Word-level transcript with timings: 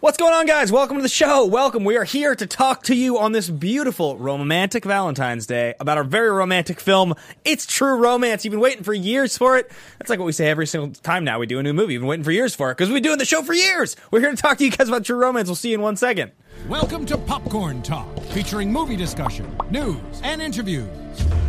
What's 0.00 0.16
going 0.16 0.32
on, 0.32 0.46
guys? 0.46 0.72
Welcome 0.72 0.96
to 0.96 1.02
the 1.02 1.10
show. 1.10 1.44
Welcome. 1.44 1.84
We 1.84 1.98
are 1.98 2.04
here 2.04 2.34
to 2.34 2.46
talk 2.46 2.84
to 2.84 2.94
you 2.94 3.18
on 3.18 3.32
this 3.32 3.50
beautiful 3.50 4.16
romantic 4.16 4.86
Valentine's 4.86 5.46
Day 5.46 5.74
about 5.78 5.98
our 5.98 6.04
very 6.04 6.30
romantic 6.30 6.80
film, 6.80 7.12
It's 7.44 7.66
True 7.66 7.98
Romance. 7.98 8.42
You've 8.42 8.52
been 8.52 8.60
waiting 8.60 8.82
for 8.82 8.94
years 8.94 9.36
for 9.36 9.58
it. 9.58 9.70
That's 9.98 10.08
like 10.08 10.18
what 10.18 10.24
we 10.24 10.32
say 10.32 10.48
every 10.48 10.66
single 10.66 10.90
time 11.02 11.24
now 11.24 11.38
we 11.38 11.44
do 11.44 11.58
a 11.58 11.62
new 11.62 11.74
movie. 11.74 11.92
You've 11.92 12.00
been 12.00 12.08
waiting 12.08 12.24
for 12.24 12.30
years 12.30 12.54
for 12.54 12.70
it 12.70 12.78
because 12.78 12.88
we've 12.88 12.96
been 12.96 13.02
doing 13.02 13.18
the 13.18 13.26
show 13.26 13.42
for 13.42 13.52
years. 13.52 13.94
We're 14.10 14.20
here 14.20 14.30
to 14.30 14.38
talk 14.38 14.56
to 14.56 14.64
you 14.64 14.70
guys 14.70 14.88
about 14.88 15.04
True 15.04 15.18
Romance. 15.18 15.48
We'll 15.48 15.56
see 15.56 15.68
you 15.68 15.74
in 15.74 15.82
one 15.82 15.96
second. 15.96 16.32
Welcome 16.66 17.04
to 17.04 17.18
Popcorn 17.18 17.82
Talk, 17.82 18.08
featuring 18.30 18.72
movie 18.72 18.96
discussion, 18.96 19.54
news, 19.70 20.00
and 20.22 20.40
interviews. 20.40 20.88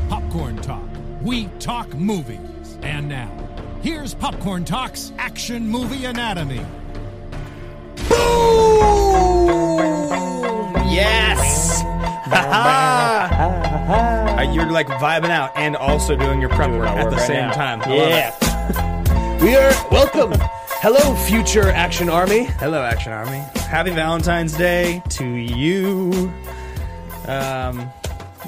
Popcorn 0.09 0.57
Talk, 0.57 0.83
we 1.21 1.45
talk 1.59 1.93
movies. 1.93 2.77
And 2.81 3.07
now, 3.07 3.31
here's 3.81 4.13
Popcorn 4.13 4.65
Talk's 4.65 5.13
Action 5.17 5.69
Movie 5.69 6.03
Anatomy. 6.03 6.65
Yes! 10.91 11.81
Uh, 13.91 14.49
You're 14.53 14.71
like 14.71 14.87
vibing 14.87 15.29
out 15.29 15.51
and 15.57 15.75
also 15.75 16.15
doing 16.15 16.39
your 16.39 16.49
prep 16.49 16.71
work 16.71 16.87
at 16.87 17.09
the 17.09 17.17
right 17.17 17.27
same 17.27 17.47
now. 17.47 17.51
time. 17.51 17.81
I. 17.83 17.95
Yeah. 17.95 19.43
we 19.43 19.55
are 19.55 19.71
welcome. 19.91 20.31
Hello, 20.81 21.13
future 21.25 21.69
Action 21.69 22.09
Army. 22.09 22.45
Hello, 22.45 22.81
Action 22.81 23.11
Army. 23.11 23.39
Happy 23.69 23.89
Valentine's 23.91 24.53
Day 24.53 25.03
to 25.09 25.25
you. 25.27 26.31
Um, 27.27 27.91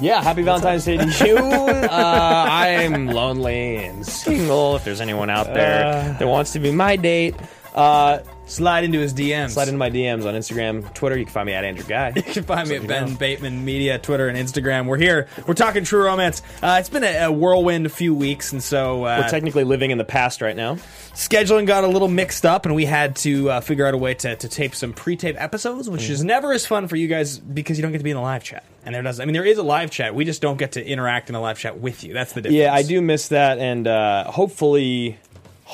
Yeah, 0.00 0.22
happy 0.22 0.42
Valentine's 0.42 0.84
Day 0.86 0.96
to 0.96 1.26
you. 1.26 1.36
Uh, 1.94 2.44
I'm 2.48 3.06
lonely 3.08 3.76
and 3.84 4.04
single. 4.06 4.76
If 4.76 4.84
there's 4.84 5.00
anyone 5.02 5.28
out 5.30 5.46
there 5.52 5.84
Uh. 5.86 6.18
that 6.18 6.26
wants 6.26 6.52
to 6.54 6.58
be 6.58 6.72
my 6.72 6.96
date, 6.96 7.36
uh, 7.74 8.18
slide 8.46 8.84
into 8.84 8.98
his 8.98 9.14
DMs. 9.14 9.50
slide 9.50 9.68
into 9.68 9.78
my 9.78 9.90
DMs 9.90 10.24
on 10.26 10.34
Instagram, 10.34 10.92
Twitter. 10.94 11.16
You 11.16 11.24
can 11.24 11.32
find 11.32 11.46
me 11.46 11.52
at 11.54 11.64
Andrew 11.64 11.84
Guy. 11.84 12.12
You 12.16 12.22
can 12.22 12.42
find 12.44 12.68
me 12.68 12.76
at 12.76 12.86
Ben 12.86 13.12
know. 13.12 13.16
Bateman 13.16 13.64
Media, 13.64 13.98
Twitter 13.98 14.28
and 14.28 14.36
Instagram. 14.38 14.86
We're 14.86 14.96
here. 14.98 15.28
We're 15.46 15.54
talking 15.54 15.84
True 15.84 16.04
Romance. 16.04 16.42
Uh, 16.62 16.76
it's 16.80 16.88
been 16.88 17.04
a, 17.04 17.26
whirlwind 17.32 17.86
a 17.86 17.88
whirlwind 17.88 17.92
few 17.92 18.14
weeks, 18.14 18.52
and 18.52 18.62
so 18.62 19.04
uh, 19.04 19.20
We're 19.22 19.28
technically 19.28 19.64
living 19.64 19.90
in 19.90 19.98
the 19.98 20.04
past 20.04 20.40
right 20.42 20.56
now. 20.56 20.74
scheduling 21.14 21.66
got 21.66 21.84
a 21.84 21.88
little 21.88 22.08
mixed 22.08 22.44
up, 22.44 22.66
and 22.66 22.74
we 22.74 22.84
had 22.84 23.16
to 23.16 23.50
uh, 23.50 23.60
figure 23.60 23.86
out 23.86 23.94
a 23.94 23.98
way 23.98 24.14
to, 24.14 24.36
to 24.36 24.48
tape 24.48 24.74
some 24.74 24.92
pre-tape 24.92 25.36
episodes, 25.40 25.88
which 25.88 26.02
Mm-hmm. 26.02 26.12
is 26.12 26.24
never 26.24 26.52
as 26.52 26.66
fun 26.66 26.88
for 26.88 26.96
you 26.96 27.08
guys 27.08 27.38
because 27.38 27.78
you 27.78 27.82
don't 27.82 27.92
get 27.92 27.98
to 27.98 28.04
be 28.04 28.10
in 28.10 28.16
the 28.16 28.22
live 28.22 28.44
chat. 28.44 28.64
And 28.84 28.94
there 28.94 29.02
does, 29.02 29.18
I 29.20 29.24
mean, 29.24 29.32
there 29.32 29.44
is 29.46 29.56
a 29.56 29.62
live 29.62 29.90
chat. 29.90 30.14
We 30.14 30.26
just 30.26 30.42
don't 30.42 30.58
get 30.58 30.72
to 30.72 30.86
interact 30.86 31.30
in 31.30 31.34
a 31.34 31.40
live 31.40 31.58
chat 31.58 31.78
with 31.80 32.04
you. 32.04 32.12
That's 32.12 32.32
the 32.34 32.42
difference. 32.42 32.58
Yeah, 32.58 32.74
I 32.74 32.82
do 32.82 33.00
miss 33.00 33.28
that, 33.28 33.58
and 33.58 33.86
uh, 33.88 34.24
hopefully, 34.30 35.18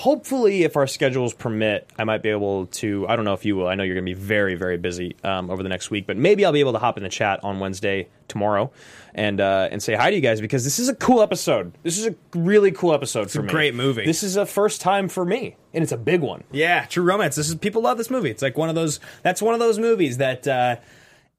hopefully, 0.01 0.63
if 0.63 0.77
our 0.77 0.87
schedules 0.87 1.35
permit, 1.35 1.87
I 1.99 2.05
might 2.05 2.23
be 2.23 2.31
able 2.31 2.67
to. 2.67 3.07
I 3.07 3.17
don't 3.17 3.27
know 3.27 3.35
if 3.35 3.45
you 3.45 3.55
will. 3.57 3.69
I 3.69 3.75
know 3.75 3.83
you're 3.83 3.95
going 3.95 4.07
to 4.07 4.15
be 4.15 4.19
very, 4.19 4.55
very 4.55 4.79
busy 4.79 5.15
um, 5.23 5.51
over 5.51 5.63
the 5.63 5.69
next 5.69 5.91
week, 5.91 6.07
but 6.07 6.17
maybe 6.17 6.45
I'll 6.45 6.53
be 6.53 6.61
able 6.61 6.73
to 6.73 6.79
hop 6.79 6.97
in 6.97 7.03
the 7.03 7.11
chat 7.11 7.45
on 7.45 7.61
Wednesday 7.61 8.09
tomorrow 8.27 8.71
and 9.15 9.41
uh, 9.41 9.69
and 9.71 9.83
say 9.83 9.95
hi 9.95 10.09
to 10.11 10.17
you 10.17 10.23
guys 10.23 10.41
because 10.41 10.65
this 10.65 10.79
is 10.79 10.89
a 10.89 10.95
cool 10.95 11.21
episode. 11.21 11.73
This 11.83 11.99
is 11.99 12.07
a 12.07 12.15
really 12.35 12.73
cool 12.73 12.95
episode 12.95 13.31
for 13.31 13.41
a 13.41 13.43
me. 13.43 13.51
great 13.51 13.75
movie. 13.75 14.07
This 14.07 14.23
is 14.23 14.37
a 14.37 14.47
first 14.47 14.81
time 14.81 15.09
for 15.09 15.25
me, 15.25 15.57
and 15.75 15.83
it's 15.83 15.93
a 15.93 15.99
big 15.99 16.23
one. 16.23 16.45
Yeah, 16.51 16.87
True 16.87 17.05
Romance. 17.05 17.37
This 17.37 17.49
is 17.49 17.55
people 17.57 17.83
love 17.83 17.99
this 17.99 18.11
movie. 18.11 18.31
It's 18.31 18.43
like 18.43 18.57
one 18.57 18.71
of 18.71 18.75
those. 18.75 19.01
That's 19.23 19.43
one 19.43 19.53
of 19.53 19.61
those 19.61 19.79
movies 19.79 20.17
that 20.17 20.49
uh, 20.49 20.77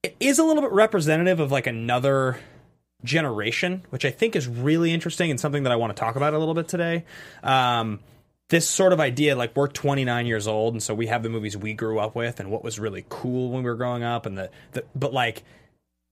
it 0.03 0.15
is 0.19 0.37
a 0.37 0.43
little 0.43 0.61
bit 0.61 0.71
representative 0.71 1.39
of 1.39 1.51
like 1.51 1.65
another 1.65 2.39
generation, 3.03 3.83
which 3.89 4.05
I 4.05 4.11
think 4.11 4.35
is 4.35 4.47
really 4.47 4.93
interesting 4.93 5.31
and 5.31 5.39
something 5.39 5.63
that 5.63 5.71
I 5.71 5.75
want 5.75 5.95
to 5.95 5.99
talk 5.99 6.15
about 6.15 6.35
a 6.35 6.37
little 6.37 6.53
bit 6.53 6.67
today. 6.67 7.05
Um, 7.41 7.99
this 8.51 8.69
sort 8.69 8.93
of 8.93 8.99
idea, 8.99 9.35
like 9.35 9.55
we're 9.55 9.67
29 9.67 10.27
years 10.27 10.47
old, 10.47 10.75
and 10.75 10.83
so 10.83 10.93
we 10.93 11.07
have 11.07 11.23
the 11.23 11.29
movies 11.29 11.57
we 11.57 11.73
grew 11.73 11.99
up 11.99 12.15
with 12.15 12.39
and 12.39 12.51
what 12.51 12.63
was 12.63 12.79
really 12.79 13.03
cool 13.09 13.49
when 13.49 13.63
we 13.63 13.69
were 13.69 13.75
growing 13.75 14.03
up, 14.03 14.27
and 14.27 14.37
the, 14.37 14.49
the 14.73 14.85
but 14.93 15.11
like 15.11 15.43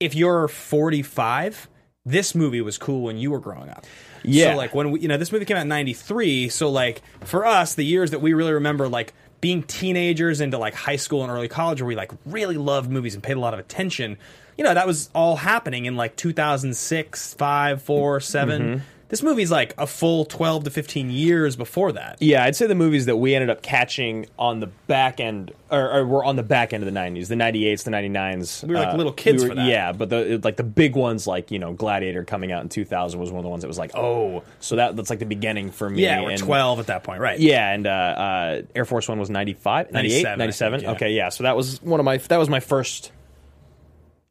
if 0.00 0.14
you're 0.14 0.48
45. 0.48 1.68
This 2.06 2.34
movie 2.34 2.62
was 2.62 2.78
cool 2.78 3.02
when 3.02 3.18
you 3.18 3.30
were 3.30 3.40
growing 3.40 3.68
up. 3.68 3.84
Yeah. 4.24 4.52
So 4.52 4.56
like 4.56 4.74
when 4.74 4.90
we, 4.92 5.00
you 5.00 5.08
know, 5.08 5.18
this 5.18 5.32
movie 5.32 5.44
came 5.44 5.58
out 5.58 5.62
in 5.64 5.68
93. 5.68 6.48
So 6.48 6.70
like 6.70 7.02
for 7.24 7.44
us, 7.44 7.74
the 7.74 7.84
years 7.84 8.12
that 8.12 8.20
we 8.20 8.32
really 8.32 8.54
remember, 8.54 8.88
like 8.88 9.12
being 9.42 9.62
teenagers 9.62 10.40
into 10.40 10.56
like 10.56 10.74
high 10.74 10.96
school 10.96 11.22
and 11.22 11.30
early 11.30 11.46
college 11.46 11.82
where 11.82 11.88
we 11.88 11.94
like 11.94 12.10
really 12.24 12.56
loved 12.56 12.90
movies 12.90 13.14
and 13.14 13.22
paid 13.22 13.36
a 13.36 13.40
lot 13.40 13.52
of 13.52 13.60
attention, 13.60 14.16
you 14.56 14.64
know, 14.64 14.72
that 14.72 14.86
was 14.86 15.10
all 15.14 15.36
happening 15.36 15.84
in 15.84 15.94
like 15.94 16.16
2006, 16.16 17.34
5, 17.34 17.82
4, 17.82 18.20
7. 18.20 18.62
Mm-hmm. 18.62 18.84
This 19.10 19.24
movie's 19.24 19.50
like 19.50 19.74
a 19.76 19.88
full 19.88 20.24
12 20.24 20.64
to 20.64 20.70
15 20.70 21.10
years 21.10 21.56
before 21.56 21.90
that. 21.92 22.18
Yeah, 22.20 22.44
I'd 22.44 22.54
say 22.54 22.68
the 22.68 22.76
movies 22.76 23.06
that 23.06 23.16
we 23.16 23.34
ended 23.34 23.50
up 23.50 23.60
catching 23.60 24.26
on 24.38 24.60
the 24.60 24.68
back 24.68 25.18
end, 25.18 25.52
or, 25.68 25.90
or 25.90 26.06
were 26.06 26.24
on 26.24 26.36
the 26.36 26.44
back 26.44 26.72
end 26.72 26.84
of 26.86 26.92
the 26.92 26.98
'90s, 26.98 27.26
the 27.26 27.34
'98s, 27.34 27.82
the 27.82 27.90
'99s. 27.90 28.62
We 28.62 28.72
were 28.72 28.80
like 28.80 28.96
little 28.96 29.12
kids 29.12 29.42
for 29.44 29.54
that. 29.54 29.66
Yeah, 29.66 29.90
but 29.92 30.10
the 30.10 30.40
like 30.44 30.56
the 30.56 30.62
big 30.62 30.94
ones, 30.94 31.26
like 31.26 31.50
you 31.50 31.58
know, 31.58 31.72
Gladiator 31.72 32.22
coming 32.24 32.52
out 32.52 32.62
in 32.62 32.68
2000 32.68 33.18
was 33.18 33.32
one 33.32 33.40
of 33.40 33.42
the 33.42 33.50
ones 33.50 33.62
that 33.62 33.68
was 33.68 33.78
like, 33.78 33.96
oh, 33.96 34.44
so 34.60 34.76
that 34.76 34.94
that's 34.94 35.10
like 35.10 35.18
the 35.18 35.26
beginning 35.26 35.72
for 35.72 35.90
me. 35.90 36.02
Yeah, 36.02 36.22
we're 36.22 36.30
and- 36.30 36.40
12 36.40 36.78
at 36.78 36.86
that 36.86 37.02
point, 37.02 37.20
right? 37.20 37.38
Yeah, 37.40 37.72
and 37.72 37.88
uh, 37.88 37.90
uh, 37.90 38.62
Air 38.76 38.84
Force 38.84 39.08
One 39.08 39.18
was 39.18 39.28
95, 39.28 39.90
98, 39.90 40.22
97, 40.22 40.38
97. 40.38 40.78
think, 40.80 40.82
yeah. 40.84 40.94
Okay, 40.94 41.12
yeah. 41.14 41.28
So 41.30 41.42
that 41.42 41.56
was 41.56 41.82
one 41.82 41.98
of 41.98 42.04
my 42.04 42.18
that 42.18 42.38
was 42.38 42.48
my 42.48 42.60
first 42.60 43.10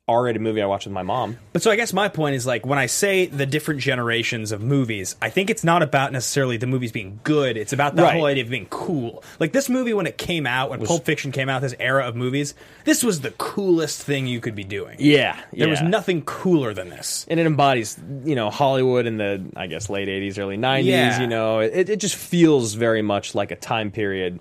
R-rated 0.09 0.41
movie 0.41 0.61
I 0.61 0.65
watched 0.65 0.85
with 0.87 0.93
my 0.93 1.03
mom. 1.03 1.37
But 1.53 1.61
so 1.61 1.71
I 1.71 1.75
guess 1.75 1.93
my 1.93 2.09
point 2.09 2.35
is 2.35 2.45
like 2.45 2.65
when 2.65 2.79
I 2.79 2.87
say 2.87 3.27
the 3.27 3.45
different 3.45 3.79
generations 3.81 4.51
of 4.51 4.61
movies, 4.61 5.15
I 5.21 5.29
think 5.29 5.49
it's 5.49 5.63
not 5.63 5.81
about 5.83 6.11
necessarily 6.11 6.57
the 6.57 6.67
movies 6.67 6.91
being 6.91 7.19
good. 7.23 7.55
It's 7.57 7.73
about 7.73 7.95
the 7.95 8.03
Right. 8.03 8.13
whole 8.15 8.25
idea 8.25 8.43
of 8.43 8.49
being 8.49 8.67
cool. 8.69 9.23
Like 9.39 9.51
this 9.53 9.69
movie 9.69 9.93
when 9.93 10.07
it 10.07 10.17
came 10.17 10.45
out, 10.47 10.69
when 10.69 10.85
Pulp 10.85 11.05
Fiction 11.05 11.31
came 11.31 11.49
out, 11.49 11.61
this 11.61 11.75
era 11.79 12.07
of 12.07 12.15
movies, 12.15 12.53
this 12.85 13.03
was 13.03 13.21
the 13.21 13.31
coolest 13.31 14.01
thing 14.01 14.27
you 14.27 14.39
could 14.41 14.55
be 14.55 14.63
doing. 14.63 14.97
Yeah, 14.99 15.39
There 15.53 15.67
was 15.69 15.81
yeah. 15.81 15.87
nothing 15.87 16.21
cooler 16.23 16.73
than 16.73 16.89
this. 16.89 17.25
and 17.29 17.39
it 17.39 17.45
embodies 17.45 17.97
you 18.25 18.35
know 18.35 18.49
Hollywood 18.49 19.05
in 19.05 19.17
the 19.17 19.43
I 19.55 19.67
guess 19.67 19.89
late 19.89 20.07
'80s, 20.07 20.37
early 20.39 20.57
'90s. 20.57 20.85
Yeah. 20.85 21.21
You 21.21 21.27
know, 21.27 21.59
it, 21.59 21.89
it 21.89 21.99
just 21.99 22.15
feels 22.15 22.73
very 22.73 23.01
much 23.01 23.35
like 23.35 23.51
a 23.51 23.55
time 23.55 23.91
period, 23.91 24.39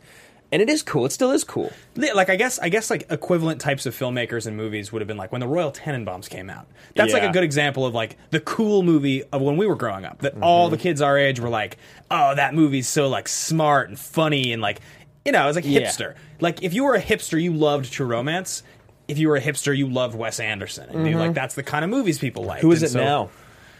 and 0.50 0.62
it 0.62 0.69
is 0.70 0.82
cool. 0.82 1.04
It 1.06 1.12
still 1.12 1.31
is 1.32 1.44
cool. 1.44 1.72
Like 1.97 2.31
I 2.31 2.36
guess 2.36 2.59
I 2.59 2.69
guess 2.69 2.91
like 2.91 3.06
equivalent 3.10 3.60
types 3.60 3.84
of 3.86 3.94
filmmakers 3.94 4.47
and 4.47 4.56
movies 4.56 4.92
would 4.92 5.00
have 5.03 5.06
been 5.09 5.16
like 5.16 5.31
when 5.32 5.41
the 5.41 5.48
Royal 5.48 5.70
Tenenbaums 5.72 6.28
came 6.31 6.48
out. 6.50 6.66
That's 6.97 7.12
like 7.12 7.22
a 7.22 7.31
good 7.32 7.44
example 7.44 7.84
of 7.86 7.94
like 7.94 8.16
the 8.31 8.41
cool 8.41 8.82
movie 8.82 9.25
of 9.25 9.42
when 9.42 9.56
we 9.56 9.66
were 9.66 9.76
growing 9.76 10.04
up. 10.04 10.20
That 10.22 10.34
Mm-hmm. 10.34 10.44
all 10.44 10.69
the 10.70 10.76
kids 10.78 11.00
our 11.03 11.19
age 11.19 11.41
were 11.41 11.48
like, 11.48 11.76
"Oh, 12.10 12.34
that 12.34 12.54
movie's 12.54 12.88
so 12.88 13.09
like 13.09 13.28
smart 13.28 13.88
and 13.88 13.98
funny 13.98 14.53
and 14.53 14.62
like 14.62 14.81
you 15.25 15.32
know, 15.32 15.42
it 15.44 15.47
was 15.47 15.56
like 15.56 15.64
Yeah. 15.66 15.81
hipster." 15.81 16.14
Like 16.41 16.62
if 16.62 16.72
you 16.75 16.84
were 16.84 16.94
a 16.94 17.03
hipster, 17.03 17.41
you 17.42 17.53
loved 17.53 17.92
True 17.92 18.06
Romance. 18.06 18.62
If 19.09 19.19
you 19.19 19.28
were 19.28 19.36
a 19.36 19.41
hipster, 19.41 19.76
you 19.76 19.86
loved 19.88 20.15
Wes 20.15 20.38
Anderson. 20.38 20.88
And 20.91 21.06
you 21.06 21.16
like 21.19 21.34
that's 21.34 21.54
the 21.54 21.62
kind 21.62 21.84
of 21.84 21.91
movies 21.91 22.19
people 22.19 22.44
like. 22.44 22.59
Mm-hmm. 22.59 22.66
Who 22.69 22.72
is 22.72 22.82
And 22.82 22.91
it 22.91 22.92
so- 22.92 22.98
now? 23.04 23.30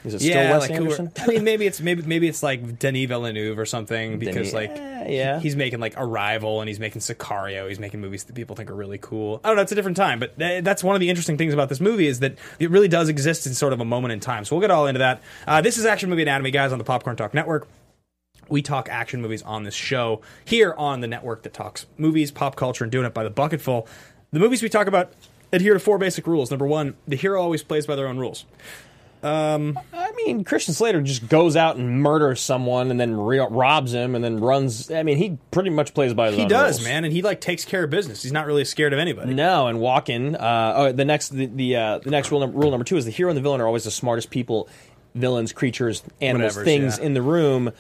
Is 0.05 0.15
it 0.15 0.21
still 0.21 0.31
Yeah, 0.35 0.53
Wes 0.57 0.69
like 0.69 0.79
who 0.79 0.93
are- 0.93 1.11
I 1.19 1.27
mean, 1.27 1.45
maybe 1.45 1.67
it's 1.67 1.81
maybe 1.81 2.03
maybe 2.03 2.29
it's 2.29 2.43
like 2.43 2.79
Denis 2.79 3.07
Villeneuve 3.09 3.59
or 3.59 3.67
something 3.67 4.19
because 4.19 4.35
Denis- 4.35 4.53
like 4.53 4.71
eh, 4.71 5.07
yeah. 5.11 5.41
he's 5.41 5.57
making 5.57 5.81
like 5.81 5.95
Arrival 5.97 6.61
and 6.61 6.69
he's 6.69 6.79
making 6.79 7.01
Sicario. 7.03 7.69
He's 7.69 7.79
making 7.81 8.01
movies 8.01 8.25
that 8.25 8.35
people 8.35 8.55
think 8.57 8.71
are 8.71 8.75
really 8.75 8.99
cool. 8.99 9.41
I 9.43 9.49
don't 9.49 9.57
know. 9.57 9.63
It's 9.63 9.73
a 9.73 9.75
different 9.75 9.97
time, 9.97 10.19
but 10.21 10.39
th- 10.39 10.63
that's 10.65 10.85
one 10.85 10.95
of 10.95 11.01
the 11.01 11.11
interesting 11.11 11.37
things 11.37 11.53
about 11.53 11.69
this 11.69 11.81
movie 11.81 12.07
is 12.07 12.21
that 12.21 12.37
it 12.59 12.71
really 12.71 12.89
does 12.89 13.09
exist 13.09 13.47
in 13.47 13.55
sort 13.55 13.73
of 13.73 13.81
a 13.81 13.85
moment 13.85 14.13
in 14.13 14.21
time. 14.21 14.45
So 14.45 14.55
we'll 14.57 14.61
get 14.61 14.71
all 14.71 14.87
into 14.87 14.99
that. 15.01 15.21
Uh, 15.47 15.61
this 15.61 15.77
is 15.79 15.85
Action 15.85 16.09
Movie 16.11 16.23
Anatomy, 16.23 16.51
guys, 16.53 16.71
on 16.73 16.79
the 16.79 16.85
Popcorn 16.85 17.17
Talk 17.17 17.35
Network. 17.35 17.67
We 18.49 18.63
talk 18.63 18.89
action 18.89 19.21
movies 19.21 19.43
on 19.43 19.65
this 19.65 19.75
show 19.75 20.23
here 20.45 20.75
on 20.79 21.01
the 21.03 21.07
network 21.07 21.43
that 21.43 21.53
talks 21.53 21.85
movies, 21.99 22.31
pop 22.31 22.57
culture, 22.57 22.83
and 22.83 22.91
doing 22.91 23.05
it 23.05 23.13
by 23.13 23.23
the 23.25 23.31
bucketful. 23.31 23.87
The 24.33 24.39
movies 24.39 24.63
we 24.63 24.71
talk 24.71 24.87
about 24.87 25.13
adhere 25.53 25.75
to 25.75 25.81
four 25.81 25.99
basic 25.99 26.27
rules. 26.27 26.51
Number 26.51 26.67
one, 26.67 26.97
the 27.07 27.17
hero 27.17 27.43
always 27.43 27.63
plays 27.63 27.87
by 27.87 27.95
their 27.97 28.07
own 28.09 28.17
rules. 28.19 28.47
I 29.23 30.13
mean, 30.17 30.45
Christian 30.45 30.75
Slater 30.75 31.01
just 31.03 31.29
goes 31.29 31.57
out 31.57 31.77
and 31.77 32.03
murders 32.03 32.41
someone 32.41 32.91
and 32.91 32.99
then 33.01 33.17
re- 33.17 33.39
robs 33.39 33.93
him 33.93 34.15
and 34.15 34.23
then 34.25 34.41
runs. 34.41 34.91
I 34.91 35.03
mean, 35.03 35.17
he 35.17 35.39
pretty 35.51 35.71
much 35.71 35.95
plays 35.95 36.15
by 36.15 36.29
his 36.29 36.37
He 36.37 36.47
does, 36.47 36.79
rules. 36.79 36.89
man, 36.89 37.05
and 37.05 37.13
he 37.13 37.23
like 37.23 37.41
takes 37.41 37.65
care 37.65 37.85
of 37.85 37.91
business. 37.91 38.23
He's 38.23 38.33
not 38.33 38.47
really 38.47 38.65
scared 38.65 38.93
of 38.93 38.99
anybody. 38.99 39.35
No, 39.35 39.67
and 39.69 39.79
Walken. 39.79 40.35
Uh, 40.41 40.73
oh, 40.77 40.93
the 40.93 41.05
next, 41.05 41.31
the 41.31 41.47
the, 41.47 41.77
uh, 41.77 41.99
the 41.99 42.11
next 42.11 42.31
rule, 42.31 42.41
num- 42.41 42.53
rule 42.53 42.71
number 42.71 42.85
two 42.85 42.97
is 42.97 43.05
the 43.05 43.11
hero 43.11 43.31
and 43.31 43.37
the 43.37 43.43
villain 43.43 43.61
are 43.61 43.67
always 43.67 43.85
the 43.85 43.91
smartest 43.91 44.31
people, 44.31 44.69
villains, 45.15 45.53
creatures, 45.53 46.03
animals, 46.21 46.57
Whatevers, 46.57 46.65
things 46.65 46.99
yeah. 46.99 47.05
in 47.05 47.15
the 47.15 47.23
room. 47.23 47.73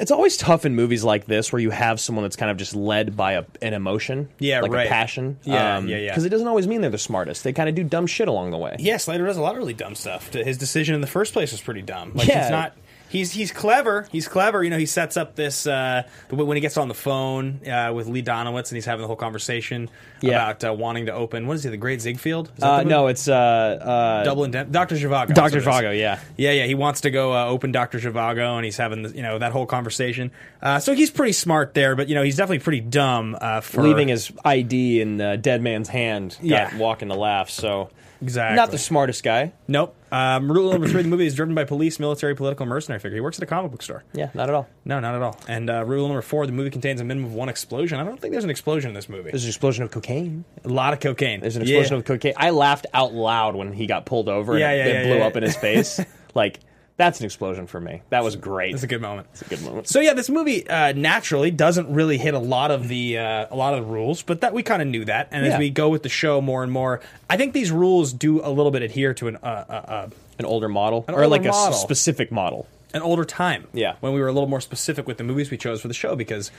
It's 0.00 0.10
always 0.10 0.36
tough 0.36 0.64
in 0.64 0.74
movies 0.74 1.04
like 1.04 1.26
this 1.26 1.52
where 1.52 1.60
you 1.60 1.70
have 1.70 2.00
someone 2.00 2.22
that's 2.24 2.36
kind 2.36 2.50
of 2.50 2.56
just 2.56 2.74
led 2.74 3.16
by 3.16 3.32
a, 3.32 3.44
an 3.62 3.74
emotion, 3.74 4.28
Yeah, 4.38 4.60
like 4.60 4.70
right. 4.72 4.86
a 4.86 4.88
passion. 4.90 5.38
Yeah, 5.44 5.54
yeah, 5.54 5.76
um, 5.76 5.88
yeah. 5.88 5.98
Because 6.10 6.24
it 6.24 6.30
doesn't 6.30 6.48
always 6.48 6.66
mean 6.66 6.80
they're 6.80 6.90
the 6.90 6.98
smartest. 6.98 7.44
They 7.44 7.52
kind 7.52 7.68
of 7.68 7.74
do 7.74 7.84
dumb 7.84 8.06
shit 8.06 8.28
along 8.28 8.50
the 8.50 8.58
way. 8.58 8.76
Yeah, 8.78 8.96
Slater 8.96 9.26
does 9.26 9.36
a 9.36 9.42
lot 9.42 9.52
of 9.52 9.58
really 9.58 9.74
dumb 9.74 9.94
stuff. 9.94 10.32
His 10.32 10.58
decision 10.58 10.94
in 10.94 11.00
the 11.00 11.06
first 11.06 11.32
place 11.32 11.52
was 11.52 11.60
pretty 11.60 11.82
dumb. 11.82 12.12
Like 12.14 12.28
Yeah. 12.28 12.42
he's 12.42 12.50
not 12.50 12.72
he's 13.08 13.32
he's 13.32 13.52
clever. 13.52 14.06
He's 14.10 14.28
clever. 14.28 14.62
You 14.62 14.70
know, 14.70 14.78
he 14.78 14.86
sets 14.86 15.16
up 15.16 15.34
this 15.36 15.66
uh, 15.66 16.02
when 16.30 16.56
he 16.56 16.60
gets 16.60 16.76
on 16.76 16.88
the 16.88 16.94
phone 16.94 17.60
uh, 17.68 17.92
with 17.94 18.06
Lee 18.06 18.22
Donowitz 18.22 18.70
and 18.70 18.76
he's 18.76 18.84
having 18.84 19.02
the 19.02 19.06
whole 19.06 19.16
conversation 19.16 19.88
Yeah. 20.20 20.48
about 20.50 20.64
uh, 20.64 20.72
wanting 20.74 21.06
to 21.06 21.12
open. 21.12 21.46
What 21.46 21.54
is 21.54 21.64
he? 21.64 21.70
The 21.70 21.76
Great 21.76 22.00
Ziegfeld? 22.00 22.50
Uh, 22.60 22.82
no, 22.84 23.06
it's 23.08 23.28
uh, 23.28 23.34
uh, 23.34 24.24
Dublin. 24.24 24.50
Den- 24.50 24.70
Doctor 24.70 24.94
Zhivago. 24.96 25.28
Dr. 25.28 25.34
that's 25.34 25.38
what 25.38 25.54
it 25.54 25.56
is. 25.58 25.64
Zhivago, 25.66 25.98
yeah. 25.98 26.20
Yeah, 26.36 26.52
yeah. 26.52 26.66
He 26.66 26.74
wants 26.74 27.02
to 27.02 27.10
go 27.10 27.32
uh, 27.34 27.46
open 27.46 27.72
Doctor 27.72 27.98
Zhivago, 27.98 28.56
and 28.56 28.64
he's 28.64 28.76
having 28.76 29.02
the, 29.02 29.10
you 29.10 29.22
know 29.22 29.38
that 29.38 29.52
whole 29.52 29.66
conversation. 29.66 30.30
Uh, 30.62 30.78
so 30.78 30.94
he's 30.94 31.10
pretty 31.10 31.32
smart 31.32 31.74
there, 31.74 31.96
but 31.96 32.08
you 32.08 32.14
know 32.14 32.22
he's 32.22 32.36
definitely 32.36 32.60
pretty 32.60 32.80
dumb 32.82 33.36
uh, 33.40 33.60
for 33.60 33.82
leaving 33.82 34.08
his 34.08 34.30
ID 34.44 35.00
in 35.00 35.16
the 35.16 35.36
dead 35.36 35.62
man's 35.62 35.88
hand. 35.88 36.36
Got 36.40 36.44
Yeah. 36.44 36.76
walking 36.76 37.08
the 37.08 37.16
laugh. 37.16 37.50
So 37.50 37.90
Exactly. 38.22 38.56
not 38.56 38.70
the 38.70 38.78
smartest 38.78 39.22
guy. 39.24 39.52
Nope. 39.66 39.95
Um, 40.12 40.50
rule 40.50 40.70
number 40.70 40.86
three: 40.88 41.02
the 41.02 41.08
movie 41.08 41.26
is 41.26 41.34
driven 41.34 41.54
by 41.54 41.64
police, 41.64 41.98
military, 41.98 42.34
political, 42.36 42.64
mercenary 42.66 43.00
figure. 43.00 43.16
He 43.16 43.20
works 43.20 43.38
at 43.38 43.42
a 43.42 43.46
comic 43.46 43.72
book 43.72 43.82
store. 43.82 44.04
Yeah, 44.12 44.30
not 44.34 44.48
at 44.48 44.54
all. 44.54 44.68
No, 44.84 45.00
not 45.00 45.14
at 45.16 45.22
all. 45.22 45.38
And 45.48 45.68
uh, 45.68 45.84
rule 45.84 46.06
number 46.06 46.22
four: 46.22 46.46
the 46.46 46.52
movie 46.52 46.70
contains 46.70 47.00
a 47.00 47.04
minimum 47.04 47.30
of 47.30 47.34
one 47.34 47.48
explosion. 47.48 47.98
I 47.98 48.04
don't 48.04 48.20
think 48.20 48.32
there's 48.32 48.44
an 48.44 48.50
explosion 48.50 48.88
in 48.90 48.94
this 48.94 49.08
movie. 49.08 49.30
There's 49.30 49.44
an 49.44 49.48
explosion 49.50 49.82
of 49.84 49.90
cocaine. 49.90 50.44
a 50.64 50.68
lot 50.68 50.92
of 50.92 51.00
cocaine. 51.00 51.40
There's 51.40 51.56
an 51.56 51.62
explosion 51.62 51.94
Yeah. 51.94 51.98
of 51.98 52.04
cocaine. 52.04 52.34
I 52.36 52.50
laughed 52.50 52.86
out 52.94 53.12
loud 53.14 53.56
when 53.56 53.72
he 53.72 53.86
got 53.86 54.06
pulled 54.06 54.28
over 54.28 54.56
Yeah, 54.56 54.70
and 54.70 54.78
yeah, 54.78 54.84
it 54.84 54.94
yeah, 54.94 55.02
blew 55.10 55.16
yeah, 55.18 55.26
up 55.26 55.36
in 55.36 55.42
his 55.42 55.56
face. 55.56 56.00
like 56.34 56.60
that's 56.98 57.20
an 57.20 57.26
explosion 57.26 57.66
for 57.66 57.78
me. 57.80 58.00
That 58.10 58.24
was 58.24 58.36
great. 58.36 58.72
It's 58.74 58.82
a 58.82 58.86
good 58.86 59.02
moment. 59.02 59.26
It's 59.32 59.42
a 59.42 59.48
good 59.48 59.62
moment. 59.62 59.86
So 59.88 60.00
yeah, 60.00 60.14
this 60.14 60.30
movie 60.30 60.66
uh, 60.68 60.92
naturally 60.92 61.50
doesn't 61.50 61.92
really 61.92 62.16
hit 62.18 62.32
a 62.34 62.38
lot 62.38 62.70
of 62.70 62.88
the 62.88 63.18
uh, 63.18 63.46
a 63.50 63.56
lot 63.56 63.74
of 63.74 63.84
the 63.84 63.92
rules, 63.92 64.22
but 64.22 64.40
that 64.40 64.52
we 64.54 64.62
kind 64.62 64.80
of 64.80 64.88
knew 64.88 65.04
that. 65.04 65.28
And 65.30 65.44
as 65.46 65.58
we 65.58 65.68
go 65.70 65.88
with 65.90 66.02
the 66.02 66.08
show 66.08 66.40
more 66.40 66.62
and 66.62 66.72
more, 66.72 67.00
I 67.28 67.36
think 67.36 67.52
these 67.52 67.70
rules 67.70 68.12
do 68.12 68.40
a 68.42 68.48
little 68.50 68.70
bit 68.70 68.82
adhere 68.82 69.12
to 69.14 69.28
an 69.28 69.36
uh, 69.36 69.46
uh, 69.46 69.72
uh, 69.72 70.08
An 70.38 70.44
older 70.46 70.68
model 70.68 71.04
or 71.08 71.14
older 71.16 71.26
like 71.28 71.44
a 71.44 71.48
s- 71.48 71.54
model. 71.54 71.78
specific 71.78 72.32
model. 72.32 72.66
an 72.94 73.02
older 73.02 73.24
time. 73.24 73.66
Yeah. 73.74 73.96
when 74.00 74.14
we 74.14 74.20
were 74.20 74.28
a 74.28 74.32
little 74.32 74.48
more 74.48 74.60
specific 74.62 75.06
with 75.06 75.18
the 75.18 75.24
movies 75.24 75.50
we 75.50 75.56
chose 75.58 75.80
for 75.82 75.88
the 75.88 75.94
show 75.94 76.16
because. 76.16 76.50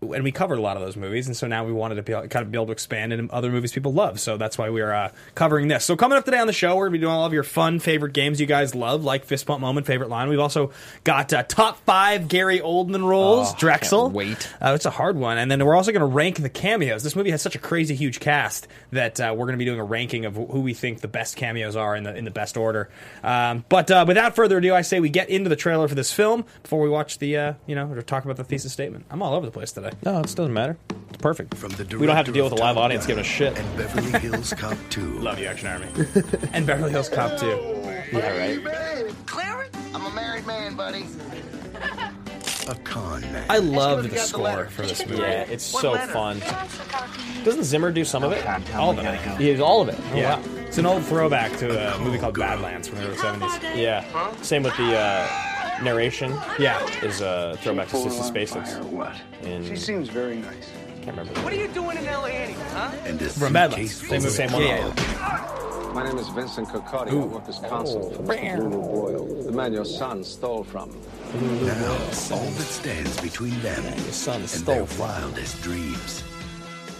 And 0.00 0.22
we 0.22 0.30
covered 0.30 0.58
a 0.58 0.60
lot 0.60 0.76
of 0.76 0.82
those 0.84 0.96
movies, 0.96 1.26
and 1.26 1.36
so 1.36 1.48
now 1.48 1.64
we 1.64 1.72
wanted 1.72 1.96
to 1.96 2.02
be, 2.02 2.12
kind 2.12 2.36
of 2.36 2.52
be 2.52 2.56
able 2.56 2.66
to 2.66 2.72
expand 2.72 3.12
into 3.12 3.34
other 3.34 3.50
movies 3.50 3.72
people 3.72 3.92
love. 3.92 4.20
So 4.20 4.36
that's 4.36 4.56
why 4.56 4.68
we're 4.70 4.92
uh, 4.92 5.10
covering 5.34 5.66
this. 5.66 5.84
So 5.84 5.96
coming 5.96 6.16
up 6.16 6.24
today 6.24 6.38
on 6.38 6.46
the 6.46 6.52
show, 6.52 6.76
we're 6.76 6.84
going 6.84 6.92
to 6.92 6.98
be 6.98 7.02
doing 7.02 7.12
all 7.14 7.26
of 7.26 7.32
your 7.32 7.42
fun 7.42 7.80
favorite 7.80 8.12
games 8.12 8.40
you 8.40 8.46
guys 8.46 8.76
love, 8.76 9.02
like 9.02 9.24
fist 9.24 9.44
bump 9.46 9.60
moment, 9.60 9.86
favorite 9.86 10.08
line. 10.08 10.28
We've 10.28 10.38
also 10.38 10.70
got 11.02 11.32
uh, 11.32 11.42
top 11.42 11.78
five 11.84 12.28
Gary 12.28 12.60
Oldman 12.60 13.04
roles, 13.08 13.52
Oh, 13.52 13.56
Drexel. 13.58 14.10
wait. 14.10 14.48
Uh, 14.62 14.72
it's 14.76 14.86
a 14.86 14.90
hard 14.90 15.16
one, 15.16 15.36
and 15.36 15.50
then 15.50 15.64
we're 15.66 15.74
also 15.74 15.90
going 15.90 15.98
to 16.00 16.06
rank 16.06 16.36
the 16.40 16.48
cameos. 16.48 17.02
This 17.02 17.16
movie 17.16 17.32
has 17.32 17.42
such 17.42 17.56
a 17.56 17.58
crazy, 17.58 17.96
huge 17.96 18.20
cast 18.20 18.68
that 18.92 19.18
uh, 19.20 19.34
we're 19.36 19.46
going 19.46 19.54
to 19.54 19.58
be 19.58 19.64
doing 19.64 19.80
a 19.80 19.84
ranking 19.84 20.26
of 20.26 20.36
who 20.36 20.60
we 20.60 20.74
think 20.74 21.00
the 21.00 21.08
best 21.08 21.34
cameos 21.34 21.74
are 21.74 21.96
in 21.96 22.04
the 22.04 22.14
in 22.16 22.24
the 22.24 22.30
best 22.30 22.56
order. 22.56 22.88
Um, 23.24 23.64
but 23.68 23.90
uh, 23.90 24.04
without 24.06 24.36
further 24.36 24.58
ado, 24.58 24.76
I 24.76 24.82
say 24.82 25.00
we 25.00 25.08
get 25.08 25.28
into 25.28 25.48
the 25.50 25.56
trailer 25.56 25.88
for 25.88 25.96
this 25.96 26.12
film 26.12 26.44
before 26.62 26.80
we 26.80 26.88
watch 26.88 27.18
the 27.18 27.36
uh, 27.36 27.52
you 27.66 27.74
know 27.74 27.90
or 27.90 28.00
talk 28.02 28.24
about 28.24 28.36
the 28.36 28.44
thesis 28.44 28.72
statement. 28.72 29.04
I'm 29.10 29.22
all 29.22 29.34
over 29.34 29.44
the 29.44 29.50
place 29.52 29.72
today. 29.72 29.87
No, 30.04 30.18
it 30.20 30.22
doesn't 30.34 30.52
matter. 30.52 30.76
It's 31.08 31.18
perfect. 31.18 31.54
From 31.56 31.70
the 31.70 31.84
we 31.98 32.06
don't 32.06 32.16
have 32.16 32.26
to 32.26 32.32
deal 32.32 32.44
with 32.44 32.52
a 32.52 32.56
live 32.56 32.76
Top 32.76 32.84
audience 32.84 33.06
giving 33.06 33.22
a 33.22 33.24
shit. 33.26 33.56
And 33.58 33.76
Beverly 33.76 34.10
Hills 34.20 34.52
Cop 34.56 34.76
2. 34.90 35.18
Love 35.20 35.38
you, 35.38 35.46
Action 35.46 35.68
Army, 35.68 35.86
and 36.52 36.66
Beverly 36.66 36.90
Hills 36.90 37.08
Cop 37.08 37.38
2. 37.38 37.46
Yeah, 38.12 38.38
right. 38.38 39.16
Clarence? 39.26 39.76
I'm 39.94 40.04
a 40.06 40.10
married 40.14 40.46
man, 40.46 40.76
buddy. 40.76 41.04
A 42.68 42.74
con 42.84 43.22
man. 43.32 43.46
I 43.48 43.56
if 43.58 43.64
love 43.64 44.02
the 44.02 44.08
got 44.10 44.14
the 44.16 44.20
score 44.20 44.66
for 44.66 44.82
this 44.82 45.06
movie. 45.06 45.22
Yeah, 45.22 45.42
it's 45.48 45.72
What 45.72 45.80
so 45.80 45.92
letter? 45.92 46.12
fun. 46.12 46.40
Doesn't 47.42 47.64
Zimmer 47.64 47.90
do 47.90 48.04
some 48.04 48.22
of 48.24 48.32
it? 48.32 48.46
All 48.74 48.90
of 48.90 48.98
it. 48.98 49.40
He 49.40 49.50
does 49.50 49.60
all 49.60 49.80
of 49.80 49.88
it. 49.88 49.98
Oh, 50.12 50.16
Yeah, 50.16 50.36
wow. 50.38 50.42
it's 50.66 50.76
an 50.76 50.84
old 50.84 51.02
throwback 51.04 51.56
to 51.58 51.94
a 51.96 51.98
movie 52.00 52.18
called 52.18 52.38
Badlands 52.38 52.86
from 52.88 52.98
the 52.98 53.06
early 53.06 53.16
70s. 53.16 53.74
Yeah. 53.76 54.04
Same 54.42 54.62
with 54.64 54.76
the 54.76 54.98
uh, 54.98 55.28
narration. 55.82 56.32
Yeah. 56.58 56.84
Is 57.02 57.20
a 57.20 57.56
throwback 57.60 57.88
to 57.88 57.96
Sissy 57.96 58.30
Spacek. 58.32 58.80
Or 58.80 58.84
what? 58.88 59.16
In- 59.42 59.64
She 59.64 59.76
seems 59.76 60.08
very 60.08 60.36
nice. 60.36 60.70
Can't 61.02 61.16
remember. 61.16 61.40
What 61.42 61.52
are 61.52 61.56
you 61.56 61.68
doing 61.68 61.96
in 61.96 62.04
LA 62.04 62.26
anyway, 62.26 62.62
huh? 62.70 62.90
And 63.04 63.20
a 63.22 63.28
From 63.28 63.52
Badlands. 63.52 63.94
suitcase 63.94 64.10
Same 64.10 64.20
full 64.20 64.30
Same 64.30 64.46
of 64.48 64.52
one. 64.54 64.62
Yeah, 64.62 64.94
yeah. 65.16 65.92
My 65.94 66.04
name 66.04 66.18
is 66.18 66.28
Vincent 66.28 66.68
Coccotti. 66.68 67.10
I 67.10 67.14
work 67.14 67.48
as 67.48 67.58
consul 67.60 68.06
oh. 68.06 68.10
for 68.10 68.22
Mr. 68.22 68.56
Blue 68.56 68.68
Lou 68.68 68.82
Boyle, 68.82 69.42
the 69.44 69.52
man 69.52 69.72
your 69.72 69.84
son 69.86 70.22
stole 70.22 70.62
from. 70.62 70.90
Now, 71.34 71.92
all 72.32 72.44
that 72.44 72.68
stands 72.68 73.20
between 73.20 73.58
them 73.60 73.82
Your 73.84 74.12
son 74.12 74.40
and 74.40 74.48
stole 74.48 74.74
their 74.76 74.86
from. 74.86 75.00
wildest 75.08 75.60
dreams 75.60 76.22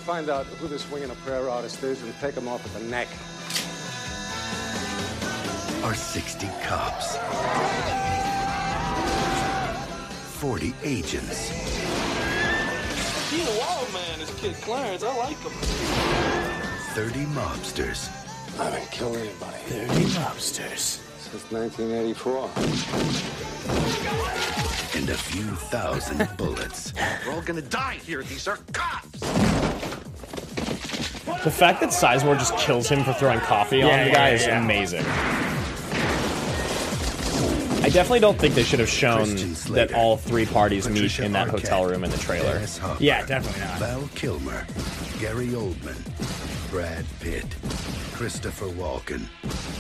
Find 0.05 0.29
out 0.31 0.47
who 0.47 0.69
this 0.69 0.91
wing 0.91 1.03
and 1.03 1.13
a 1.13 1.15
prayer 1.17 1.49
artist 1.51 1.83
is 1.83 2.03
and 2.03 2.15
take 2.19 2.35
him 2.35 2.49
off 2.49 2.65
at 2.65 2.81
the 2.81 2.89
neck. 2.89 3.09
are 5.85 5.95
60 5.95 6.49
cops, 6.63 7.17
40 10.39 10.73
agents, 10.85 11.49
He's 13.29 13.45
a 13.45 13.59
wild 13.59 13.93
man, 13.93 14.21
this 14.21 14.33
kid 14.41 14.55
Clarence. 14.63 15.03
I 15.03 15.17
like 15.17 15.37
him. 15.39 15.51
30 16.95 17.19
mobsters, 17.35 18.09
I 18.61 18.67
haven't 18.67 18.89
killed 18.93 19.17
anybody 19.17 19.57
30 19.67 19.89
mobsters. 20.15 21.01
since 21.19 21.51
1984. 21.51 22.51
and 25.01 25.11
a 25.11 25.15
few 25.15 25.43
thousand 25.43 26.29
bullets. 26.37 26.93
We're 27.27 27.33
all 27.33 27.43
gonna 27.43 27.61
die 27.61 27.95
here. 28.07 28.23
These 28.23 28.47
are 28.47 28.59
cops. 28.73 29.19
The 31.43 31.51
fact 31.51 31.81
that 31.81 31.91
Sizemore 31.91 32.39
just 32.39 32.57
kills 32.59 32.89
him 32.89 33.03
for 33.03 33.13
throwing 33.13 33.41
coffee 33.41 33.83
on 33.83 33.91
the 34.07 34.13
guy 34.13 34.29
yeah, 34.29 34.35
is 34.35 34.47
yeah. 34.47 34.63
amazing. 34.63 35.05
I 37.89 37.91
definitely 37.91 38.21
don't 38.21 38.39
think 38.39 38.55
they 38.55 38.65
should 38.65 38.81
have 38.81 38.89
shown 38.91 39.35
that 39.75 39.95
all 39.95 40.19
three 40.19 40.45
parties 40.45 40.87
meet 40.91 41.19
in 41.21 41.33
that 41.33 41.49
Arquette, 41.49 41.51
hotel 41.53 41.87
room 41.87 42.05
in 42.05 42.11
the 42.11 42.19
trailer. 42.19 42.59
Hopper, 42.59 43.03
Yeah, 43.03 43.25
definitely 43.25 43.63
not. 43.63 43.79
Val 43.79 44.11
Kilmer, 44.15 44.67
Gary 45.19 45.47
Oldman, 45.47 45.97
Brad 46.71 47.07
Pitt, 47.21 47.47
Christopher 48.13 48.67
Walken 48.67 49.23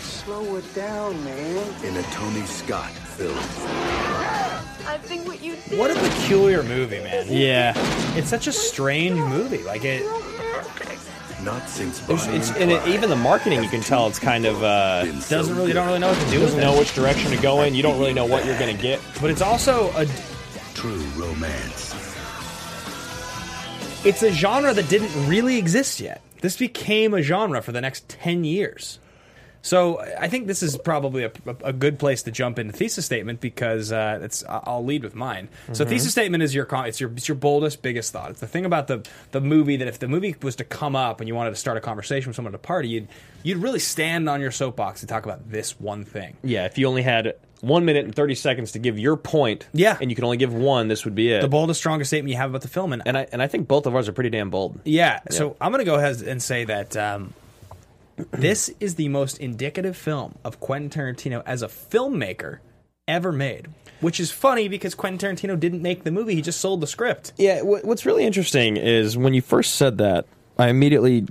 Slow 0.01 0.57
it 0.57 0.75
down, 0.75 1.23
man. 1.23 1.85
in 1.85 1.99
a 1.99 2.03
Tony 2.05 2.47
Scott 2.47 2.93
film. 2.93 3.37
I 3.37 4.99
think 5.03 5.27
what 5.27 5.43
you 5.43 5.57
did. 5.69 5.79
What 5.79 5.91
a 5.91 5.95
peculiar 5.95 6.63
movie, 6.63 7.01
man. 7.01 7.27
Yeah, 7.29 7.75
It's 8.17 8.31
such 8.31 8.47
a 8.47 8.53
strange 8.53 9.19
movie. 9.19 9.63
Like 9.65 9.85
it. 9.85 10.03
Not 11.45 11.69
since 11.69 12.01
There's, 12.01 12.27
it's 12.27 12.51
and 12.51 12.71
and 12.71 12.73
it, 12.73 12.89
even 12.89 13.09
the 13.11 13.17
marketing 13.17 13.63
you 13.63 13.69
can 13.69 13.81
tell 13.81 14.09
it's 14.09 14.19
kind 14.19 14.45
of 14.45 14.63
uh, 14.63 15.05
Doesn't 15.29 15.55
really, 15.55 15.69
you 15.69 15.75
don't 15.75 15.87
really 15.87 16.01
know 16.01 16.09
what 16.09 16.19
to 16.21 16.31
do 16.31 16.41
with 16.41 16.49
doesn't 16.49 16.59
it. 16.61 16.63
know 16.65 16.77
which 16.79 16.95
direction 16.95 17.31
to 17.31 17.37
go 17.41 17.63
in. 17.63 17.75
You 17.77 17.83
don't 17.83 17.99
really 17.99 18.13
know 18.13 18.27
what 18.27 18.45
you're 18.45 18.59
gonna 18.59 18.75
get. 18.75 19.01
But 19.21 19.31
it's 19.31 19.41
also 19.43 19.91
a 19.97 20.07
True 20.75 20.99
romance. 21.17 21.95
it's 24.05 24.23
a 24.23 24.31
genre 24.33 24.73
that 24.75 24.89
didn't 24.89 25.29
really 25.29 25.59
exist 25.59 26.01
yet. 26.01 26.23
This 26.41 26.57
became 26.57 27.15
a 27.15 27.23
genre 27.23 27.61
for 27.63 27.73
the 27.73 27.81
next 27.81 28.09
10 28.09 28.45
years. 28.45 28.99
So 29.69 30.01
I 30.19 30.29
think 30.29 30.47
this 30.47 30.63
is 30.63 30.79
probably 30.79 31.25
a, 31.25 31.33
a 31.63 31.75
good 31.75 31.99
place 31.99 32.23
to 32.23 32.31
jump 32.31 32.59
into 32.59 32.73
thesis 32.73 33.05
statement 33.05 33.41
because 33.43 33.93
uh, 33.93 34.19
it's 34.23 34.43
I'll 34.49 34.83
lead 34.85 35.03
with 35.03 35.15
mine. 35.15 35.51
So 35.73 35.85
thesis 35.85 36.11
statement 36.13 36.43
is 36.43 36.55
your 36.55 36.67
it's 36.87 37.01
your 37.01 37.11
it's 37.11 37.29
your 37.29 37.35
boldest 37.35 37.83
biggest 37.83 38.11
thought. 38.13 38.31
It's 38.31 38.41
the 38.41 38.47
thing 38.47 38.65
about 38.65 38.87
the 38.87 39.07
the 39.33 39.43
movie 39.43 39.77
that 39.77 39.87
if 39.87 39.99
the 39.99 40.09
movie 40.09 40.35
was 40.43 40.57
to 40.57 40.65
come 40.65 40.97
up 40.97 41.21
and 41.21 41.29
you 41.29 41.35
wanted 41.35 41.51
to 41.51 41.57
start 41.57 41.77
a 41.77 41.81
conversation 41.83 42.31
with 42.31 42.37
someone 42.37 42.55
at 42.55 42.61
a 42.61 42.63
party, 42.63 42.89
you'd 42.89 43.09
you'd 43.43 43.59
really 43.59 43.79
stand 43.79 44.29
on 44.31 44.41
your 44.41 44.51
soapbox 44.51 45.03
and 45.03 45.09
talk 45.09 45.25
about 45.25 45.51
this 45.51 45.79
one 45.79 46.05
thing. 46.05 46.37
Yeah, 46.43 46.65
if 46.65 46.79
you 46.79 46.87
only 46.89 47.03
had 47.03 47.35
one 47.61 47.85
minute 47.85 48.07
and 48.07 48.15
thirty 48.15 48.37
seconds 48.37 48.73
to 48.73 48.79
give 48.79 48.99
your 48.99 49.17
point, 49.19 49.67
Yeah. 49.75 49.99
and 50.01 50.11
you 50.11 50.15
can 50.15 50.25
only 50.25 50.37
give 50.39 50.55
one, 50.55 50.89
this 50.89 51.05
would 51.05 51.15
be 51.15 51.31
it. 51.31 51.43
The 51.43 51.49
boldest, 51.49 51.79
strongest 51.81 52.09
statement 52.09 52.31
you 52.31 52.37
have 52.39 52.49
about 52.51 52.63
the 52.63 52.69
film, 52.69 52.95
and 52.95 53.03
and 53.05 53.19
I 53.19 53.27
and 53.33 53.43
I 53.43 53.49
think 53.49 53.69
both 53.69 53.85
of 53.85 53.95
ours 53.95 54.09
are 54.09 54.13
pretty 54.13 54.31
damn 54.31 54.49
bold. 54.49 54.81
Yeah, 54.85 55.21
so 55.31 55.57
I'm 55.61 55.73
going 55.73 55.85
to 55.85 55.91
go 55.91 55.97
ahead 55.97 56.23
and 56.23 56.43
say 56.43 56.65
that 56.65 56.97
um, 56.97 57.35
this 58.31 58.71
is 58.81 58.95
the 58.97 59.09
most 59.09 59.39
indicative 59.39 59.97
film 59.97 60.37
of 60.45 60.61
Quentin 60.61 60.91
Tarantino 60.91 61.43
as 61.47 61.63
a 61.63 61.69
filmmaker 61.69 62.59
ever 63.07 63.33
made. 63.33 63.69
Which 64.01 64.21
is 64.21 64.31
funny 64.31 64.69
because 64.69 64.95
Quentin 64.95 65.37
Tarantino 65.37 65.59
didn't 65.59 65.83
make 65.83 66.05
the 66.05 66.13
movie; 66.13 66.37
he 66.37 66.43
just 66.43 66.61
sold 66.61 66.81
the 66.81 66.87
script. 66.87 67.33
Yeah, 67.37 67.61
wh- 67.63 67.85
what's 67.85 68.07
really 68.07 68.25
interesting 68.25 68.77
is 68.77 69.17
when 69.17 69.35
you 69.35 69.43
first 69.43 69.75
said 69.75 69.99
that, 69.99 70.27
I 70.57 70.69
immediately 70.69 71.27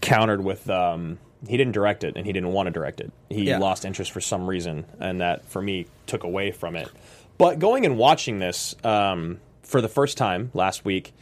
countered 0.00 0.42
with 0.42 0.68
um, 0.70 1.18
he 1.46 1.58
didn't 1.58 1.72
direct 1.72 2.02
it 2.04 2.14
and 2.16 2.24
he 2.24 2.32
didn't 2.32 2.52
want 2.52 2.68
to 2.68 2.70
direct 2.70 3.00
it. 3.00 3.12
He 3.28 3.44
Yeah. 3.48 3.58
lost 3.58 3.84
interest 3.84 4.12
for 4.12 4.22
some 4.22 4.46
reason, 4.46 4.86
and 4.98 5.20
that 5.20 5.44
for 5.44 5.60
me 5.60 5.86
took 6.06 6.24
away 6.24 6.52
from 6.52 6.74
it. 6.74 6.88
But 7.36 7.58
going 7.58 7.84
and 7.84 7.98
watching 7.98 8.38
this 8.38 8.74
um, 8.82 9.40
for 9.62 9.82
the 9.82 9.88
first 9.88 10.16
time 10.16 10.50
last 10.54 10.86
week, 10.86 11.12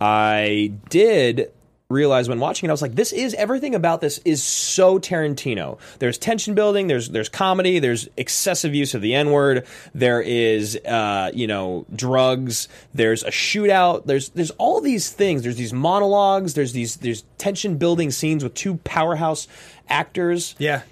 I 0.00 0.72
did 0.88 1.50
realize 1.88 2.28
when 2.28 2.40
watching 2.40 2.68
it, 2.68 2.70
I 2.70 2.72
was 2.72 2.82
like, 2.82 2.94
this 2.94 3.12
is 3.12 3.34
everything 3.34 3.74
about 3.74 4.00
this 4.00 4.18
is 4.24 4.42
so 4.42 4.98
Tarantino. 4.98 5.78
There's 5.98 6.18
tension 6.18 6.54
building, 6.54 6.88
there's 6.88 7.08
there's 7.10 7.28
comedy, 7.28 7.78
there's 7.78 8.08
excessive 8.16 8.74
use 8.74 8.94
of 8.94 9.02
the 9.02 9.14
N 9.14 9.30
word, 9.30 9.66
there 9.94 10.20
is 10.20 10.76
uh, 10.76 11.30
you 11.32 11.46
know 11.46 11.86
drugs, 11.94 12.68
there's 12.94 13.22
a 13.22 13.30
shootout, 13.30 14.06
there's 14.06 14.30
there's 14.30 14.50
all 14.52 14.80
these 14.80 15.10
things. 15.10 15.42
There's 15.42 15.56
these 15.56 15.72
monologues, 15.72 16.54
there's 16.54 16.72
these 16.72 16.96
there's 16.96 17.22
tension 17.38 17.78
building 17.78 18.10
scenes 18.10 18.42
with 18.42 18.54
two 18.54 18.76
powerhouse 18.78 19.46
actors 19.88 20.56
Yeah, 20.58 20.82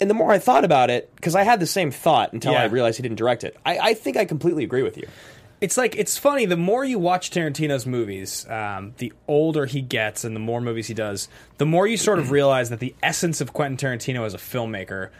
and 0.00 0.08
the 0.08 0.14
more 0.14 0.32
I 0.32 0.38
thought 0.38 0.64
about 0.64 0.90
it, 0.90 1.14
because 1.14 1.34
I 1.34 1.44
had 1.44 1.60
the 1.60 1.66
same 1.66 1.90
thought 1.90 2.32
until 2.32 2.54
I 2.56 2.64
realized 2.64 2.96
he 2.96 3.02
didn't 3.02 3.18
direct 3.18 3.44
it. 3.44 3.56
I, 3.64 3.78
I 3.78 3.94
think 3.94 4.16
I 4.16 4.24
completely 4.24 4.64
agree 4.64 4.82
with 4.82 4.96
you. 4.96 5.06
It's 5.60 5.76
like 5.76 5.94
it's 5.96 6.16
funny. 6.16 6.46
The 6.46 6.56
more 6.56 6.84
you 6.84 6.98
watch 6.98 7.30
Tarantino's 7.30 7.86
movies, 7.86 8.48
um, 8.48 8.94
the 8.96 9.12
older 9.28 9.66
he 9.66 9.82
gets, 9.82 10.24
and 10.24 10.34
the 10.34 10.40
more 10.40 10.60
movies 10.60 10.86
he 10.86 10.94
does, 10.94 11.28
the 11.58 11.66
more 11.66 11.86
you 11.86 11.96
sort 11.98 12.18
of 12.18 12.30
realize 12.30 12.70
that 12.70 12.80
the 12.80 12.94
essence 13.02 13.40
of 13.40 13.52
Quentin 13.52 13.76
Tarantino 13.76 14.24
as 14.24 14.32
a 14.32 14.38
filmmaker, 14.38 15.10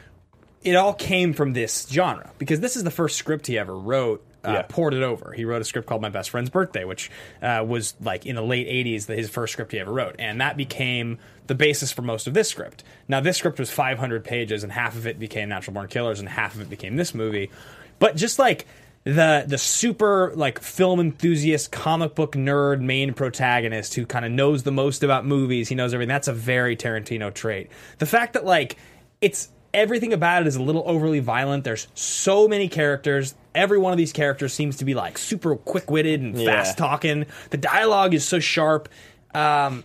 it 0.63 0.77
all 0.77 0.95
came 0.95 1.35
from 1.35 1.53
this 1.53 1.87
genre 1.91 2.31
because 2.39 2.61
this 2.61 2.77
is 2.77 2.85
the 2.85 2.91
first 2.91 3.17
script 3.17 3.47
he 3.47 3.59
ever 3.59 3.77
wrote. 3.77 4.25
Uh, 4.43 4.53
Yeah. 4.53 4.63
Poured 4.63 4.95
it 4.95 5.03
over. 5.03 5.33
He 5.35 5.45
wrote 5.45 5.61
a 5.61 5.65
script 5.67 5.87
called 5.87 6.01
My 6.01 6.09
Best 6.09 6.31
Friend's 6.31 6.49
Birthday, 6.49 6.85
which 6.85 7.11
uh, 7.43 7.63
was 7.69 7.95
like 8.01 8.25
in 8.25 8.37
the 8.37 8.43
late 8.43 8.67
'80s, 8.67 9.05
the, 9.05 9.15
his 9.15 9.29
first 9.29 9.53
script 9.53 9.73
he 9.73 9.79
ever 9.79 9.93
wrote, 9.93 10.17
and 10.19 10.41
that 10.41 10.57
became 10.57 11.19
the 11.47 11.55
basis 11.55 11.93
for 11.93 12.01
most 12.01 12.27
of 12.27 12.33
this 12.33 12.49
script. 12.49 12.83
Now, 13.07 13.21
this 13.21 13.37
script 13.37 13.59
was 13.59 13.71
500 13.71 14.25
pages, 14.25 14.63
and 14.63 14.73
half 14.73 14.97
of 14.97 15.07
it 15.07 15.19
became 15.19 15.51
Natural 15.51 15.75
Born 15.75 15.89
Killers, 15.89 16.21
and 16.21 16.29
half 16.31 16.55
of 16.55 16.63
it 16.63 16.71
became 16.71 16.97
this 16.97 17.15
movie. 17.15 17.51
But 17.99 18.17
just 18.17 18.39
like 18.39 18.67
the 19.05 19.45
the 19.47 19.57
super 19.59 20.33
like 20.37 20.61
film 20.61 21.01
enthusiast 21.01 21.73
comic 21.73 22.15
book 22.15 22.33
nerd 22.33 22.81
main 22.81 23.15
protagonist 23.15 23.95
who 23.95 24.05
kind 24.05 24.25
of 24.27 24.31
knows 24.31 24.63
the 24.63 24.71
most 24.71 25.03
about 25.03 25.25
movies 25.25 25.69
he 25.71 25.75
knows 25.75 25.95
everything 25.95 26.09
that's 26.09 26.29
a 26.29 26.33
very 26.35 26.77
tarantino 26.77 27.33
trait 27.33 27.71
the 27.99 28.05
fact 28.05 28.35
that 28.35 28.45
like 28.45 28.77
it's 29.23 29.49
everything 29.73 30.13
about 30.13 30.43
it 30.43 30.49
is 30.49 30.57
a 30.57 30.63
little 30.63 30.83
overly 30.85 31.21
violent 31.21 31.65
there's 31.65 31.89
so 31.95 32.47
many 32.47 32.69
characters 32.69 33.35
every 33.55 33.79
one 33.79 33.91
of 33.91 33.97
these 33.97 34.13
characters 34.13 34.53
seems 34.53 34.77
to 34.77 34.85
be 34.85 34.95
like 34.95 35.17
super 35.17 35.57
quick-witted 35.57 36.21
and 36.21 36.37
Yeah. 36.39 36.45
fast 36.57 36.77
talking 36.77 37.25
the 37.49 37.57
dialogue 37.57 38.13
is 38.13 38.25
so 38.27 38.39
sharp 38.39 38.89
um, 39.33 39.83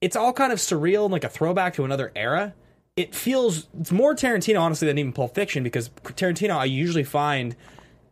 it's 0.00 0.16
all 0.16 0.32
kind 0.32 0.52
of 0.52 0.58
surreal 0.58 1.04
and 1.04 1.12
like 1.12 1.22
a 1.24 1.28
throwback 1.28 1.74
to 1.74 1.84
another 1.84 2.10
era 2.16 2.52
it 2.96 3.14
feels 3.14 3.68
it's 3.78 3.92
more 3.92 4.14
Tarantino 4.14 4.60
honestly 4.60 4.88
than 4.88 4.96
even 4.98 5.12
Pulp 5.12 5.34
Fiction 5.34 5.62
because 5.62 5.90
Tarantino 6.02 6.56
I 6.56 6.64
usually 6.64 7.04
find 7.04 7.54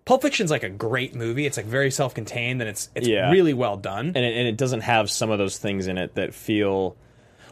Pulp 0.04 0.23
Fiction's 0.23 0.50
like 0.50 0.62
a 0.62 0.68
great 0.68 1.14
movie. 1.14 1.46
It's 1.46 1.56
like 1.56 1.66
very 1.66 1.90
self-contained 1.90 2.61
and 2.61 2.68
it's 2.68 2.90
it's 2.94 3.08
Yeah. 3.08 3.30
really 3.30 3.54
well 3.54 3.76
done. 3.76 4.08
and 4.14 4.18
it, 4.25 4.37
and 4.37 4.46
it 4.49 4.56
doesn't 4.56 4.82
have 4.82 5.11
some 5.11 5.30
of 5.30 5.38
those 5.38 5.56
things 5.56 5.87
in 5.87 5.96
it 5.96 6.14
that 6.14 6.34
feel 6.34 6.94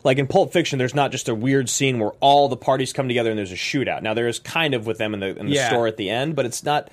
like 0.05 0.19
in 0.19 0.27
Pulp 0.27 0.53
Fiction. 0.53 0.79
There's 0.79 0.95
not 0.95 1.13
just 1.13 1.29
a 1.29 1.35
weird 1.35 1.71
scene 1.71 1.99
where 1.99 2.11
all 2.21 2.49
the 2.49 2.57
parties 2.57 2.93
come 2.93 3.09
together 3.09 3.31
and 3.31 3.39
there's 3.39 3.53
a 3.53 3.57
shootout. 3.57 4.03
Now 4.03 4.13
there 4.15 4.29
is 4.29 4.39
kind 4.39 4.75
of 4.75 4.87
with 4.87 4.99
them 4.99 5.15
in 5.15 5.21
the 5.21 5.29
in 5.39 5.47
the 5.47 5.53
Yeah. 5.55 5.69
store 5.69 5.87
at 5.87 5.97
the 5.97 6.11
end, 6.11 6.37
but 6.37 6.45
it's 6.45 6.63
not. 6.63 6.91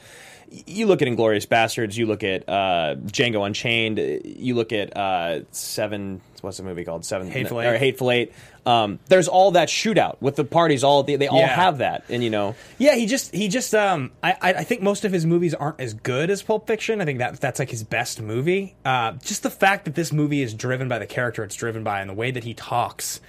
You 0.51 0.87
look 0.87 1.01
at 1.01 1.07
Inglourious 1.07 1.47
Basterds. 1.47 1.95
You 1.95 2.05
look 2.07 2.23
at 2.23 2.47
uh, 2.49 2.95
Django 3.05 3.45
Unchained. 3.45 3.99
You 3.99 4.55
look 4.55 4.71
at 4.73 4.95
uh, 4.97 5.41
Seven. 5.51 6.21
What's 6.41 6.57
the 6.57 6.63
movie 6.63 6.85
called? 6.85 7.05
Seven. 7.05 7.29
Hateful 7.29 7.59
or 7.59 7.75
Eight. 7.75 7.79
Hateful 7.79 8.09
Eight. 8.11 8.33
Um, 8.65 8.99
there's 9.07 9.27
all 9.27 9.51
that 9.51 9.67
shootout 9.67 10.17
with 10.21 10.35
the 10.35 10.43
parties. 10.43 10.83
All 10.83 11.03
they, 11.03 11.15
they 11.17 11.27
all 11.27 11.39
Yeah. 11.39 11.47
have 11.47 11.79
that, 11.79 12.03
and 12.09 12.23
you 12.23 12.29
know. 12.29 12.55
Yeah, 12.77 12.95
he 12.95 13.05
just 13.05 13.33
he 13.33 13.47
just 13.47 13.73
um 13.75 14.11
I 14.23 14.31
I 14.33 14.53
I 14.53 14.63
think 14.63 14.81
most 14.81 15.05
of 15.05 15.11
his 15.11 15.25
movies 15.25 15.53
aren't 15.53 15.79
as 15.79 15.93
good 15.93 16.29
as 16.29 16.41
Pulp 16.41 16.65
Fiction. 16.67 17.01
I 17.01 17.05
think 17.05 17.19
that 17.19 17.39
that's 17.39 17.59
like 17.59 17.69
his 17.69 17.83
best 17.83 18.21
movie. 18.21 18.75
Uh, 18.85 19.13
just 19.23 19.43
the 19.43 19.49
fact 19.49 19.85
that 19.85 19.95
this 19.95 20.11
movie 20.11 20.41
is 20.41 20.53
driven 20.53 20.87
by 20.87 20.99
the 20.99 21.07
character 21.07 21.43
it's 21.43 21.55
driven 21.55 21.83
by 21.83 22.01
and 22.01 22.09
the 22.09 22.13
way 22.13 22.31
that 22.31 22.43
he 22.43 22.53
talks, 22.53 23.21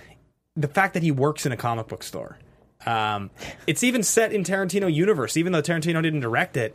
the 0.56 0.68
fact 0.68 0.94
that 0.94 1.02
he 1.02 1.10
works 1.10 1.44
in 1.46 1.52
a 1.52 1.56
comic 1.56 1.88
book 1.88 2.02
store. 2.02 2.38
Um, 2.86 3.30
it's 3.66 3.82
even 3.82 4.02
set 4.02 4.32
in 4.32 4.42
Tarantino 4.42 4.92
universe, 4.92 5.36
even 5.36 5.52
though 5.52 5.60
Tarantino 5.62 6.02
didn't 6.02 6.20
direct 6.20 6.56
it. 6.56 6.74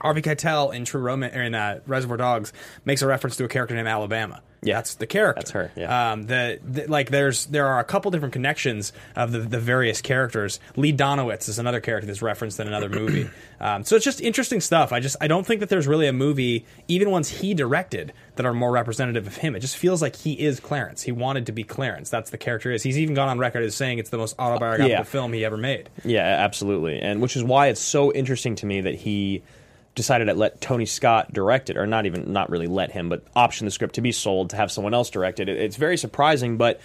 Harvey 0.00 0.22
Keitel 0.22 0.74
in 0.74 0.84
True 0.84 1.00
Romance 1.00 1.34
or 1.34 1.42
in 1.42 1.54
uh, 1.54 1.80
Reservoir 1.86 2.16
Dogs 2.16 2.52
makes 2.84 3.02
a 3.02 3.06
reference 3.06 3.36
to 3.36 3.44
a 3.44 3.48
character 3.48 3.74
named 3.74 3.88
Alabama. 3.88 4.42
Yeah. 4.62 4.76
that's 4.76 4.94
the 4.96 5.06
character. 5.06 5.40
That's 5.40 5.50
her, 5.52 5.70
yeah. 5.76 6.12
Um, 6.12 6.24
the, 6.24 6.58
the 6.64 6.86
like 6.88 7.10
there's 7.10 7.46
there 7.46 7.66
are 7.66 7.78
a 7.78 7.84
couple 7.84 8.10
different 8.10 8.32
connections 8.32 8.92
of 9.14 9.30
the, 9.30 9.38
the 9.38 9.60
various 9.60 10.00
characters. 10.00 10.58
Lee 10.74 10.92
Donowitz 10.92 11.48
is 11.48 11.60
another 11.60 11.78
character 11.78 12.06
that's 12.06 12.20
referenced 12.22 12.58
in 12.58 12.66
another 12.66 12.88
movie. 12.88 13.28
Um, 13.58 13.84
so 13.84 13.96
it's 13.96 14.04
just 14.04 14.20
interesting 14.20 14.60
stuff. 14.60 14.92
I 14.92 15.00
just 15.00 15.16
I 15.18 15.28
don't 15.28 15.46
think 15.46 15.60
that 15.60 15.70
there's 15.70 15.86
really 15.86 16.06
a 16.06 16.12
movie, 16.12 16.66
even 16.88 17.10
ones 17.10 17.30
he 17.30 17.54
directed, 17.54 18.12
that 18.34 18.44
are 18.44 18.52
more 18.52 18.70
representative 18.70 19.26
of 19.26 19.34
him. 19.38 19.56
It 19.56 19.60
just 19.60 19.78
feels 19.78 20.02
like 20.02 20.14
he 20.14 20.34
is 20.38 20.60
Clarence. 20.60 21.00
He 21.02 21.10
wanted 21.10 21.46
to 21.46 21.52
be 21.52 21.64
Clarence. 21.64 22.10
That's 22.10 22.28
the 22.28 22.36
character 22.36 22.68
he 22.68 22.76
is. 22.76 22.82
He's 22.82 22.98
even 22.98 23.14
gone 23.14 23.30
on 23.30 23.38
record 23.38 23.62
as 23.62 23.74
saying 23.74 23.98
it's 23.98 24.10
the 24.10 24.18
most 24.18 24.34
autobiographical 24.38 24.90
Yeah. 24.90 25.02
film 25.04 25.32
he 25.32 25.42
ever 25.42 25.56
made. 25.56 25.88
Yeah, 26.04 26.20
absolutely. 26.20 27.00
And 27.00 27.22
which 27.22 27.34
is 27.34 27.42
why 27.42 27.68
it's 27.68 27.80
so 27.80 28.12
interesting 28.12 28.56
to 28.56 28.66
me 28.66 28.82
that 28.82 28.94
he 28.94 29.42
decided 29.96 30.26
to 30.26 30.34
let 30.34 30.60
Tony 30.60 30.86
Scott 30.86 31.32
direct 31.32 31.68
it, 31.70 31.76
or 31.76 31.86
not 31.86 32.06
even 32.06 32.32
not 32.32 32.50
really 32.50 32.68
let 32.68 32.92
him, 32.92 33.08
but 33.08 33.24
option 33.34 33.64
the 33.64 33.70
script 33.72 33.96
to 33.96 34.00
be 34.00 34.12
sold 34.12 34.50
to 34.50 34.56
have 34.56 34.70
someone 34.70 34.94
else 34.94 35.10
direct 35.10 35.40
it. 35.40 35.48
It- 35.48 35.56
It's 35.58 35.76
very 35.76 35.96
surprising, 35.96 36.56
but 36.58 36.80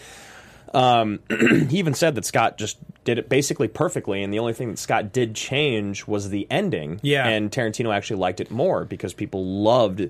um, 0.74 1.20
he 1.70 1.78
even 1.80 1.94
said 1.94 2.16
that 2.16 2.26
Scott 2.26 2.58
just 2.58 2.78
did 3.04 3.20
it 3.20 3.28
basically 3.30 3.68
perfectly, 3.68 4.24
and 4.24 4.34
the 4.34 4.40
only 4.40 4.54
thing 4.54 4.70
that 4.70 4.80
Scott 4.80 5.12
did 5.14 5.36
change 5.36 6.08
was 6.08 6.30
the 6.30 6.48
ending. 6.50 7.00
Yeah. 7.04 7.28
and 7.28 7.52
Tarantino 7.52 7.94
actually 7.94 8.18
liked 8.22 8.40
it 8.40 8.50
more 8.50 8.86
because 8.86 9.14
people 9.14 9.46
loved 9.46 10.10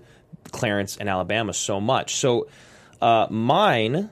Clarence 0.52 0.98
and 0.98 1.10
Alabama 1.10 1.54
so 1.54 1.82
much. 1.82 2.16
So, 2.16 2.48
uh, 3.02 3.28
mine, 3.30 4.10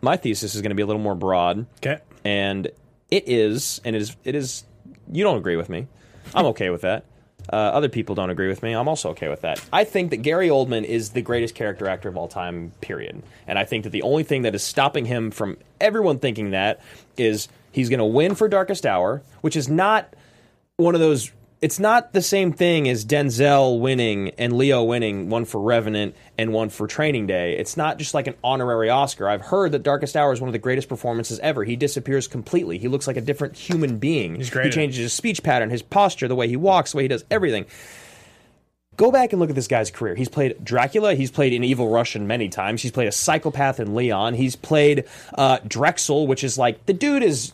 my 0.00 0.16
thesis 0.16 0.54
is 0.54 0.62
going 0.62 0.70
to 0.70 0.74
be 0.74 0.82
a 0.82 0.86
little 0.86 1.02
more 1.02 1.14
broad 1.14 1.66
Okay. 1.84 1.98
and 2.24 2.66
it 3.10 3.24
is, 3.28 3.80
and 3.84 3.94
it 3.94 4.00
is, 4.00 4.16
it 4.24 4.34
is. 4.34 4.64
You 5.12 5.22
don't 5.24 5.36
agree 5.36 5.56
with 5.56 5.68
me. 5.68 5.86
I'm 6.34 6.46
okay 6.46 6.70
with 6.70 6.80
that. 6.82 7.04
Uh, 7.50 7.56
other 7.56 7.88
people 7.88 8.14
don't 8.14 8.30
agree 8.30 8.48
with 8.48 8.62
me. 8.62 8.72
I'm 8.72 8.88
also 8.88 9.10
okay 9.10 9.28
with 9.28 9.40
that. 9.42 9.64
I 9.72 9.84
think 9.84 10.10
that 10.10 10.18
Gary 10.18 10.48
Oldman 10.48 10.84
is 10.84 11.10
the 11.10 11.22
greatest 11.22 11.54
character 11.54 11.88
actor 11.88 12.08
of 12.08 12.16
all 12.16 12.28
time. 12.28 12.72
Period. 12.80 13.22
And 13.46 13.58
I 13.58 13.64
think 13.64 13.84
that 13.84 13.90
the 13.90 14.02
only 14.02 14.22
thing 14.22 14.42
that 14.42 14.54
is 14.54 14.62
stopping 14.62 15.04
him 15.04 15.30
from 15.30 15.56
everyone 15.80 16.18
thinking 16.18 16.50
that 16.50 16.80
is 17.16 17.48
he's 17.72 17.88
going 17.88 17.98
to 17.98 18.04
win 18.04 18.34
for 18.34 18.48
Darkest 18.48 18.86
Hour, 18.86 19.22
which 19.40 19.56
is 19.56 19.68
not 19.68 20.14
one 20.76 20.94
of 20.94 21.00
those. 21.00 21.32
It's 21.62 21.78
not 21.78 22.12
the 22.12 22.22
same 22.22 22.52
thing 22.52 22.88
as 22.88 23.04
Denzel 23.04 23.78
winning 23.78 24.30
and 24.30 24.52
Leo 24.52 24.82
winning 24.82 25.30
one 25.30 25.44
for 25.44 25.60
Revenant 25.60 26.16
and 26.36 26.52
one 26.52 26.70
for 26.70 26.88
Training 26.88 27.28
Day. 27.28 27.56
It's 27.56 27.76
not 27.76 27.98
just 27.98 28.14
like 28.14 28.26
an 28.26 28.34
honorary 28.42 28.90
Oscar. 28.90 29.28
I've 29.28 29.42
heard 29.42 29.70
that 29.70 29.84
Darkest 29.84 30.16
Hour 30.16 30.32
is 30.32 30.40
one 30.40 30.48
of 30.48 30.54
the 30.54 30.58
greatest 30.58 30.88
performances 30.88 31.38
ever. 31.38 31.62
He 31.62 31.76
disappears 31.76 32.26
completely. 32.26 32.78
He 32.78 32.88
looks 32.88 33.06
like 33.06 33.16
a 33.16 33.20
different 33.20 33.56
human 33.56 33.98
being. 33.98 34.34
He's 34.34 34.50
great 34.50 34.66
He 34.66 34.70
changes 34.72 34.98
his 34.98 35.12
speech 35.12 35.44
pattern, 35.44 35.70
his 35.70 35.82
posture, 35.82 36.26
the 36.26 36.34
way 36.34 36.48
he 36.48 36.56
walks, 36.56 36.90
the 36.90 36.96
way 36.96 37.04
he 37.04 37.08
does 37.08 37.24
everything. 37.30 37.66
Go 38.96 39.12
back 39.12 39.32
and 39.32 39.38
look 39.38 39.48
at 39.48 39.54
this 39.54 39.68
guy's 39.68 39.92
career. 39.92 40.16
He's 40.16 40.28
played 40.28 40.64
Dracula. 40.64 41.14
He's 41.14 41.30
played 41.30 41.52
an 41.52 41.62
evil 41.62 41.88
Russian 41.88 42.26
many 42.26 42.48
times. 42.48 42.82
He's 42.82 42.92
played 42.92 43.06
a 43.06 43.12
psychopath 43.12 43.78
in 43.78 43.94
Leon. 43.94 44.34
He's 44.34 44.56
played 44.56 45.04
uh, 45.38 45.58
Drexel, 45.68 46.26
which 46.26 46.42
is 46.42 46.58
like 46.58 46.86
the 46.86 46.92
dude 46.92 47.22
is. 47.22 47.52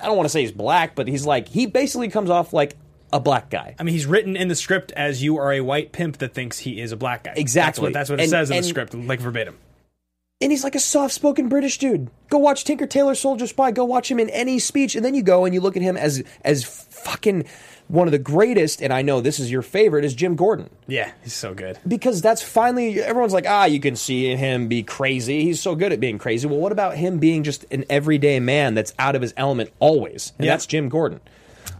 I 0.00 0.06
don't 0.06 0.16
want 0.16 0.26
to 0.26 0.30
say 0.30 0.42
he's 0.42 0.52
black, 0.52 0.94
but 0.94 1.08
he's 1.08 1.26
like 1.26 1.48
he 1.48 1.66
basically 1.66 2.08
comes 2.08 2.30
off 2.30 2.52
like 2.52 2.76
a 3.12 3.20
black 3.20 3.50
guy. 3.50 3.74
I 3.78 3.82
mean, 3.82 3.92
he's 3.94 4.06
written 4.06 4.36
in 4.36 4.48
the 4.48 4.54
script 4.54 4.92
as 4.92 5.22
you 5.22 5.36
are 5.38 5.52
a 5.52 5.60
white 5.60 5.92
pimp 5.92 6.18
that 6.18 6.34
thinks 6.34 6.58
he 6.60 6.80
is 6.80 6.92
a 6.92 6.96
black 6.96 7.24
guy. 7.24 7.34
Exactly. 7.36 7.56
That's 7.56 7.78
what, 7.80 7.92
that's 7.92 8.10
what 8.10 8.20
it 8.20 8.22
And- 8.24 8.30
says 8.30 8.50
in 8.50 8.56
and- 8.56 8.64
the 8.64 8.68
script, 8.68 8.94
like 8.94 9.20
verbatim. 9.20 9.56
and 10.40 10.52
he's 10.52 10.62
like 10.62 10.74
a 10.76 10.80
soft-spoken 10.80 11.48
British 11.48 11.78
dude. 11.78 12.10
Go 12.30 12.38
watch 12.38 12.64
Tinker 12.64 12.86
Tailor 12.86 13.14
Soldier 13.16 13.46
Spy. 13.46 13.70
Go 13.72 13.84
watch 13.84 14.10
him 14.10 14.20
in 14.20 14.30
any 14.30 14.58
speech, 14.58 14.94
and 14.94 15.04
then 15.04 15.14
you 15.14 15.22
go 15.22 15.44
and 15.44 15.52
you 15.54 15.60
look 15.60 15.76
at 15.76 15.82
him 15.82 15.96
as 15.96 16.22
as 16.44 16.62
fucking 16.64 17.44
one 17.88 18.06
of 18.06 18.12
the 18.12 18.18
greatest. 18.18 18.82
And 18.82 18.92
I 18.92 19.00
know 19.02 19.20
this 19.20 19.40
is 19.40 19.50
your 19.50 19.62
favorite 19.62 20.04
is 20.04 20.14
Jim 20.14 20.36
Gordon 20.36 20.68
Yeah, 20.86 21.10
he's 21.24 21.32
so 21.32 21.54
good. 21.54 21.78
because 21.88 22.20
that's 22.20 22.42
finally 22.42 23.00
everyone's 23.02 23.32
like 23.32 23.46
ah 23.48 23.64
you 23.64 23.80
can 23.80 23.96
see 23.96 24.36
him 24.36 24.68
be 24.68 24.82
crazy. 24.82 25.42
He's 25.42 25.60
so 25.60 25.74
good 25.74 25.92
at 25.92 25.98
being 26.00 26.18
crazy. 26.18 26.46
Well, 26.46 26.58
what 26.58 26.70
about 26.72 26.96
him 26.96 27.18
being 27.18 27.42
just 27.42 27.64
an 27.72 27.84
everyday 27.90 28.38
man 28.40 28.74
that's 28.74 28.92
out 28.98 29.16
of 29.16 29.22
his 29.22 29.32
element 29.36 29.70
always? 29.80 30.32
And 30.38 30.44
Yeah. 30.46 30.52
that's 30.52 30.66
Jim 30.66 30.88
Gordon. 30.90 31.20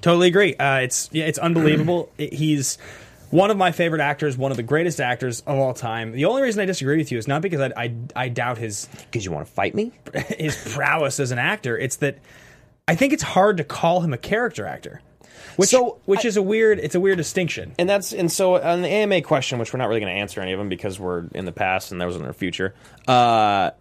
Totally 0.01 0.29
agree. 0.29 0.55
Uh, 0.57 0.79
it's 0.79 1.09
yeah, 1.13 1.25
it's 1.25 1.39
unbelievable. 1.39 2.11
It- 2.19 2.33
he's 2.35 2.79
one 3.31 3.51
of 3.51 3.57
my 3.59 3.73
favorite 3.73 4.01
actors, 4.01 4.39
one 4.39 4.51
of 4.51 4.57
the 4.57 4.63
greatest 4.63 5.01
actors 5.01 5.41
of 5.41 5.59
all 5.59 5.75
time. 5.75 6.13
The 6.13 6.25
only 6.25 6.41
reason 6.43 6.63
I 6.63 6.65
disagree 6.65 6.97
with 6.97 7.13
you 7.13 7.19
is 7.19 7.29
not 7.29 7.43
because 7.43 7.61
I 7.61 7.73
I, 7.77 7.95
I 8.17 8.29
doubt 8.29 8.57
his 8.59 8.89
Because 9.11 9.25
you 9.25 9.33
want 9.33 9.47
to 9.47 9.53
fight 9.53 9.75
me? 9.75 9.93
his 10.39 10.57
prowess 10.75 11.21
as 11.21 11.31
an 11.31 11.39
actor. 11.39 11.77
It's 11.77 11.97
that 11.97 12.19
I 12.87 12.95
think 12.95 13.13
it's 13.13 13.23
hard 13.23 13.59
to 13.59 13.65
call 13.65 14.01
him 14.01 14.15
a 14.15 14.19
character 14.19 14.65
actor, 14.65 15.03
which 15.57 15.69
So, 15.69 15.99
which 16.07 16.25
I- 16.25 16.29
is 16.29 16.37
a 16.39 16.43
weird 16.43 16.79
it's 16.79 16.95
a 16.95 17.01
weird 17.01 17.19
distinction. 17.19 17.75
And 17.79 17.87
that's 17.89 18.13
and 18.15 18.33
so 18.33 18.63
on 18.63 18.81
the 18.83 18.89
AMA 18.89 19.21
question, 19.23 19.59
which 19.59 19.75
we're 19.75 19.79
not 19.79 19.89
really 19.89 20.01
going 20.01 20.15
to 20.15 20.19
answer 20.21 20.41
any 20.41 20.53
of 20.53 20.59
them 20.59 20.71
because 20.71 20.99
we're 20.99 21.25
in 21.35 21.45
the 21.45 21.53
past 21.53 21.93
and 21.93 22.01
those 22.01 22.17
in 22.17 22.25
our 22.25 22.33
future. 22.33 22.75
Uh, 23.07 23.73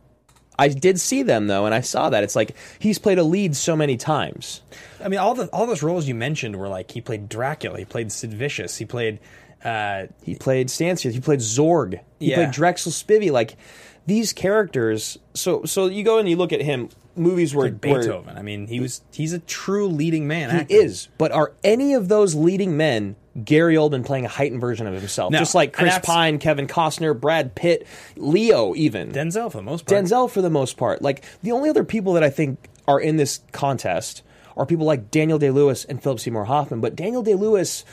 I 0.59 0.69
did 0.69 0.99
see 0.99 1.23
them 1.23 1.47
though, 1.47 1.65
and 1.65 1.75
I 1.75 1.81
saw 1.81 2.09
that 2.09 2.23
it's 2.23 2.35
like 2.35 2.55
he's 2.79 2.97
played 2.99 3.19
a 3.19 3.23
lead 3.23 3.55
so 3.55 3.75
many 3.75 3.97
times. 3.97 4.61
I 5.03 5.07
mean, 5.07 5.19
all 5.19 5.35
the 5.35 5.47
all 5.47 5.67
those 5.67 5.83
roles 5.83 6.07
you 6.07 6.15
mentioned 6.15 6.55
were 6.55 6.67
like 6.67 6.91
he 6.91 7.01
played 7.01 7.29
Dracula, 7.29 7.77
he 7.77 7.85
played 7.85 8.11
Sid 8.11 8.33
Vicious, 8.33 8.77
he 8.77 8.85
played. 8.85 9.19
Uh, 9.63 10.05
He 10.23 10.35
played 10.35 10.69
Stansfield, 10.69 11.15
he 11.15 11.19
played 11.19 11.39
Zorg, 11.39 11.99
he 12.19 12.29
Yeah. 12.29 12.35
played 12.35 12.51
Drexel 12.51 12.91
Spivey. 12.91 13.31
Like 13.31 13.57
these 14.05 14.31
characters. 14.31 15.17
So 15.33 15.63
so 15.65 15.87
you 15.87 16.03
go 16.03 16.19
and 16.19 16.29
you 16.29 16.35
look 16.35 16.53
at 16.53 16.61
him 16.61 16.89
movies 17.17 17.53
where 17.55 17.69
where 17.69 17.99
Beethoven. 17.99 18.37
I 18.37 18.41
mean, 18.41 18.67
he 18.67 18.79
was 18.79 19.01
he's 19.11 19.33
a 19.33 19.39
true 19.39 19.87
leading 19.87 20.27
man. 20.27 20.49
he 20.49 20.57
actor. 20.57 20.75
is, 20.75 21.07
but 21.17 21.31
are 21.31 21.53
any 21.63 21.93
of 21.93 22.07
those 22.07 22.35
leading 22.35 22.77
men? 22.77 23.15
Gary 23.43 23.75
Oldman 23.75 24.03
playing 24.03 24.25
a 24.25 24.29
heightened 24.29 24.61
version 24.61 24.87
of 24.87 24.95
himself, 24.95 25.31
No, 25.31 25.37
just 25.37 25.53
like 25.53 25.71
Chris 25.71 25.99
Pine, 25.99 26.39
Kevin 26.39 26.65
Costner, 26.65 27.19
Brad 27.19 27.53
Pitt, 27.53 27.85
Leo, 28.15 28.73
even 28.73 29.11
Denzel 29.11 29.51
for 29.51 29.59
the 29.59 29.63
most 29.63 29.85
part. 29.85 30.03
Denzel 30.03 30.27
for 30.27 30.41
the 30.41 30.49
most 30.49 30.75
part. 30.75 31.03
Like 31.03 31.23
the 31.43 31.51
only 31.51 31.69
other 31.69 31.83
people 31.83 32.13
that 32.13 32.23
I 32.23 32.31
think 32.31 32.57
are 32.87 32.99
in 32.99 33.17
this 33.17 33.41
contest 33.51 34.23
are 34.55 34.65
people 34.65 34.87
like 34.87 35.11
Daniel 35.11 35.37
Day 35.37 35.51
Lewis 35.51 35.85
and 35.85 36.01
Philip 36.01 36.19
Seymour 36.19 36.45
Hoffman. 36.45 36.81
But 36.81 36.95
Daniel 36.95 37.21
Day 37.21 37.35
Lewis 37.35 37.85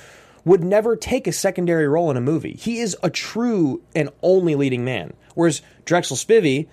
would 0.46 0.64
never 0.64 0.96
take 0.96 1.26
a 1.26 1.32
secondary 1.32 1.86
role 1.88 2.10
in 2.10 2.16
a 2.16 2.20
movie. 2.22 2.54
He 2.54 2.78
is 2.80 2.96
a 3.02 3.10
true 3.10 3.82
and 3.94 4.08
only 4.22 4.54
leading 4.54 4.84
man. 4.84 5.12
Whereas 5.34 5.62
Drexel 5.84 6.16
Spivey, 6.16 6.68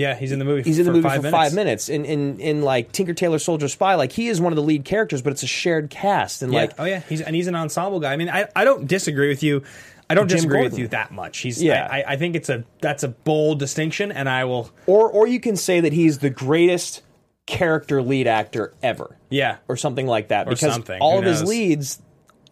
Yeah, 0.00 0.14
he's 0.14 0.32
in 0.32 0.38
the 0.38 0.44
movie. 0.44 0.62
he's 0.62 0.78
in 0.78 0.86
the 0.86 0.92
movie 0.92 1.02
five 1.02 1.16
for 1.16 1.22
minutes. 1.22 1.36
five 1.36 1.54
minutes. 1.54 1.88
In, 1.90 2.04
in 2.04 2.40
in 2.40 2.62
like 2.62 2.90
Tinker 2.92 3.12
Tailor 3.14 3.38
Soldier 3.38 3.68
Spy, 3.68 3.94
like 3.96 4.12
he 4.12 4.28
is 4.28 4.40
one 4.40 4.52
of 4.52 4.56
the 4.56 4.62
lead 4.62 4.84
characters, 4.84 5.20
but 5.20 5.32
it's 5.32 5.42
a 5.42 5.46
shared 5.46 5.90
cast. 5.90 6.42
And 6.42 6.52
Yeah. 6.52 6.60
like 6.60 6.72
oh 6.78 6.84
yeah, 6.84 7.00
he's 7.08 7.20
and 7.20 7.36
he's 7.36 7.46
an 7.48 7.54
ensemble 7.54 8.00
guy. 8.00 8.12
I 8.12 8.16
mean, 8.16 8.30
I, 8.30 8.48
I 8.56 8.64
don't 8.64 8.86
disagree 8.86 9.28
with 9.28 9.42
you. 9.42 9.62
I 10.08 10.14
don't 10.14 10.26
Jim 10.28 10.38
disagree 10.38 10.62
with 10.62 10.78
you 10.78 10.88
that 10.88 11.12
much. 11.12 11.38
He's 11.38 11.62
Yeah. 11.62 11.86
I, 11.88 12.02
I 12.14 12.16
think 12.16 12.34
it's 12.34 12.48
a 12.48 12.64
that's 12.80 13.02
a 13.04 13.08
bold 13.08 13.58
distinction, 13.58 14.10
and 14.10 14.28
I 14.28 14.44
will. 14.44 14.70
or 14.86 15.10
or 15.10 15.26
you 15.26 15.38
can 15.38 15.54
say 15.56 15.80
that 15.80 15.92
he's 15.92 16.18
the 16.18 16.30
greatest 16.30 17.02
character 17.46 18.02
lead 18.02 18.26
actor 18.26 18.74
ever. 18.82 19.16
Yeah, 19.28 19.58
or 19.68 19.76
something 19.76 20.06
like 20.06 20.28
that 20.28 20.46
Or 20.46 20.50
because 20.50 20.72
something. 20.72 21.00
all 21.00 21.12
Who 21.14 21.18
of 21.18 21.24
his 21.26 21.44
leads 21.44 22.00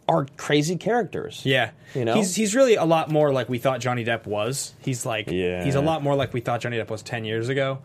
are 0.08 0.26
crazy 0.36 0.76
characters. 0.76 1.42
Yeah, 1.44 1.70
You 1.94 2.04
know? 2.06 2.14
he's 2.14 2.34
he's 2.34 2.54
really 2.54 2.76
a 2.76 2.84
lot 2.84 3.10
more 3.10 3.32
like 3.32 3.48
we 3.48 3.58
thought 3.58 3.80
Johnny 3.80 4.04
Depp 4.04 4.26
was. 4.26 4.72
He's 4.80 5.04
like 5.04 5.30
Yeah. 5.30 5.62
he's 5.64 5.74
a 5.74 5.80
lot 5.82 6.02
more 6.02 6.14
like 6.14 6.32
we 6.32 6.40
thought 6.40 6.60
Johnny 6.60 6.78
Depp 6.78 6.88
was 6.90 7.02
ten 7.02 7.24
years 7.24 7.48
ago, 7.48 7.78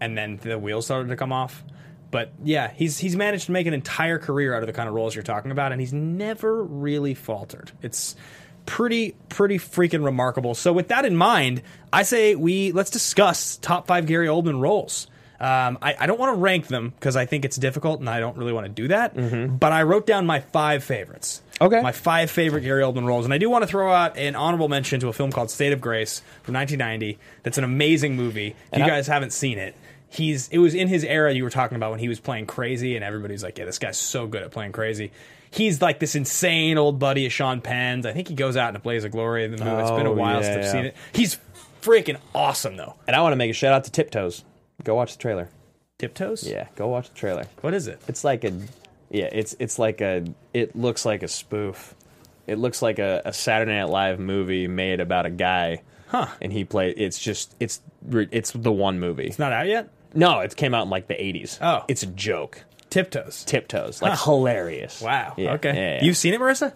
and 0.00 0.16
then 0.16 0.38
the 0.42 0.58
wheels 0.58 0.84
started 0.86 1.08
to 1.08 1.16
come 1.16 1.32
off. 1.32 1.64
But 2.12 2.32
yeah, 2.44 2.70
he's 2.72 2.98
he's 2.98 3.16
managed 3.16 3.46
to 3.46 3.52
make 3.52 3.66
an 3.66 3.74
entire 3.74 4.18
career 4.18 4.54
out 4.54 4.62
of 4.62 4.68
the 4.68 4.72
kind 4.72 4.88
of 4.88 4.94
roles 4.94 5.14
you're 5.14 5.24
talking 5.24 5.50
about, 5.50 5.72
and 5.72 5.80
he's 5.80 5.92
never 5.92 6.62
really 6.62 7.14
faltered. 7.14 7.72
It's 7.82 8.14
pretty 8.64 9.16
pretty 9.28 9.58
freaking 9.58 10.04
remarkable. 10.04 10.54
So 10.54 10.72
with 10.72 10.88
that 10.88 11.04
in 11.04 11.16
mind, 11.16 11.62
I 11.92 12.04
say 12.04 12.34
we 12.36 12.70
let's 12.72 12.90
discuss 12.90 13.56
top 13.56 13.86
five 13.88 14.06
Gary 14.06 14.28
Oldman 14.28 14.60
roles. 14.60 15.08
Um, 15.38 15.78
I, 15.82 15.94
I 16.00 16.06
don't 16.06 16.18
want 16.18 16.34
to 16.36 16.40
rank 16.40 16.66
them 16.68 16.90
because 16.90 17.16
I 17.16 17.26
think 17.26 17.44
it's 17.44 17.56
difficult, 17.56 18.00
and 18.00 18.08
I 18.08 18.20
don't 18.20 18.36
really 18.36 18.52
want 18.52 18.66
to 18.66 18.72
do 18.72 18.88
that. 18.88 19.58
But 19.60 19.72
I 19.72 19.82
wrote 19.82 20.06
down 20.06 20.26
my 20.26 20.40
five 20.40 20.82
favorites. 20.84 21.42
Okay. 21.60 21.80
My 21.80 21.92
five 21.92 22.30
favorite 22.30 22.62
Gary 22.62 22.82
Oldman 22.82 23.06
roles, 23.06 23.24
and 23.24 23.32
I 23.34 23.38
do 23.38 23.48
want 23.50 23.62
to 23.62 23.66
throw 23.66 23.92
out 23.92 24.16
an 24.18 24.34
honorable 24.36 24.68
mention 24.68 25.00
to 25.00 25.08
a 25.08 25.12
film 25.12 25.32
called 25.32 25.50
State 25.50 25.72
of 25.72 25.80
Grace 25.80 26.20
from 26.42 26.54
1990. 26.54 27.18
That's 27.42 27.56
an 27.58 27.64
amazing 27.64 28.14
movie. 28.16 28.48
If 28.48 28.56
And 28.72 28.80
you 28.80 28.84
I- 28.86 28.88
guys 28.88 29.06
haven't 29.06 29.32
seen 29.32 29.58
it, 29.58 29.74
he's 30.08 30.48
it 30.48 30.58
was 30.58 30.74
in 30.74 30.88
his 30.88 31.02
era 31.04 31.32
you 31.32 31.44
were 31.44 31.50
talking 31.50 31.76
about 31.76 31.90
when 31.92 32.00
he 32.00 32.08
was 32.08 32.20
playing 32.20 32.46
crazy, 32.46 32.94
and 32.96 33.04
everybody's 33.04 33.42
like, 33.42 33.56
"Yeah, 33.58 33.64
this 33.64 33.78
guy's 33.78 33.96
so 33.98 34.26
good 34.26 34.42
at 34.42 34.50
playing 34.50 34.72
crazy." 34.72 35.12
He's 35.50 35.80
like 35.80 35.98
this 35.98 36.14
insane 36.14 36.76
old 36.76 36.98
buddy 36.98 37.24
of 37.24 37.32
Sean 37.32 37.60
Penn's. 37.62 38.04
I 38.04 38.12
think 38.12 38.28
he 38.28 38.34
goes 38.34 38.56
out 38.58 38.68
in 38.70 38.76
a 38.76 38.78
blaze 38.80 39.04
of 39.04 39.12
glory 39.12 39.44
in 39.44 39.52
the 39.52 39.64
movie. 39.64 39.80
it's 39.82 39.90
been 39.90 40.04
a 40.06 40.10
Oh, 40.10 40.14
while 40.14 40.42
yeah, 40.42 40.42
since 40.42 40.56
I've 40.56 40.64
yeah. 40.64 40.72
seen 40.72 40.84
it. 40.86 40.96
He's 41.14 41.38
freaking 41.82 42.18
awesome 42.34 42.76
though. 42.76 42.94
And 43.06 43.16
I 43.16 43.22
want 43.22 43.32
to 43.32 43.36
make 43.36 43.50
a 43.50 43.54
shout 43.54 43.72
out 43.72 43.84
to 43.84 43.90
Tiptoes. 43.90 44.44
Go 44.84 44.94
watch 44.94 45.16
the 45.16 45.22
trailer. 45.22 45.48
Tiptoes. 45.98 46.46
Yeah, 46.46 46.68
go 46.76 46.88
watch 46.88 47.08
the 47.08 47.14
trailer. 47.14 47.46
What 47.62 47.72
is 47.74 47.86
it? 47.86 48.00
It's 48.08 48.22
like 48.24 48.44
a 48.44 48.52
yeah, 49.10 49.28
it's 49.32 49.56
it's 49.58 49.78
like 49.78 50.00
a 50.00 50.24
it 50.52 50.76
looks 50.76 51.04
like 51.04 51.22
a 51.22 51.28
spoof. 51.28 51.94
It 52.46 52.58
looks 52.58 52.82
like 52.82 52.98
a, 52.98 53.22
a 53.24 53.32
Saturday 53.32 53.72
Night 53.76 53.88
Live 53.88 54.20
movie 54.20 54.68
made 54.68 55.00
about 55.00 55.26
a 55.26 55.30
guy. 55.30 55.82
Huh. 56.08 56.26
And 56.40 56.52
he 56.52 56.64
played 56.64 56.94
it's 56.98 57.18
just 57.18 57.54
it's 57.58 57.80
it's 58.10 58.50
the 58.52 58.72
one 58.72 59.00
movie. 59.00 59.26
It's 59.26 59.38
not 59.38 59.52
out 59.52 59.66
yet. 59.66 59.88
No, 60.14 60.40
it 60.40 60.54
came 60.56 60.74
out 60.74 60.84
in 60.84 60.90
like 60.90 61.08
the 61.08 61.14
80s. 61.14 61.58
Oh. 61.60 61.84
It's 61.88 62.02
a 62.02 62.06
joke. 62.06 62.62
Tiptoes. 62.90 63.44
Tiptoes. 63.44 64.00
Like 64.00 64.12
Huh. 64.12 64.24
hilarious. 64.32 65.00
Wow. 65.02 65.34
Yeah, 65.36 65.54
okay. 65.54 65.74
yeah, 65.74 65.94
yeah. 65.96 66.04
You've 66.04 66.16
seen 66.16 66.32
it, 66.34 66.40
Marissa? 66.40 66.72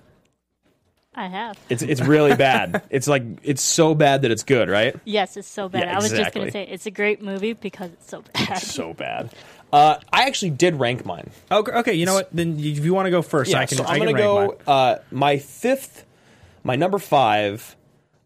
I 1.15 1.27
have. 1.27 1.59
It's 1.69 1.83
it's 1.83 2.01
really 2.01 2.37
bad. 2.37 2.83
it's 2.91 3.09
like 3.09 3.23
it's 3.43 3.63
so 3.63 3.95
bad 3.95 4.23
that 4.23 4.31
it's 4.31 4.45
good, 4.45 4.69
right? 4.69 4.95
Yes, 5.05 5.37
it's 5.37 5.49
so 5.49 5.69
bad. 5.69 5.85
Yeah, 5.85 5.95
I 5.95 5.97
was 5.97 6.11
just 6.11 6.33
gonna 6.33 6.51
say 6.51 6.63
it's 6.67 6.87
a 6.87 6.91
great 6.91 7.21
movie 7.21 7.53
because 7.53 7.93
it's 7.93 8.09
so 8.09 8.23
bad. 8.33 8.59
So 8.59 8.95
bad. 8.95 9.31
Uh, 9.73 9.97
I 10.13 10.25
actually 10.25 10.51
did 10.51 10.77
rank 10.77 11.05
mine. 11.05 11.31
Okay. 11.51 11.73
Okay. 11.73 11.95
You 11.95 12.07
know 12.07 12.15
what? 12.15 12.29
Then 12.33 12.59
if 12.59 12.85
you 12.85 12.95
want 12.95 13.07
to 13.07 13.11
go 13.11 13.23
first, 13.23 13.55
I 13.55 13.67
can. 13.67 13.79
so 13.79 13.85
I 13.85 13.95
I'm 13.95 13.99
can 14.01 14.13
gonna 14.13 14.13
rank 14.13 14.65
go. 14.67 14.73
mine. 14.73 14.77
Uh, 14.77 14.99
my 15.11 15.39
fifth, 15.39 16.05
my 16.63 16.77
number 16.77 16.99
five, 16.99 17.77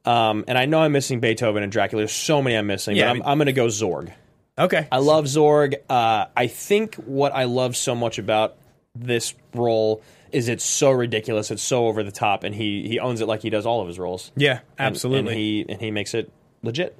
um, 0.04 0.44
and 0.46 0.58
I 0.58 0.66
know 0.66 0.80
I'm 0.80 0.92
missing 0.92 1.20
Beethoven 1.20 1.62
and 1.62 1.72
Dracula. 1.72 2.02
There's 2.02 2.12
so 2.12 2.42
many 2.42 2.56
I'm 2.56 2.66
missing, 2.66 2.96
Yeah, 2.96 3.12
but 3.12 3.16
I 3.22 3.24
I'm, 3.24 3.32
I'm 3.32 3.38
gonna 3.38 3.52
go 3.52 3.66
Zorg. 3.66 4.12
Okay. 4.58 4.86
I 4.92 4.98
love 4.98 5.24
Zorg. 5.24 5.74
Uh, 5.88 6.26
I 6.36 6.46
think 6.46 6.96
what 6.96 7.34
I 7.34 7.44
love 7.44 7.76
so 7.76 7.94
much 7.94 8.18
about 8.18 8.56
this 8.94 9.34
role 9.54 10.02
is 10.34 10.48
it's 10.48 10.64
so 10.64 10.90
ridiculous, 10.90 11.50
it's 11.50 11.62
so 11.62 11.86
over 11.86 12.02
the 12.02 12.12
top, 12.12 12.44
and 12.44 12.54
he 12.54 12.88
he 12.88 12.98
owns 12.98 13.20
it 13.20 13.28
like 13.28 13.42
he 13.42 13.50
does 13.50 13.64
all 13.64 13.80
of 13.80 13.86
his 13.86 13.98
roles. 13.98 14.32
Yeah, 14.36 14.60
absolutely. 14.78 15.32
and 15.32 15.38
he 15.40 15.66
and 15.68 15.80
he 15.80 15.90
makes 15.90 16.12
it 16.12 16.30
legit. 16.62 16.98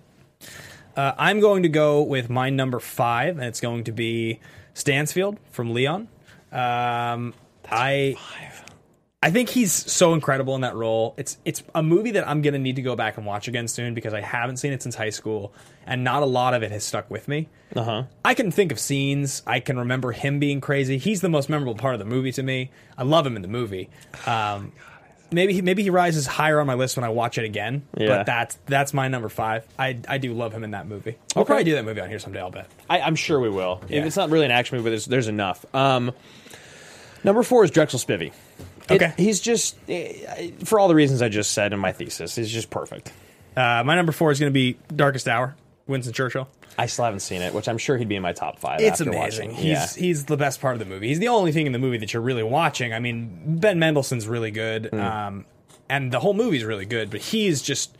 Uh, 0.96 1.12
I'm 1.18 1.40
going 1.40 1.64
to 1.64 1.68
go 1.68 2.02
with 2.02 2.30
my 2.30 2.50
number 2.50 2.78
five, 2.78 3.36
and 3.36 3.46
it's 3.46 3.60
going 3.60 3.84
to 3.84 3.92
be 3.92 4.40
Stansfield 4.74 5.38
from 5.50 5.74
Leon. 5.74 6.08
Um, 6.52 7.34
I 7.68 8.16
I 9.24 9.30
think 9.30 9.48
he's 9.48 9.72
so 9.72 10.12
incredible 10.12 10.54
in 10.54 10.60
that 10.60 10.74
role. 10.74 11.14
It's 11.16 11.38
it's 11.46 11.62
a 11.74 11.82
movie 11.82 12.10
that 12.10 12.28
I'm 12.28 12.42
going 12.42 12.52
to 12.52 12.58
need 12.58 12.76
to 12.76 12.82
go 12.82 12.94
back 12.94 13.16
and 13.16 13.24
watch 13.24 13.48
again 13.48 13.68
soon 13.68 13.94
because 13.94 14.12
I 14.12 14.20
haven't 14.20 14.58
seen 14.58 14.72
it 14.74 14.82
since 14.82 14.94
high 14.94 15.08
school, 15.08 15.54
and 15.86 16.04
not 16.04 16.22
a 16.22 16.26
lot 16.26 16.52
of 16.52 16.62
it 16.62 16.70
has 16.72 16.84
stuck 16.84 17.10
with 17.10 17.26
me. 17.26 17.48
Uh 17.74 17.82
huh. 17.84 18.02
I 18.22 18.34
can 18.34 18.50
think 18.50 18.70
of 18.70 18.78
scenes. 18.78 19.42
I 19.46 19.60
can 19.60 19.78
remember 19.78 20.12
him 20.12 20.40
being 20.40 20.60
crazy. 20.60 20.98
He's 20.98 21.22
the 21.22 21.30
most 21.30 21.48
memorable 21.48 21.74
part 21.74 21.94
of 21.94 22.00
the 22.00 22.04
movie 22.04 22.32
to 22.32 22.42
me. 22.42 22.70
I 22.98 23.02
love 23.04 23.26
him 23.26 23.34
in 23.36 23.40
the 23.40 23.48
movie. 23.48 23.88
Um, 24.26 24.72
maybe 25.32 25.54
he, 25.54 25.62
maybe 25.62 25.82
he 25.82 25.88
rises 25.88 26.26
higher 26.26 26.60
on 26.60 26.66
my 26.66 26.74
list 26.74 26.94
when 26.98 27.04
I 27.04 27.08
watch 27.08 27.38
it 27.38 27.44
again. 27.46 27.82
Yeah. 27.96 28.08
But 28.08 28.26
that's 28.26 28.58
that's 28.66 28.92
my 28.92 29.08
number 29.08 29.30
five. 29.30 29.66
I 29.78 29.96
I 30.06 30.18
do 30.18 30.34
love 30.34 30.52
him 30.52 30.64
in 30.64 30.72
that 30.72 30.86
movie. 30.86 31.16
We'll 31.34 31.44
Okay. 31.44 31.46
probably 31.46 31.64
do 31.64 31.74
that 31.76 31.86
movie 31.86 32.02
on 32.02 32.10
here 32.10 32.18
someday. 32.18 32.40
I'll 32.40 32.50
bet. 32.50 32.68
I, 32.90 33.00
I'm 33.00 33.16
sure 33.16 33.40
we 33.40 33.48
will. 33.48 33.80
Yeah. 33.88 34.04
It's 34.04 34.16
not 34.18 34.28
really 34.28 34.44
an 34.44 34.50
action 34.50 34.76
movie, 34.76 34.84
but 34.84 34.90
there's, 34.90 35.06
there's 35.06 35.28
enough. 35.28 35.64
Um, 35.74 36.12
number 37.24 37.42
four 37.42 37.64
is 37.64 37.70
Drexel 37.70 37.98
Spivey. 37.98 38.32
It- 38.90 38.94
Okay. 39.02 39.12
he's 39.16 39.40
just 39.40 39.76
eh, 39.88 40.50
for 40.64 40.78
all 40.78 40.88
the 40.88 40.94
reasons 40.94 41.22
I 41.22 41.28
just 41.28 41.52
said 41.52 41.72
in 41.72 41.78
my 41.78 41.92
thesis. 41.92 42.34
He's 42.36 42.50
just 42.52 42.70
perfect. 42.70 43.12
Uh, 43.56 43.82
my 43.84 43.94
number 43.94 44.12
four 44.12 44.30
is 44.30 44.38
going 44.40 44.50
to 44.50 44.54
be 44.54 44.76
Darkest 44.94 45.28
Hour. 45.28 45.56
Winston 45.86 46.12
Churchill. 46.14 46.48
I 46.78 46.86
still 46.86 47.04
haven't 47.04 47.20
seen 47.20 47.40
it, 47.42 47.54
which 47.54 47.68
I'm 47.68 47.78
sure 47.78 47.96
he'd 47.96 48.08
be 48.08 48.16
in 48.16 48.22
my 48.22 48.32
top 48.32 48.58
five. 48.58 48.80
It's 48.80 49.00
after 49.00 49.10
amazing. 49.10 49.50
Watching. 49.50 49.62
He's 49.64 49.66
yeah. 49.66 49.86
he's 50.02 50.24
the 50.24 50.36
best 50.36 50.60
part 50.60 50.74
of 50.74 50.78
the 50.80 50.86
movie. 50.86 51.08
He's 51.08 51.18
the 51.20 51.28
only 51.28 51.52
thing 51.52 51.66
in 51.66 51.72
the 51.72 51.78
movie 51.78 51.98
that 51.98 52.12
you're 52.12 52.22
really 52.22 52.42
watching. 52.42 52.92
I 52.92 52.98
mean, 53.00 53.58
Ben 53.60 53.78
Mendelsohn's 53.78 54.26
really 54.26 54.50
good, 54.50 54.86
Hmm. 54.86 54.98
um, 55.00 55.44
and 55.88 56.10
the 56.10 56.18
whole 56.20 56.34
movie's 56.34 56.64
really 56.64 56.86
good. 56.86 57.10
But 57.10 57.20
he's 57.20 57.62
just 57.62 57.96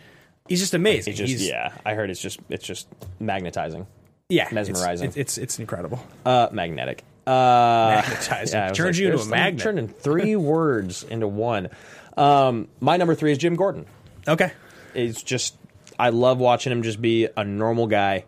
he's 0.48 0.60
just 0.60 0.74
amazing. 0.74 1.12
He's 1.12 1.18
just 1.18 1.30
He's- 1.42 1.48
yeah. 1.48 1.72
I 1.86 1.94
heard 1.94 2.10
it's 2.10 2.20
just 2.20 2.40
it's 2.48 2.64
just 2.64 2.88
magnetizing, 3.20 3.86
yeah, 4.28 4.46
it's- 4.46 4.54
mesmerizing. 4.54 5.08
It's 5.08 5.16
it's, 5.18 5.38
it's 5.38 5.58
incredible. 5.60 6.04
uh, 6.26 6.48
magnetic. 6.50 7.04
Uh, 7.26 8.02
Magnetizing. 8.02 8.68
Was 8.70 8.76
Turns 8.76 8.98
you 8.98 9.10
into 9.10 9.22
a 9.22 9.26
magnet. 9.26 9.62
Turning 9.62 9.88
three 9.88 10.36
words 10.36 11.02
into 11.04 11.26
one. 11.28 11.68
Um, 12.16 12.68
my 12.80 12.96
number 12.96 13.14
three 13.14 13.32
is 13.32 13.38
Jim 13.38 13.56
Gordon. 13.56 13.86
Okay. 14.28 14.52
It's 14.94 15.22
just 15.22 15.56
I 15.98 16.10
love 16.10 16.38
watching 16.38 16.72
him 16.72 16.82
just 16.82 17.00
be 17.00 17.28
a 17.36 17.44
normal 17.44 17.86
guy 17.86 18.24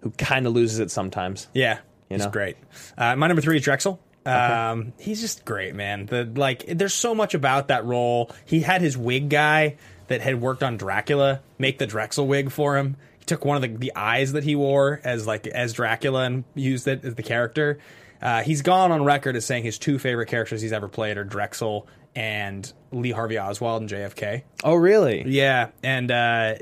who 0.00 0.10
kind 0.10 0.46
of 0.46 0.52
loses 0.52 0.78
it 0.80 0.90
sometimes. 0.90 1.48
Yeah, 1.54 1.74
You 2.10 2.16
he's 2.16 2.24
know? 2.24 2.30
great. 2.30 2.56
Uh, 2.98 3.16
my 3.16 3.28
number 3.28 3.40
three 3.42 3.56
is 3.56 3.62
Drexel. 3.62 4.00
Um, 4.24 4.92
he's 4.98 5.20
just 5.20 5.44
great, 5.44 5.74
man. 5.74 6.06
The 6.06 6.24
like, 6.24 6.64
there's 6.68 6.94
so 6.94 7.14
much 7.14 7.34
about 7.34 7.68
that 7.68 7.84
role. 7.84 8.30
He 8.44 8.60
had 8.60 8.80
his 8.80 8.96
wig 8.96 9.28
guy 9.28 9.76
that 10.08 10.20
had 10.20 10.40
worked 10.40 10.62
on 10.62 10.76
Dracula 10.76 11.40
make 11.58 11.78
the 11.78 11.86
Drexel 11.86 12.26
wig 12.26 12.50
for 12.52 12.76
him. 12.76 12.96
He 13.18 13.24
took 13.24 13.44
one 13.44 13.56
of 13.56 13.62
the, 13.62 13.68
the 13.76 13.92
eyes 13.96 14.32
that 14.32 14.44
he 14.44 14.54
wore 14.54 15.00
as 15.02 15.26
like 15.26 15.46
as 15.46 15.72
Dracula 15.72 16.24
and 16.24 16.44
used 16.54 16.86
it 16.86 17.04
as 17.04 17.14
the 17.14 17.22
character. 17.22 17.78
Uh, 18.22 18.42
he's 18.42 18.62
gone 18.62 18.92
on 18.92 19.04
record 19.04 19.36
as 19.36 19.44
saying 19.44 19.64
his 19.64 19.78
two 19.78 19.98
favorite 19.98 20.26
characters 20.26 20.62
he's 20.62 20.72
ever 20.72 20.88
played 20.88 21.16
are 21.18 21.24
Drexel 21.24 21.86
and 22.14 22.70
Lee 22.92 23.10
Harvey 23.10 23.38
Oswald 23.38 23.80
and 23.80 23.90
JFK. 23.90 24.42
Oh, 24.62 24.74
really? 24.74 25.24
Yeah, 25.26 25.68
and 25.82 26.10
uh, 26.10 26.54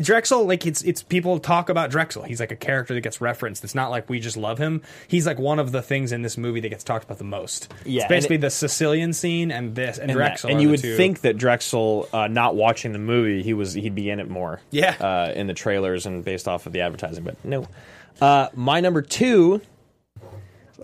Drexel, 0.00 0.46
like 0.46 0.64
it's 0.64 0.80
it's 0.82 1.02
people 1.02 1.40
talk 1.40 1.68
about 1.68 1.90
Drexel. 1.90 2.22
He's 2.22 2.38
like 2.38 2.52
a 2.52 2.56
character 2.56 2.94
that 2.94 3.00
gets 3.00 3.20
referenced. 3.20 3.64
It's 3.64 3.74
not 3.74 3.90
like 3.90 4.08
we 4.08 4.20
just 4.20 4.36
love 4.36 4.58
him. 4.58 4.80
He's 5.08 5.26
like 5.26 5.40
one 5.40 5.58
of 5.58 5.72
the 5.72 5.82
things 5.82 6.12
in 6.12 6.22
this 6.22 6.38
movie 6.38 6.60
that 6.60 6.68
gets 6.68 6.84
talked 6.84 7.04
about 7.04 7.18
the 7.18 7.24
most. 7.24 7.72
Yeah, 7.84 8.02
it's 8.02 8.08
basically 8.08 8.36
and 8.36 8.44
the 8.44 8.50
Sicilian 8.50 9.12
scene 9.12 9.50
and 9.50 9.74
this 9.74 9.98
and, 9.98 10.10
and, 10.10 10.20
that- 10.20 10.24
Drexel. 10.28 10.50
and 10.50 10.62
you 10.62 10.68
would 10.70 10.80
two. 10.80 10.96
think 10.96 11.22
that 11.22 11.36
Drexel, 11.36 12.08
uh, 12.12 12.28
not 12.28 12.54
watching 12.54 12.92
the 12.92 13.00
movie, 13.00 13.42
he 13.42 13.54
was 13.54 13.74
he'd 13.74 13.96
be 13.96 14.08
in 14.08 14.20
it 14.20 14.30
more. 14.30 14.60
Yeah. 14.70 14.94
uh, 15.00 15.32
in 15.34 15.48
the 15.48 15.54
trailers 15.54 16.06
and 16.06 16.24
based 16.24 16.46
off 16.46 16.66
of 16.66 16.72
the 16.72 16.80
advertising, 16.82 17.24
but 17.24 17.44
no. 17.44 17.66
Uh, 18.20 18.48
my 18.54 18.78
number 18.80 19.02
two, 19.02 19.60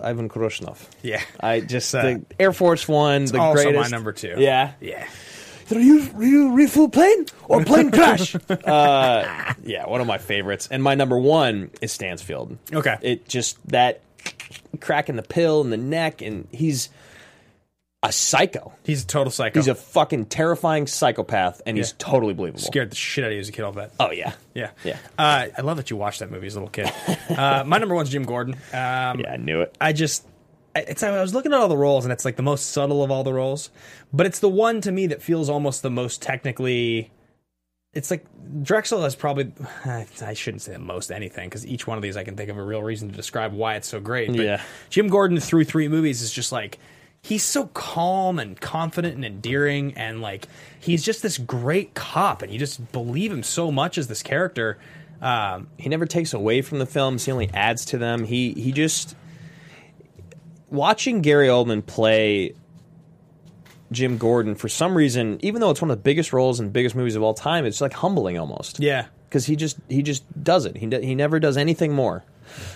Ivan 0.03 0.29
Korshunov. 0.29 0.79
yeah, 1.03 1.23
I 1.41 1.61
just 1.61 1.95
uh, 1.95 2.03
the 2.03 2.25
Air 2.39 2.53
Force 2.53 2.87
One, 2.89 3.25
the 3.25 3.39
also 3.39 3.65
my 3.65 3.73
greatest. 3.73 3.91
number 3.91 4.13
two. 4.13 4.35
Yeah, 4.39 4.73
yeah. 4.81 5.07
Are 5.71 5.79
you, 5.79 6.11
are 6.15 6.25
you 6.25 6.53
refuel 6.55 6.89
plane 6.89 7.27
or 7.47 7.63
plane 7.63 7.91
crash? 7.91 8.35
uh, 8.51 9.55
yeah, 9.63 9.87
one 9.87 10.01
of 10.01 10.07
my 10.07 10.17
favorites. 10.17 10.67
And 10.71 10.83
my 10.83 10.95
number 10.95 11.19
one 11.19 11.71
is 11.83 11.93
Stansfield. 11.93 12.57
Okay. 12.73 12.97
It 13.03 13.29
just 13.29 13.59
that 13.69 14.01
crack 14.81 15.09
in 15.11 15.17
the 15.17 15.23
pill 15.23 15.61
in 15.61 15.71
the 15.71 15.77
neck, 15.77 16.23
and 16.23 16.49
he's 16.53 16.89
a 18.03 18.13
psycho. 18.13 18.73
He's 18.85 19.03
a 19.03 19.07
total 19.07 19.31
psycho. 19.33 19.59
He's 19.59 19.67
a 19.69 19.75
fucking 19.75 20.27
terrifying 20.27 20.87
psychopath, 20.87 21.61
and 21.67 21.77
he's 21.77 21.91
Yeah. 21.91 21.95
totally 21.99 22.33
believable. 22.35 22.61
scared 22.63 22.91
the 22.91 22.97
shit 22.97 23.25
out 23.25 23.29
of 23.29 23.35
you 23.35 23.41
as 23.41 23.49
a 23.49 23.53
kid. 23.53 23.65
I'll 23.65 23.73
bet. 23.73 23.91
Oh 23.99 24.11
yeah, 24.13 24.35
Yeah, 24.55 24.71
Yeah. 24.85 24.99
Uh, 25.19 25.47
I 25.57 25.61
love 25.63 25.77
that 25.79 25.91
you 25.91 25.97
watched 25.97 26.21
that 26.21 26.31
movie 26.31 26.47
as 26.47 26.55
a 26.55 26.61
little 26.61 26.71
kid. 26.71 26.93
uh, 27.37 27.65
my 27.67 27.79
number 27.79 27.95
one's 27.95 28.11
Jim 28.11 28.23
Gordon. 28.25 28.55
Um, 28.73 29.21
yeah, 29.21 29.33
I 29.33 29.37
knew 29.37 29.61
it. 29.63 29.77
I 29.81 29.93
just 29.93 30.25
it's 30.77 31.03
I 31.03 31.11
was 31.21 31.35
looking 31.35 31.53
at 31.53 31.59
all 31.59 31.67
the 31.69 31.77
roles 31.77 32.05
and 32.05 32.13
it's 32.13 32.25
like 32.25 32.37
the 32.37 32.43
most 32.43 32.71
subtle 32.71 33.03
of 33.03 33.11
all 33.11 33.25
the 33.25 33.33
roles, 33.33 33.71
but 34.13 34.27
it's 34.27 34.39
the 34.39 34.49
one 34.49 34.81
to 34.83 34.93
me 34.93 35.09
that 35.09 35.21
feels 35.23 35.49
almost 35.51 35.83
the 35.83 35.91
most 35.91 36.23
technically. 36.23 37.11
It's 37.95 38.13
like 38.13 38.25
Drexel 38.63 39.03
has 39.03 39.17
probably 39.17 39.51
I 40.23 40.35
shouldn't 40.35 40.63
say 40.63 40.73
the 40.73 40.79
most 40.79 41.11
anything 41.11 41.49
because 41.49 41.67
each 41.67 41.89
one 41.89 41.99
of 41.99 42.03
these 42.03 42.17
I 42.17 42.23
can 42.23 42.37
think 42.37 42.49
of 42.49 42.59
a 42.59 42.63
real 42.63 42.83
reason 42.83 43.09
to 43.11 43.17
describe 43.17 43.53
why 43.55 43.75
it's 43.75 43.89
so 43.89 43.99
great. 43.99 44.29
But 44.29 44.37
Yeah. 44.45 44.63
Jim 44.89 45.09
Gordon 45.09 45.41
through 45.41 45.65
three 45.65 45.89
movies 45.89 46.23
is 46.23 46.31
just 46.31 46.53
like 46.53 46.79
he's 47.23 47.43
so 47.43 47.67
calm 47.69 48.39
and 48.39 48.61
confident 48.61 49.15
and 49.15 49.25
endearing 49.25 49.95
and 49.95 50.21
like 50.21 50.47
he's 50.79 51.03
just 51.05 51.23
this 51.23 51.39
great 51.39 51.95
cop 51.95 52.43
and 52.43 52.53
you 52.53 52.59
just 52.59 52.93
believe 52.93 53.33
him 53.33 53.43
so 53.43 53.71
much 53.71 53.99
as 53.99 54.09
this 54.09 54.23
character. 54.23 54.79
Um, 55.21 55.69
he 55.77 55.89
never 55.89 56.07
takes 56.07 56.33
away 56.33 56.63
from 56.63 56.79
the 56.79 56.87
films. 56.87 57.25
He 57.25 57.33
only 57.33 57.51
adds 57.53 57.87
to 57.87 57.99
them. 57.99 58.25
He 58.25 58.53
he 58.53 58.73
just 58.73 59.17
watching 60.71 61.23
Gary 61.23 61.49
Oldman 61.49 61.85
play 61.85 62.55
Jim 63.91 64.19
Gordon 64.19 64.55
for 64.55 64.69
some 64.69 64.97
reason, 64.97 65.39
even 65.43 65.61
though 65.61 65.71
it's 65.71 65.81
one 65.81 65.91
of 65.91 65.97
the 65.97 66.03
biggest 66.03 66.33
roles 66.33 66.61
and 66.61 66.73
biggest 66.73 66.95
movies 66.95 67.17
of 67.17 67.23
all 67.23 67.35
time, 67.35 67.65
it's 67.65 67.81
like 67.81 67.95
humbling 67.95 68.39
almost. 68.39 68.81
yeah, 68.81 69.07
because 69.29 69.47
he 69.47 69.57
just 69.57 69.79
he 69.89 70.03
just 70.03 70.25
does 70.43 70.67
it. 70.67 70.77
He 70.77 70.87
he 70.87 71.15
never 71.15 71.41
does 71.41 71.57
anything 71.57 71.93
more. 71.93 72.25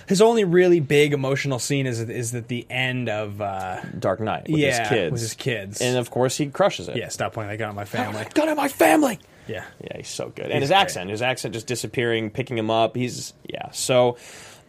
His 0.07 0.21
only 0.21 0.43
really 0.43 0.79
big 0.79 1.13
emotional 1.13 1.59
scene 1.59 1.85
is 1.87 1.99
is 1.99 2.33
at 2.35 2.47
the 2.47 2.65
end 2.69 3.09
of 3.09 3.41
uh, 3.41 3.81
Dark 3.99 4.19
Knight 4.19 4.49
with 4.49 4.59
yeah 4.59 4.79
his 4.79 4.89
kids, 4.89 5.11
with 5.11 5.21
his 5.21 5.33
kids. 5.33 5.81
and 5.81 5.97
of 5.97 6.09
course 6.11 6.37
he 6.37 6.47
crushes 6.47 6.87
it. 6.89 6.95
yeah, 6.97 7.09
stop 7.09 7.33
pointing 7.33 7.51
that 7.51 7.57
gun 7.57 7.69
at 7.69 7.75
my 7.75 7.85
family. 7.85 8.25
gun 8.33 8.49
at 8.49 8.57
my 8.57 8.67
family. 8.67 9.19
yeah, 9.47 9.65
Yeah, 9.83 9.97
he's 9.97 10.07
so 10.09 10.29
good. 10.29 10.45
And 10.45 10.53
He's 10.53 10.61
his 10.63 10.69
great. 10.69 10.77
accent, 10.79 11.09
his 11.09 11.21
accent 11.21 11.53
just 11.53 11.67
disappearing, 11.67 12.29
picking 12.29 12.57
him 12.57 12.69
up. 12.71 12.95
He's 12.95 13.33
yeah. 13.47 13.71
So 13.71 14.17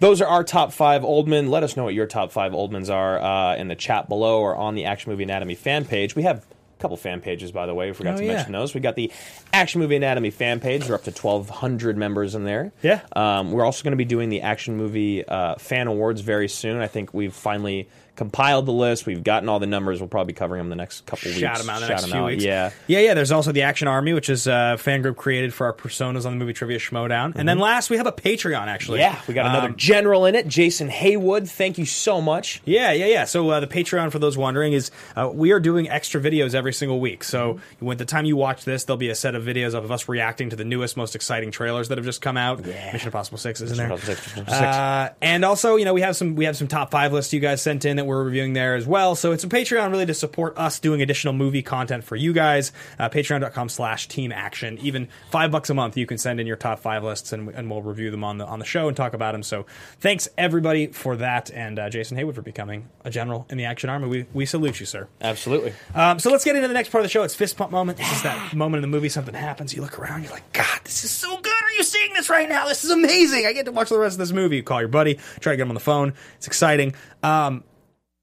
those 0.01 0.21
are 0.21 0.27
our 0.27 0.43
top 0.45 0.73
five 0.73 1.03
Oldman. 1.03 1.49
Let 1.49 1.62
us 1.62 1.77
know 1.77 1.85
what 1.85 1.95
your 1.95 2.07
top 2.07 2.33
five 2.33 2.53
Oldmans 2.53 2.93
are 2.93 3.21
uh, 3.21 3.57
in 3.57 3.69
the 3.69 3.77
chat 3.77 4.09
below 4.09 4.40
or 4.40 4.57
on 4.57 4.75
the 4.75 4.87
Action 4.87 5.11
Movie 5.12 5.23
Anatomy 5.23 5.55
fan 5.55 5.85
page. 5.85 6.17
We 6.17 6.25
have 6.25 6.45
couple 6.85 6.97
fan 6.99 7.20
pages, 7.23 7.51
by 7.51 7.64
the 7.66 7.75
way. 7.75 7.87
We 7.87 7.92
forgot 7.94 8.14
Oh, 8.14 8.18
to 8.18 8.25
yeah. 8.25 8.35
mention 8.35 8.53
those. 8.53 8.75
We 8.75 8.81
got 8.81 8.94
the 8.94 9.11
Action 9.53 9.81
Movie 9.81 9.97
Anatomy 9.97 10.31
fan 10.31 10.61
page. 10.61 10.87
We're 10.88 10.94
up 10.97 11.05
to 11.05 11.12
twelve 11.12 11.49
hundred 11.49 11.97
members 11.97 12.35
in 12.35 12.44
there. 12.44 12.73
Yeah. 12.83 13.01
Um, 13.16 13.53
we're 13.53 13.64
also 13.64 13.83
going 13.83 13.92
to 13.92 13.97
be 13.97 14.05
doing 14.05 14.29
the 14.29 14.42
Action 14.42 14.77
Movie 14.77 15.27
uh, 15.27 15.55
fan 15.57 15.87
awards 15.87 16.20
very 16.20 16.49
soon. 16.49 16.81
I 16.81 16.87
think 16.88 17.14
we've 17.14 17.33
finally 17.35 17.88
compiled 18.16 18.66
the 18.66 18.72
list. 18.72 19.07
We've 19.07 19.22
gotten 19.24 19.48
all 19.48 19.59
the 19.59 19.66
numbers. 19.66 20.00
We'll 20.00 20.09
probably 20.09 20.33
be 20.33 20.37
covering 20.37 20.61
them 20.61 20.68
the 20.70 20.77
next 20.77 21.05
couple 21.07 21.29
weeks. 21.29 21.40
Shout 21.40 21.59
them 21.59 21.68
out 21.70 21.81
the 21.81 21.87
Shout 21.88 21.96
next 22.00 22.05
few 22.07 22.14
out. 22.20 22.27
weeks. 22.27 22.44
Yeah. 22.44 22.70
yeah, 22.87 23.00
yeah. 23.00 23.14
There's 23.14 23.33
also 23.33 23.53
the 23.53 23.62
Action 23.62 23.88
Army, 23.88 24.12
which 24.12 24.29
is 24.29 24.46
a 24.46 24.77
fan 24.79 25.03
group 25.03 25.16
created 25.16 25.53
for 25.53 25.66
our 25.66 25.72
personas 25.72 26.24
on 26.24 26.33
the 26.33 26.37
movie 26.38 26.53
trivia 26.53 26.79
Schmoedown. 26.79 27.35
And 27.37 27.48
then 27.48 27.59
last, 27.59 27.90
we 27.90 27.96
have 27.96 28.07
a 28.07 28.12
Patreon. 28.12 28.66
Actually, 28.66 29.00
Mm-hmm. 29.00 29.14
Yeah, 29.14 29.20
we 29.27 29.35
got 29.35 29.46
another 29.46 29.68
Um, 29.68 29.77
general 29.77 30.27
in 30.27 30.35
it, 30.35 30.46
Jason 30.46 30.88
Haywood. 30.88 31.48
Thank 31.48 31.79
you 31.79 31.85
so 31.87 32.20
much. 32.20 32.62
Yeah, 32.64 32.92
yeah, 32.92 33.07
yeah. 33.07 33.24
So 33.24 33.48
uh, 33.50 33.61
the 33.61 33.66
Patreon, 33.66 34.12
for 34.12 34.18
those 34.18 34.37
wondering, 34.37 34.72
is 34.72 34.90
uh, 35.16 35.31
we 35.33 35.50
are 35.53 35.61
doing 35.61 35.88
extra 35.88 36.20
videos 36.20 36.55
every 36.55 36.72
single 36.72 37.00
week. 37.00 37.24
So 37.24 37.55
Mm-hmm. 37.55 37.85
when 37.87 37.96
the 37.98 38.05
time 38.05 38.24
you 38.24 38.37
watch 38.37 38.64
this, 38.64 38.85
there'll 38.85 38.96
be 38.96 39.09
a 39.11 39.14
set 39.14 39.35
of 39.35 39.42
videos 39.44 39.74
of 39.74 39.90
us 39.90 40.09
reacting 40.09 40.50
to 40.50 40.57
the 40.57 40.64
newest, 40.64 40.96
most 40.96 41.14
exciting 41.14 41.50
trailers 41.50 41.88
that 41.88 41.98
have 41.98 42.05
just 42.05 42.20
come 42.22 42.37
out. 42.37 42.64
Mission 42.64 43.09
Impossible 43.09 43.38
Six 43.38 43.61
is 43.61 43.70
in 43.72 43.77
there. 43.77 43.87
Impossible 43.87 44.14
6, 44.14 44.27
Impossible 44.38 44.53
6. 44.53 44.62
Uh, 44.62 45.09
and 45.20 45.44
also, 45.44 45.77
you 45.77 45.85
know, 45.85 45.92
we 45.94 46.00
have 46.03 46.16
some 46.16 46.35
we 46.37 46.44
have 46.44 46.57
some 46.57 46.68
top 46.68 46.90
five 46.90 47.12
lists 47.12 47.33
you 47.33 47.40
guys 47.40 47.61
sent 47.62 47.85
in 47.85 47.96
that 47.96 48.04
we're 48.07 48.23
reviewing 48.23 48.53
there 48.53 48.75
as 48.75 48.87
well. 48.87 49.14
So 49.14 49.33
it's 49.33 49.45
a 49.45 49.49
Patreon 49.49 49.90
really 49.90 50.07
to 50.07 50.14
support 50.14 50.57
us 50.59 50.79
doing 50.79 51.03
additional 51.03 51.35
movie 51.35 51.62
content 51.62 52.05
for 52.05 52.17
you 52.17 52.33
guys. 52.33 52.73
Uh, 52.99 53.09
Patreon.com 53.09 53.69
slash 53.69 54.09
Team 54.09 54.33
Action. 54.33 54.79
Even 54.83 55.09
five 55.31 55.51
bucks 55.51 55.71
a 55.71 55.75
month, 55.75 55.97
you 55.97 56.07
can 56.07 56.19
send 56.19 56.40
in 56.40 56.47
your 56.47 56.57
top 56.57 56.81
five 56.81 57.05
lists, 57.05 57.33
and, 57.33 57.49
and 57.51 57.71
we'll 57.71 57.83
review 57.83 58.11
them 58.11 58.25
on 58.25 58.38
the 58.38 58.47
on 58.47 58.59
the 58.59 58.64
show 58.64 58.88
and 58.88 58.97
talk 58.97 59.14
about 59.14 59.33
them. 59.33 59.43
So 59.43 59.67
thanks 60.01 60.29
everybody 60.37 60.88
for 60.88 61.17
that, 61.17 61.51
and 61.51 61.79
uh, 61.79 61.90
Jason 61.90 62.17
Haywood 62.17 62.35
for 62.35 62.43
becoming 62.43 62.88
a 63.05 63.11
general 63.11 63.47
in 63.51 63.59
the 63.59 63.64
Action 63.64 63.90
Army. 63.90 64.09
We 64.09 64.27
we 64.33 64.47
salute 64.47 64.81
you, 64.81 64.87
sir. 64.87 65.09
Absolutely. 65.21 65.73
Um, 65.95 66.19
so 66.19 66.31
let's 66.31 66.45
get 66.45 66.57
into 66.57 66.69
the 66.69 66.75
next 66.75 66.90
part 66.90 67.01
of 67.01 67.05
the 67.05 67.11
show. 67.11 67.23
It's 67.23 67.35
fist 67.35 67.57
pump 67.57 67.71
moment. 67.71 67.99
This 67.99 68.11
is 68.12 68.23
that 68.23 68.55
moment 68.55 68.85
in 68.85 68.90
the 68.90 68.95
movie 68.95 69.09
something 69.09 69.35
happens. 69.35 69.75
You 69.75 69.83
look 69.83 69.99
around, 69.99 70.23
you're 70.23 70.33
like, 70.33 70.53
God, 70.53 70.81
this 70.85 71.05
is 71.05 71.11
so 71.11 71.37
good. 71.37 71.53
Are 71.53 71.73
you 71.77 71.83
seeing 71.83 72.12
this 72.14 72.31
right 72.31 72.49
now? 72.49 72.67
This 72.69 72.85
is 72.85 72.90
amazing. 72.90 73.47
I 73.47 73.53
get 73.53 73.67
to 73.67 73.73
watch 73.73 73.88
the 73.88 73.99
rest 73.99 74.14
of 74.14 74.19
this 74.19 74.33
movie. 74.33 74.57
You 74.57 74.62
call 74.62 74.81
your 74.81 74.88
buddy, 74.88 75.14
try 75.40 75.53
to 75.53 75.57
get 75.57 75.62
him 75.62 75.71
on 75.71 75.75
the 75.75 75.81
phone. 75.81 76.14
It's 76.37 76.47
exciting. 76.47 76.95
Um, 77.23 77.64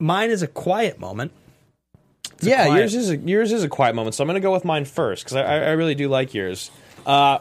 mine 0.01 0.29
is 0.31 0.41
a 0.41 0.47
quiet 0.47 0.99
moment. 0.99 1.31
It's 2.33 2.43
yeah, 2.45 2.65
quiet- 2.65 2.79
yours 2.79 2.95
is 2.95 3.09
a, 3.11 3.17
yours 3.17 3.51
is 3.51 3.63
a 3.63 3.69
quiet 3.69 3.95
moment. 3.95 4.15
So 4.15 4.23
I'm 4.23 4.27
going 4.27 4.35
to 4.35 4.45
go 4.45 4.51
with 4.51 4.65
mine 4.65 4.85
first 4.85 5.23
because 5.23 5.37
I, 5.37 5.41
I, 5.43 5.55
I 5.59 5.71
really 5.71 5.95
do 5.95 6.09
like 6.09 6.33
yours. 6.33 6.71
Uh, 7.05 7.39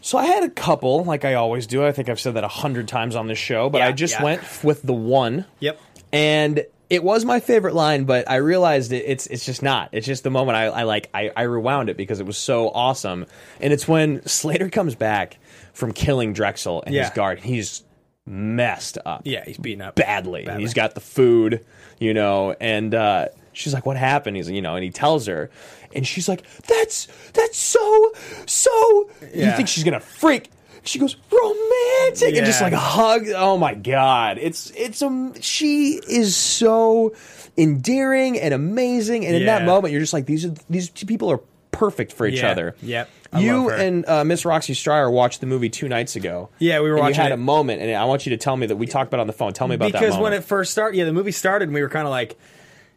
so 0.00 0.18
I 0.18 0.24
had 0.26 0.42
a 0.42 0.50
couple, 0.50 1.04
like 1.04 1.24
I 1.24 1.34
always 1.34 1.66
do. 1.66 1.84
I 1.84 1.92
think 1.92 2.08
I've 2.08 2.18
said 2.20 2.34
that 2.34 2.44
a 2.44 2.48
hundred 2.48 2.88
times 2.88 3.14
on 3.14 3.28
this 3.28 3.38
show, 3.38 3.68
but 3.70 3.78
Yeah, 3.78 3.88
I 3.88 3.92
just 3.92 4.14
yeah. 4.14 4.24
went 4.24 4.42
with 4.64 4.82
the 4.82 4.92
one. 4.94 5.44
Yep. 5.60 5.80
and 6.12 6.64
it 6.90 7.02
was 7.02 7.24
my 7.24 7.40
favorite 7.40 7.74
line, 7.74 8.04
but 8.04 8.28
I 8.30 8.36
realized 8.36 8.92
it, 8.92 9.04
it's 9.06 9.26
it's 9.28 9.46
just 9.46 9.62
not. 9.62 9.88
It's 9.92 10.06
just 10.06 10.24
the 10.24 10.30
moment 10.30 10.56
I, 10.56 10.64
I 10.66 10.82
like 10.82 11.08
I, 11.14 11.30
I 11.34 11.42
rewound 11.44 11.88
it 11.88 11.96
because 11.96 12.20
it 12.20 12.26
was 12.26 12.36
so 12.36 12.68
awesome, 12.68 13.24
and 13.62 13.72
it's 13.72 13.88
when 13.88 14.26
Slater 14.26 14.68
comes 14.68 14.94
back 14.94 15.38
from 15.72 15.92
killing 15.92 16.34
Drexel 16.34 16.82
and 16.84 16.94
Yeah. 16.94 17.04
his 17.04 17.10
guard. 17.12 17.40
He's 17.40 17.82
messed 18.26 18.98
up 19.04 19.22
Yeah, 19.24 19.44
he's 19.44 19.58
beaten 19.58 19.82
up 19.82 19.94
badly. 19.96 20.44
Badly. 20.44 20.62
He's 20.62 20.74
got 20.74 20.94
the 20.94 21.00
food, 21.00 21.64
you 21.98 22.14
know, 22.14 22.54
and 22.60 22.94
uh, 22.94 23.28
she's 23.52 23.74
like, 23.74 23.86
"What 23.86 23.96
happened?" 23.96 24.36
He's, 24.36 24.50
you 24.50 24.62
know, 24.62 24.74
and 24.74 24.84
he 24.84 24.90
tells 24.90 25.26
her, 25.26 25.50
and 25.94 26.06
she's 26.06 26.28
like, 26.28 26.44
"That's 26.66 27.08
that's 27.32 27.58
so 27.58 28.12
so." 28.46 29.10
You 29.34 29.50
think 29.52 29.68
she's 29.68 29.84
gonna 29.84 30.00
freak? 30.00 30.50
She 30.84 30.98
goes 30.98 31.16
romantic 31.30 32.36
and 32.36 32.44
just 32.44 32.60
like 32.60 32.72
a 32.72 32.78
hug. 32.78 33.28
Oh 33.28 33.56
my 33.56 33.74
god, 33.74 34.38
it's 34.38 34.70
it's 34.70 35.00
um 35.02 35.40
she 35.40 36.00
is 36.08 36.34
so 36.34 37.14
endearing 37.56 38.38
and 38.38 38.52
amazing, 38.52 39.24
and 39.24 39.36
in 39.36 39.46
that 39.46 39.64
moment, 39.64 39.92
you're 39.92 40.00
just 40.00 40.12
like 40.12 40.26
these 40.26 40.44
are 40.44 40.54
these 40.68 40.90
two 40.90 41.06
people 41.06 41.30
are 41.30 41.40
perfect 41.72 42.12
for 42.12 42.26
each 42.26 42.40
Yeah. 42.40 42.50
other. 42.52 42.76
Yep. 42.82 43.10
I 43.32 43.40
You 43.40 43.70
and 43.70 44.06
uh, 44.06 44.24
Miss 44.24 44.44
Roxy 44.44 44.74
Stryer 44.74 45.10
watched 45.10 45.40
the 45.40 45.46
movie 45.46 45.70
two 45.70 45.88
nights 45.88 46.14
ago. 46.16 46.50
Yeah, 46.58 46.80
we 46.80 46.88
were 46.90 46.96
and 46.96 47.00
watching 47.00 47.16
You 47.16 47.22
had 47.22 47.32
it. 47.32 47.34
a 47.34 47.38
moment, 47.38 47.82
and 47.82 47.90
I 47.96 48.04
want 48.04 48.26
you 48.26 48.30
to 48.30 48.36
tell 48.36 48.56
me 48.56 48.66
that 48.66 48.76
we 48.76 48.86
talked 48.86 49.08
about 49.08 49.18
it 49.18 49.22
on 49.22 49.26
the 49.26 49.32
phone. 49.32 49.52
Tell 49.52 49.66
me 49.66 49.74
about 49.74 49.90
that 49.92 50.00
because 50.00 50.16
when 50.18 50.32
it 50.34 50.44
first 50.44 50.70
started, 50.70 50.96
yeah, 50.98 51.04
the 51.04 51.12
movie 51.12 51.32
started, 51.32 51.64
and 51.68 51.74
we 51.74 51.80
were 51.82 51.88
kind 51.88 52.06
of 52.06 52.10
like, 52.10 52.38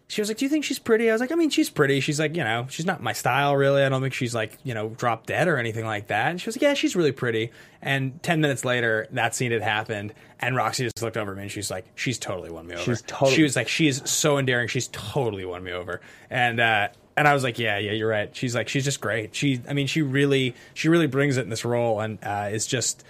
she 0.08 0.22
was 0.22 0.30
like, 0.30 0.38
"Do 0.38 0.46
you 0.46 0.50
think 0.50 0.64
she's 0.66 0.78
pretty?" 0.78 1.10
I 1.10 1.14
was 1.14 1.22
like, 1.22 1.32
"I 1.32 1.36
mean, 1.36 1.50
she's 1.50 1.70
pretty." 1.70 2.00
She's 2.00 2.20
like, 2.20 2.36
"You 2.36 2.44
know, 2.44 2.68
she's 2.70 2.86
not 2.86 3.02
my 3.02 3.14
style, 3.14 3.56
really. 3.56 3.82
I 3.82 3.90
don't 3.90 4.02
think 4.04 4.14
she's 4.14 4.36
like, 4.36 4.56
you 4.64 4.74
know, 4.76 4.90
drop 4.90 5.26
dead 5.26 5.48
or 5.48 5.58
anything 5.58 5.84
like 5.86 6.08
that." 6.08 6.30
And 6.30 6.40
she 6.40 6.48
was 6.48 6.58
like, 6.58 6.62
"Yeah, 6.62 6.74
she's 6.76 6.96
really 6.96 7.12
pretty." 7.14 7.50
And 7.82 8.22
ten 8.22 8.40
minutes 8.40 8.64
later, 8.66 9.08
that 9.14 9.34
scene 9.34 9.52
had 9.52 9.64
happened, 9.64 10.14
and 10.40 10.56
Roxy 10.56 10.84
just 10.84 11.02
looked 11.02 11.18
over 11.18 11.32
at 11.32 11.38
me 11.38 11.44
and 11.44 11.52
she's 11.52 11.72
like, 11.72 11.86
"She's 11.96 12.20
totally 12.20 12.52
won 12.52 12.68
me 12.68 12.76
over." 12.76 12.84
She's 12.84 13.02
totally- 13.04 13.36
She 13.36 13.42
was 13.44 13.56
like, 13.56 13.68
"She 13.68 13.88
is 13.88 14.02
so 14.06 14.38
endearing. 14.38 14.68
She's 14.68 14.90
totally 14.90 15.44
won 15.46 15.64
me 15.64 15.72
over." 15.72 16.02
And 16.30 16.60
uh, 16.60 16.90
and 17.18 17.28
I 17.28 17.34
was 17.34 17.44
like, 17.44 17.58
"Yeah, 17.60 17.78
yeah, 17.78 17.92
you're 17.92 18.10
right." 18.10 18.36
She's 18.36 18.56
like, 18.56 18.68
she's 18.70 18.84
just 18.86 19.02
great. 19.02 19.36
She, 19.36 19.62
I 19.70 19.74
mean, 19.74 19.88
she 19.88 20.02
really, 20.02 20.56
she 20.74 20.90
really 20.90 21.08
brings 21.08 21.38
it 21.38 21.42
in 21.42 21.50
this 21.50 21.66
role, 21.66 22.00
and 22.00 22.20
uh, 22.24 22.50
is 22.52 22.68
just. 22.68 23.04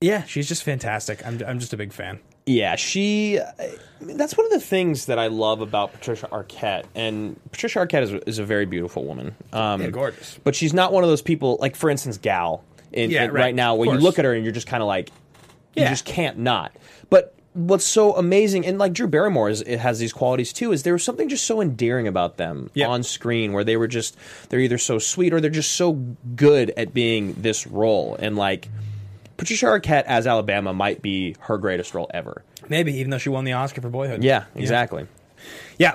Yeah, 0.00 0.24
she's 0.24 0.48
just 0.48 0.64
fantastic. 0.64 1.24
I'm, 1.24 1.40
I'm 1.46 1.60
just 1.60 1.72
a 1.72 1.76
big 1.76 1.92
fan. 1.92 2.18
Yeah, 2.44 2.74
she. 2.74 3.38
I 3.38 3.76
mean, 4.00 4.16
that's 4.16 4.36
one 4.36 4.44
of 4.46 4.50
the 4.52 4.58
things 4.60 5.06
that 5.06 5.16
I 5.20 5.28
love 5.28 5.60
about 5.60 5.92
Patricia 5.92 6.26
Arquette, 6.32 6.86
and 6.96 7.38
Patricia 7.52 7.78
Arquette 7.78 8.02
is, 8.02 8.10
is 8.26 8.38
a 8.40 8.44
very 8.44 8.66
beautiful 8.66 9.04
woman. 9.04 9.36
Um, 9.52 9.80
Yeah, 9.80 9.90
gorgeous. 9.90 10.40
But 10.42 10.56
she's 10.56 10.74
not 10.74 10.92
one 10.92 11.04
of 11.04 11.08
those 11.10 11.22
people, 11.22 11.56
like 11.60 11.76
for 11.76 11.88
instance, 11.88 12.18
Gal. 12.18 12.64
In, 12.90 13.10
Yeah, 13.10 13.24
in- 13.24 13.30
right, 13.32 13.40
right 13.42 13.54
now, 13.54 13.76
where 13.76 13.88
you 13.92 13.98
look 14.00 14.18
at 14.18 14.24
her 14.24 14.32
and 14.34 14.42
you're 14.44 14.52
just 14.52 14.66
kind 14.66 14.82
of 14.82 14.88
like, 14.88 15.10
you 15.76 15.84
Yeah. 15.84 15.90
just 15.90 16.04
can't 16.04 16.38
not. 16.38 16.72
But 17.08 17.34
what's 17.54 17.84
so 17.84 18.14
amazing, 18.16 18.64
and 18.66 18.78
like 18.78 18.92
Drew 18.92 19.06
Barrymore 19.06 19.48
is, 19.50 19.60
it 19.62 19.78
has 19.78 19.98
these 19.98 20.12
qualities 20.12 20.52
too, 20.52 20.72
is 20.72 20.82
there 20.84 20.92
was 20.94 21.02
something 21.04 21.28
just 21.28 21.44
so 21.44 21.60
endearing 21.60 22.08
about 22.08 22.36
them 22.36 22.70
Yeah. 22.74 22.88
on 22.88 23.02
screen, 23.02 23.52
where 23.52 23.64
they 23.64 23.76
were 23.76 23.88
just 23.88 24.16
they're 24.48 24.60
either 24.60 24.78
so 24.78 24.98
sweet 24.98 25.32
or 25.32 25.40
they're 25.40 25.50
just 25.50 25.72
so 25.72 25.92
good 26.36 26.72
at 26.76 26.94
being 26.94 27.34
this 27.38 27.66
role, 27.66 28.16
and 28.18 28.36
like. 28.36 28.68
Patricia 29.38 29.66
Arquette 29.66 30.04
as 30.04 30.24
Alabama 30.28 30.72
might 30.72 31.02
be 31.02 31.34
her 31.40 31.58
greatest 31.58 31.94
role 31.94 32.08
ever. 32.14 32.44
Maybe 32.68 32.94
even 32.98 33.10
though 33.10 33.18
she 33.18 33.28
won 33.28 33.44
the 33.44 33.54
Oscar 33.54 33.80
for 33.80 33.88
Boyhood. 33.88 34.22
Yeah, 34.22 34.44
exactly. 34.54 35.02
Yeah, 35.02 35.08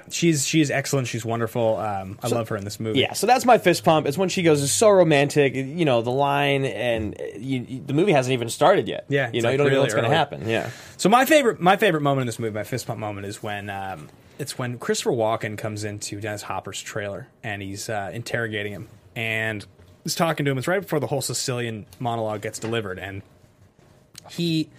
she's 0.09 0.45
she's 0.45 0.69
excellent. 0.71 1.07
She's 1.07 1.23
wonderful. 1.25 1.77
Um, 1.77 2.19
I 2.21 2.27
love 2.27 2.49
her 2.49 2.57
in 2.57 2.63
this 2.65 2.79
movie. 2.79 2.99
Yeah, 2.99 3.13
so 3.13 3.27
that's 3.27 3.45
my 3.45 3.57
fist 3.57 3.83
pump. 3.83 4.05
It's 4.07 4.17
when 4.17 4.29
she 4.29 4.43
goes, 4.43 4.61
"It's 4.63 4.71
so 4.71 4.89
romantic." 4.89 5.55
You 5.55 5.85
know, 5.85 6.01
the 6.01 6.11
line, 6.11 6.65
and 6.65 7.15
you, 7.37 7.65
you- 7.67 7.81
the 7.85 7.93
movie 7.93 8.11
hasn't 8.11 8.33
even 8.33 8.49
started 8.49 8.87
yet. 8.87 9.05
Yeah, 9.09 9.29
you 9.33 9.41
know, 9.41 9.47
like 9.49 9.53
you 9.53 9.57
don't 9.57 9.67
even 9.67 9.75
know 9.75 9.81
what's 9.81 9.93
going 9.93 10.09
to 10.09 10.15
happen. 10.15 10.47
Yeah, 10.49 10.69
So 10.97 11.09
my 11.09 11.25
favorite 11.25 11.59
my 11.61 11.77
favorite 11.77 12.01
moment 12.01 12.21
in 12.21 12.27
this 12.27 12.39
movie, 12.39 12.53
my 12.53 12.63
fist 12.63 12.87
pump 12.87 12.99
moment, 12.99 13.25
is 13.27 13.41
when 13.41 13.69
um, 13.69 14.09
it's 14.39 14.57
when 14.57 14.77
Christopher 14.77 15.11
Walken 15.11 15.57
comes 15.57 15.83
into 15.83 16.19
Dennis 16.19 16.41
Hopper's 16.43 16.81
trailer 16.81 17.27
and 17.43 17.61
he's 17.61 17.89
uh, 17.89 18.11
interrogating 18.13 18.71
him 18.73 18.87
and 19.15 19.65
he's 20.03 20.15
talking 20.15 20.45
to 20.45 20.51
him. 20.51 20.57
It's 20.57 20.67
right 20.67 20.81
before 20.81 20.99
the 20.99 21.07
whole 21.07 21.21
Sicilian 21.21 21.85
monologue 21.99 22.41
gets 22.41 22.59
delivered, 22.59 22.99
and 22.99 23.21
he 24.29 24.69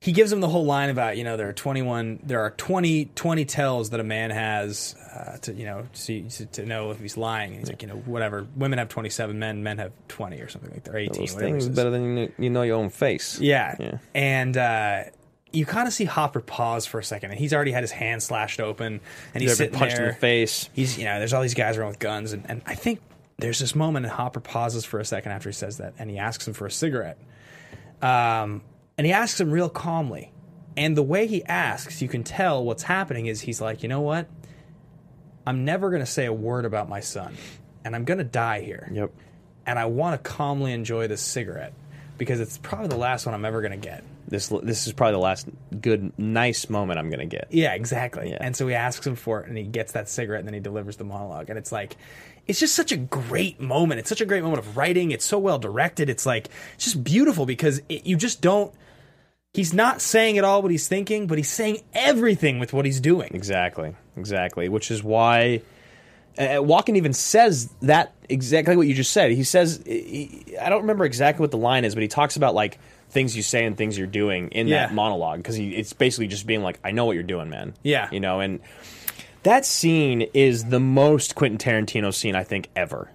he 0.00 0.12
gives 0.12 0.30
him 0.32 0.40
the 0.40 0.48
whole 0.48 0.64
line 0.64 0.90
about 0.90 1.16
you 1.16 1.24
know 1.24 1.36
there 1.36 1.48
are 1.48 1.52
21 1.52 2.20
there 2.22 2.40
are 2.40 2.50
20 2.50 3.06
20 3.06 3.44
tells 3.44 3.90
that 3.90 4.00
a 4.00 4.04
man 4.04 4.30
has 4.30 4.94
uh, 5.12 5.36
to 5.38 5.52
you 5.52 5.64
know 5.64 5.86
see, 5.92 6.22
to, 6.22 6.46
to 6.46 6.66
know 6.66 6.90
if 6.90 7.00
he's 7.00 7.16
lying 7.16 7.50
and 7.50 7.60
he's 7.60 7.68
like 7.68 7.82
you 7.82 7.88
know 7.88 7.96
whatever 7.96 8.46
women 8.56 8.78
have 8.78 8.88
27 8.88 9.38
men 9.38 9.62
men 9.62 9.78
have 9.78 9.92
20 10.08 10.40
or 10.40 10.48
something 10.48 10.70
like 10.70 10.84
that 10.84 10.94
or 10.94 10.98
18 10.98 11.20
those 11.20 11.34
things 11.34 11.66
is. 11.66 11.74
better 11.74 11.90
than 11.90 12.16
you 12.16 12.26
know, 12.26 12.32
you 12.38 12.50
know 12.50 12.62
your 12.62 12.76
own 12.76 12.90
face. 12.90 13.40
Yeah. 13.40 13.74
Yeah. 13.78 13.98
And 14.14 14.56
uh, 14.56 15.04
you 15.52 15.64
kind 15.66 15.88
of 15.88 15.94
see 15.94 16.04
Hopper 16.04 16.40
pause 16.40 16.86
for 16.86 16.98
a 16.98 17.04
second, 17.04 17.30
and 17.30 17.38
he's 17.40 17.54
already 17.54 17.72
had 17.72 17.82
his 17.82 17.90
hand 17.90 18.22
slashed 18.22 18.60
open, 18.60 19.00
and 19.34 19.42
he's 19.42 19.52
He's 19.52 19.58
sitting 19.58 19.78
punched 19.78 19.98
in 19.98 20.06
the 20.06 20.12
face. 20.12 20.68
He's 20.74 20.98
you 20.98 21.04
know, 21.04 21.18
there's 21.18 21.32
all 21.32 21.42
these 21.42 21.54
guys 21.54 21.76
around 21.76 21.88
with 21.88 21.98
guns, 21.98 22.32
and, 22.32 22.44
and 22.48 22.62
I 22.66 22.74
think 22.74 23.00
there's 23.38 23.58
this 23.58 23.74
moment, 23.74 24.04
and 24.04 24.14
Hopper 24.14 24.40
pauses 24.40 24.84
for 24.84 25.00
a 25.00 25.04
second 25.04 25.32
after 25.32 25.48
he 25.48 25.54
says 25.54 25.78
that, 25.78 25.94
and 25.98 26.10
he 26.10 26.18
asks 26.18 26.46
him 26.46 26.54
for 26.54 26.66
a 26.66 26.70
cigarette, 26.70 27.18
um, 28.02 28.62
and 28.98 29.06
he 29.06 29.12
asks 29.12 29.40
him 29.40 29.50
real 29.50 29.70
calmly, 29.70 30.32
and 30.76 30.96
the 30.96 31.02
way 31.02 31.26
he 31.26 31.42
asks, 31.44 32.02
you 32.02 32.08
can 32.08 32.24
tell 32.24 32.62
what's 32.64 32.82
happening 32.82 33.26
is 33.26 33.40
he's 33.40 33.60
like, 33.60 33.82
you 33.82 33.88
know 33.88 34.00
what, 34.02 34.28
I'm 35.46 35.64
never 35.64 35.90
gonna 35.90 36.04
say 36.06 36.26
a 36.26 36.32
word 36.32 36.64
about 36.64 36.88
my 36.88 37.00
son, 37.00 37.34
and 37.84 37.94
I'm 37.96 38.04
gonna 38.04 38.24
die 38.24 38.60
here 38.60 38.88
Yep. 38.92 39.10
and 39.66 39.78
I 39.78 39.86
want 39.86 40.22
to 40.22 40.30
calmly 40.30 40.72
enjoy 40.72 41.06
this 41.08 41.22
cigarette 41.22 41.72
because 42.18 42.40
it's 42.40 42.58
probably 42.58 42.88
the 42.88 42.96
last 42.96 43.24
one 43.26 43.34
I'm 43.34 43.44
ever 43.44 43.60
going 43.60 43.70
to 43.70 43.76
get. 43.88 44.02
This 44.26 44.48
this 44.48 44.86
is 44.88 44.92
probably 44.92 45.12
the 45.12 45.18
last 45.20 45.48
good 45.80 46.12
nice 46.18 46.68
moment 46.68 46.98
I'm 46.98 47.08
gonna 47.10 47.24
get. 47.26 47.46
Yeah, 47.50 47.72
exactly. 47.74 48.30
Yeah. 48.30 48.38
And 48.40 48.54
so 48.56 48.66
he 48.66 48.74
asks 48.74 49.06
him 49.06 49.14
for 49.14 49.40
it 49.40 49.48
and 49.48 49.56
he 49.56 49.62
gets 49.64 49.92
that 49.92 50.08
cigarette 50.08 50.40
and 50.40 50.48
then 50.48 50.52
he 50.54 50.60
delivers 50.60 50.96
the 50.96 51.04
monologue. 51.04 51.48
And 51.48 51.58
it's 51.58 51.70
like, 51.72 51.96
it's 52.46 52.58
just 52.60 52.74
such 52.74 52.92
a 52.92 52.96
great 52.98 53.58
moment. 53.60 54.00
It's 54.00 54.08
such 54.10 54.20
a 54.20 54.26
great 54.26 54.42
moment 54.42 54.58
of 54.58 54.76
writing. 54.76 55.12
It's 55.12 55.24
so 55.24 55.38
well 55.38 55.58
directed. 55.58 56.10
It's 56.10 56.26
like, 56.26 56.48
it's 56.74 56.84
just 56.84 57.02
beautiful 57.04 57.46
because 57.46 57.80
it, 57.88 58.04
you 58.04 58.16
just 58.16 58.42
don't, 58.42 58.74
he's 59.54 59.72
not 59.74 60.00
saying 60.00 60.38
at 60.38 60.44
all 60.44 60.62
what 60.62 60.70
he's 60.70 60.88
thinking, 60.88 61.26
but 61.26 61.38
he's 61.38 61.50
saying 61.50 61.78
everything 61.94 62.58
with 62.58 62.72
what 62.72 62.84
he's 62.84 63.00
doing. 63.00 63.30
Exactly, 63.34 63.94
exactly. 64.16 64.68
Which 64.68 64.90
is 64.90 65.02
why 65.02 65.62
uh, 66.38 66.42
Walken 66.62 66.96
even 66.96 67.12
says 67.12 67.68
that 67.82 68.14
exactly 68.28 68.76
what 68.76 68.86
you 68.86 68.94
just 68.94 69.12
said. 69.12 69.32
He 69.32 69.44
says, 69.44 69.82
he, 69.86 70.44
I 70.60 70.68
don't 70.68 70.82
remember 70.82 71.04
exactly 71.04 71.42
what 71.42 71.50
the 71.50 71.58
line 71.58 71.84
is, 71.84 71.94
but 71.94 72.02
he 72.02 72.08
talks 72.08 72.36
about 72.36 72.54
like 72.54 72.78
things 73.10 73.34
you 73.36 73.42
say 73.42 73.64
and 73.64 73.76
things 73.76 73.96
you're 73.96 74.06
doing 74.06 74.48
in 74.50 74.68
Yeah. 74.68 74.86
that 74.86 74.94
monologue 74.94 75.38
because 75.38 75.58
it's 75.58 75.92
basically 75.94 76.26
just 76.28 76.46
being 76.46 76.62
like, 76.62 76.78
I 76.84 76.90
know 76.90 77.06
what 77.06 77.12
you're 77.14 77.22
doing, 77.22 77.48
man. 77.48 77.74
Yeah. 77.82 78.08
you 78.12 78.20
know, 78.20 78.40
and 78.40 78.60
that 79.44 79.64
scene 79.64 80.22
is 80.34 80.66
the 80.66 80.80
most 80.80 81.34
Quentin 81.34 81.58
Tarantino 81.58 82.12
scene 82.12 82.36
I 82.36 82.44
think 82.44 82.68
ever. 82.76 83.10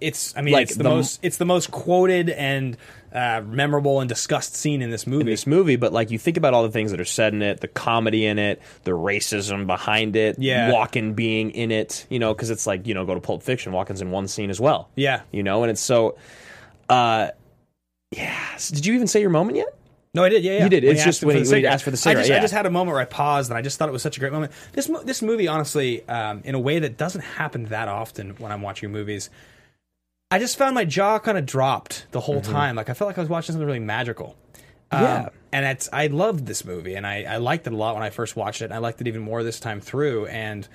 It's, 0.00 0.36
I 0.36 0.42
mean, 0.42 0.52
Like 0.54 0.64
it's 0.68 0.76
the, 0.76 0.82
the- 0.82 0.88
most, 0.90 1.20
it's 1.22 1.36
the 1.36 1.44
most 1.44 1.70
quoted 1.70 2.30
and 2.30 2.76
uh, 3.12 3.42
memorable 3.46 4.00
and 4.00 4.08
discussed 4.08 4.54
scene 4.54 4.82
in 4.82 4.90
this 4.90 5.06
movie. 5.06 5.22
in 5.22 5.26
this 5.26 5.46
movie, 5.46 5.76
but 5.76 5.92
like 5.92 6.10
you 6.10 6.18
think 6.18 6.36
about 6.36 6.52
all 6.54 6.62
the 6.62 6.70
things 6.70 6.90
that 6.90 7.00
are 7.00 7.04
said 7.06 7.32
in 7.32 7.40
it, 7.42 7.60
the 7.60 7.68
comedy 7.68 8.26
in 8.26 8.38
it, 8.38 8.60
the 8.84 8.90
racism 8.90 9.66
behind 9.66 10.14
it, 10.16 10.36
Yeah. 10.38 10.70
Walken 10.70 11.14
being 11.16 11.50
in 11.52 11.70
it, 11.70 12.06
you 12.10 12.18
know, 12.18 12.34
because 12.34 12.50
it's 12.50 12.66
like 12.66 12.86
you 12.86 12.94
know, 12.94 13.04
go 13.06 13.14
to 13.14 13.20
Pulp 13.20 13.42
Fiction, 13.42 13.72
Walken's 13.72 14.02
in 14.02 14.10
one 14.10 14.28
scene 14.28 14.50
as 14.50 14.60
well, 14.60 14.90
Yeah. 14.94 15.22
you 15.32 15.42
know, 15.42 15.62
and 15.62 15.70
it's 15.70 15.80
so, 15.80 16.16
uh, 16.88 17.28
yeah. 18.10 18.36
Did 18.68 18.86
you 18.86 18.94
even 18.94 19.06
say 19.06 19.20
your 19.20 19.30
moment 19.30 19.56
yet? 19.56 19.68
No, 20.14 20.24
I 20.24 20.30
did. 20.30 20.42
Yeah, 20.42 20.52
yeah. 20.58 20.64
You 20.64 20.70
did. 20.70 20.84
When 20.84 20.94
It's 20.94 21.04
just 21.04 21.22
when 21.22 21.36
he- 21.36 21.48
when 21.48 21.58
he 21.60 21.66
asked 21.66 21.84
for 21.84 21.90
the 21.90 21.96
I 21.96 21.98
cigarette, 21.98 22.26
just, 22.26 22.38
I 22.38 22.40
just 22.40 22.54
had 22.54 22.64
a 22.66 22.70
moment 22.70 22.94
where 22.94 23.00
I 23.02 23.04
paused 23.04 23.50
and 23.50 23.58
I 23.58 23.62
just 23.62 23.78
thought 23.78 23.88
it 23.88 23.92
was 23.92 24.02
such 24.02 24.16
a 24.16 24.20
great 24.20 24.32
moment. 24.32 24.52
This 24.72 24.88
mo- 24.88 25.02
this 25.02 25.20
movie, 25.22 25.46
honestly, 25.48 26.06
um, 26.08 26.40
in 26.44 26.54
a 26.54 26.58
way 26.58 26.78
that 26.78 26.96
doesn't 26.96 27.20
happen 27.20 27.66
that 27.66 27.88
often 27.88 28.30
when 28.38 28.50
I'm 28.50 28.62
watching 28.62 28.90
movies, 28.90 29.28
I 30.30 30.38
just 30.38 30.58
found 30.58 30.74
my 30.74 30.84
jaw 30.84 31.18
kind 31.18 31.38
of 31.38 31.46
dropped 31.46 32.06
the 32.10 32.20
whole 32.20 32.40
time. 32.42 32.76
Like 32.76 32.90
I 32.90 32.94
felt 32.94 33.08
like 33.08 33.16
I 33.18 33.22
was 33.22 33.30
watching 33.30 33.52
something 33.54 33.66
really 33.66 33.78
magical. 33.78 34.36
Um, 34.90 35.00
Mm-hmm. 35.00 35.04
Yeah. 35.04 35.28
and 35.52 35.66
it's 35.66 35.88
I 35.92 36.06
loved 36.06 36.46
this 36.46 36.64
movie 36.64 36.94
and 36.94 37.06
I, 37.06 37.22
I 37.24 37.36
liked 37.36 37.66
it 37.66 37.72
a 37.72 37.76
lot 37.76 37.94
when 37.94 38.02
I 38.02 38.10
first 38.10 38.36
watched 38.36 38.62
it. 38.62 38.66
And 38.66 38.74
I 38.74 38.78
liked 38.78 39.00
it 39.00 39.06
even 39.06 39.20
more 39.22 39.42
this 39.42 39.60
time 39.60 39.80
through. 39.80 40.26
And 40.26 40.66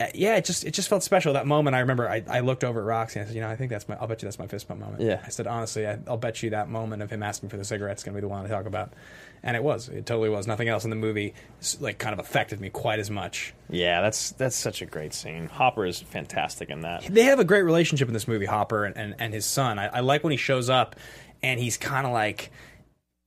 Uh, 0.00 0.06
yeah, 0.14 0.36
it 0.36 0.46
just 0.46 0.64
it 0.64 0.72
just 0.72 0.88
felt 0.88 1.02
special. 1.02 1.34
That 1.34 1.46
moment, 1.46 1.76
I 1.76 1.80
remember 1.80 2.08
I, 2.08 2.24
I 2.26 2.40
looked 2.40 2.64
over 2.64 2.80
at 2.80 2.86
Roxy 2.86 3.18
and 3.18 3.26
I 3.26 3.28
said, 3.28 3.34
you 3.36 3.42
know, 3.42 3.50
I 3.50 3.56
think 3.56 3.70
that's 3.70 3.86
my 3.86 3.96
I'll 3.96 4.06
bet 4.06 4.22
you 4.22 4.26
that's 4.26 4.38
my 4.38 4.46
fist 4.46 4.66
bump 4.66 4.80
moment. 4.80 5.02
Yeah. 5.02 5.20
I 5.24 5.28
said 5.28 5.46
honestly, 5.46 5.86
I, 5.86 5.98
I'll 6.08 6.16
bet 6.16 6.42
you 6.42 6.50
that 6.50 6.70
moment 6.70 7.02
of 7.02 7.10
him 7.10 7.22
asking 7.22 7.50
for 7.50 7.58
the 7.58 7.64
cigarette's 7.64 8.00
is 8.00 8.04
going 8.04 8.14
to 8.14 8.16
be 8.16 8.22
the 8.22 8.28
one 8.28 8.42
to 8.42 8.48
talk 8.48 8.64
about. 8.64 8.94
And 9.42 9.56
it 9.56 9.62
was. 9.62 9.88
It 9.88 10.06
totally 10.06 10.30
was. 10.30 10.46
Nothing 10.46 10.68
else 10.68 10.84
in 10.84 10.90
the 10.90 10.96
movie 10.96 11.34
like 11.80 11.98
kind 11.98 12.14
of 12.14 12.18
affected 12.18 12.60
me 12.60 12.70
quite 12.70 12.98
as 12.98 13.10
much. 13.10 13.52
Yeah, 13.68 14.00
that's 14.00 14.32
that's 14.32 14.56
such 14.56 14.80
a 14.80 14.86
great 14.86 15.12
scene. 15.12 15.48
Hopper 15.48 15.84
is 15.84 16.00
fantastic 16.00 16.70
in 16.70 16.80
that. 16.80 17.02
They 17.04 17.24
have 17.24 17.38
a 17.38 17.44
great 17.44 17.62
relationship 17.62 18.08
in 18.08 18.14
this 18.14 18.26
movie, 18.26 18.46
Hopper 18.46 18.86
and, 18.86 18.96
and, 18.96 19.14
and 19.18 19.34
his 19.34 19.44
son. 19.44 19.78
I, 19.78 19.86
I 19.88 20.00
like 20.00 20.24
when 20.24 20.30
he 20.30 20.38
shows 20.38 20.70
up 20.70 20.96
and 21.42 21.60
he's 21.60 21.76
kind 21.76 22.06
of 22.06 22.12
like, 22.12 22.50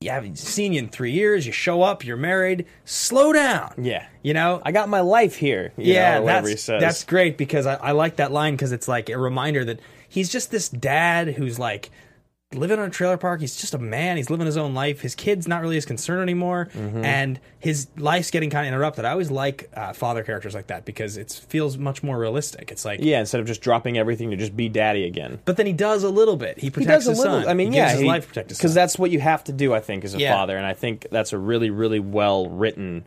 I 0.10 0.16
haven't 0.16 0.38
seen 0.38 0.74
you 0.74 0.80
in 0.80 0.90
three 0.90 1.12
years. 1.12 1.46
You 1.46 1.52
show 1.52 1.82
up, 1.82 2.06
you're 2.06 2.18
married. 2.18 2.66
Slow 2.86 3.34
down. 3.34 3.74
Yeah. 3.78 4.06
You 4.22 4.34
know, 4.34 4.62
I 4.64 4.72
got 4.72 4.90
my 4.90 5.02
life 5.02 5.36
here. 5.36 5.74
you 5.78 5.94
yeah, 5.94 6.20
know, 6.20 6.26
that's 6.26 6.66
that's 6.66 7.04
great 7.04 7.38
because 7.38 7.66
I, 7.66 7.76
I 7.76 7.92
like 7.92 8.18
that 8.18 8.32
line 8.32 8.56
because 8.56 8.72
it's 8.72 8.88
like 8.88 9.10
a 9.10 9.18
reminder 9.18 9.66
that 9.66 9.80
he's 10.08 10.30
just 10.30 10.52
this 10.52 10.70
dad 10.70 11.30
who's 11.30 11.60
like 11.60 11.92
living 12.54 12.80
on 12.80 12.86
a 12.88 12.90
trailer 12.90 13.18
park. 13.18 13.42
He's 13.42 13.56
just 13.56 13.74
a 13.74 13.78
man. 13.78 14.18
He's 14.18 14.30
living 14.30 14.46
his 14.46 14.58
own 14.58 14.74
life. 14.74 15.02
His 15.02 15.16
kid's 15.16 15.48
not 15.48 15.62
really 15.62 15.76
his 15.76 15.86
concern 15.86 16.22
anymore, 16.22 16.70
Mm-hmm. 16.74 17.04
and 17.06 17.40
his 17.60 17.88
life's 17.98 18.30
getting 18.32 18.50
kind 18.50 18.68
of 18.68 18.74
interrupted. 18.74 19.06
I 19.06 19.12
always 19.12 19.32
like 19.32 19.70
uh, 19.76 19.94
father 19.94 20.24
characters 20.24 20.54
like 20.54 20.68
that 20.68 20.84
because 20.86 21.18
it 21.18 21.32
feels 21.48 21.78
much 21.78 22.04
more 22.04 22.18
realistic. 22.18 22.72
It's 22.72 22.84
like, 22.86 23.00
yeah, 23.02 23.20
instead 23.20 23.40
of 23.42 23.48
just 23.48 23.62
dropping 23.62 23.98
everything 23.98 24.32
to 24.32 24.36
just 24.38 24.56
be 24.56 24.70
daddy 24.70 25.06
again. 25.06 25.40
but 25.46 25.58
then 25.58 25.66
he 25.66 25.74
does 25.74 26.04
a 26.04 26.10
little 26.10 26.36
bit. 26.36 26.58
He 26.60 26.68
he 26.68 26.70
protects 26.72 27.08
a 27.08 27.12
his 27.12 27.20
little. 27.20 27.42
son. 27.42 27.48
I 27.50 27.54
mean, 27.54 27.72
he 27.72 27.78
yeah, 27.78 27.92
his 27.94 28.04
life 28.04 28.24
to 28.24 28.28
protect 28.30 28.50
his 28.50 28.58
because 28.58 28.74
that's 28.74 29.00
what 29.00 29.12
you 29.12 29.20
have 29.20 29.44
to 29.46 29.54
do. 29.54 29.74
I 29.74 29.80
think 29.80 30.04
as 30.04 30.14
a 30.14 30.20
Yeah. 30.20 30.34
father, 30.36 30.58
and 30.58 30.66
I 30.66 30.74
think 30.74 31.08
that's 31.12 31.34
a 31.34 31.38
really, 31.38 31.70
really 31.70 32.00
well 32.00 32.50
written. 32.50 33.06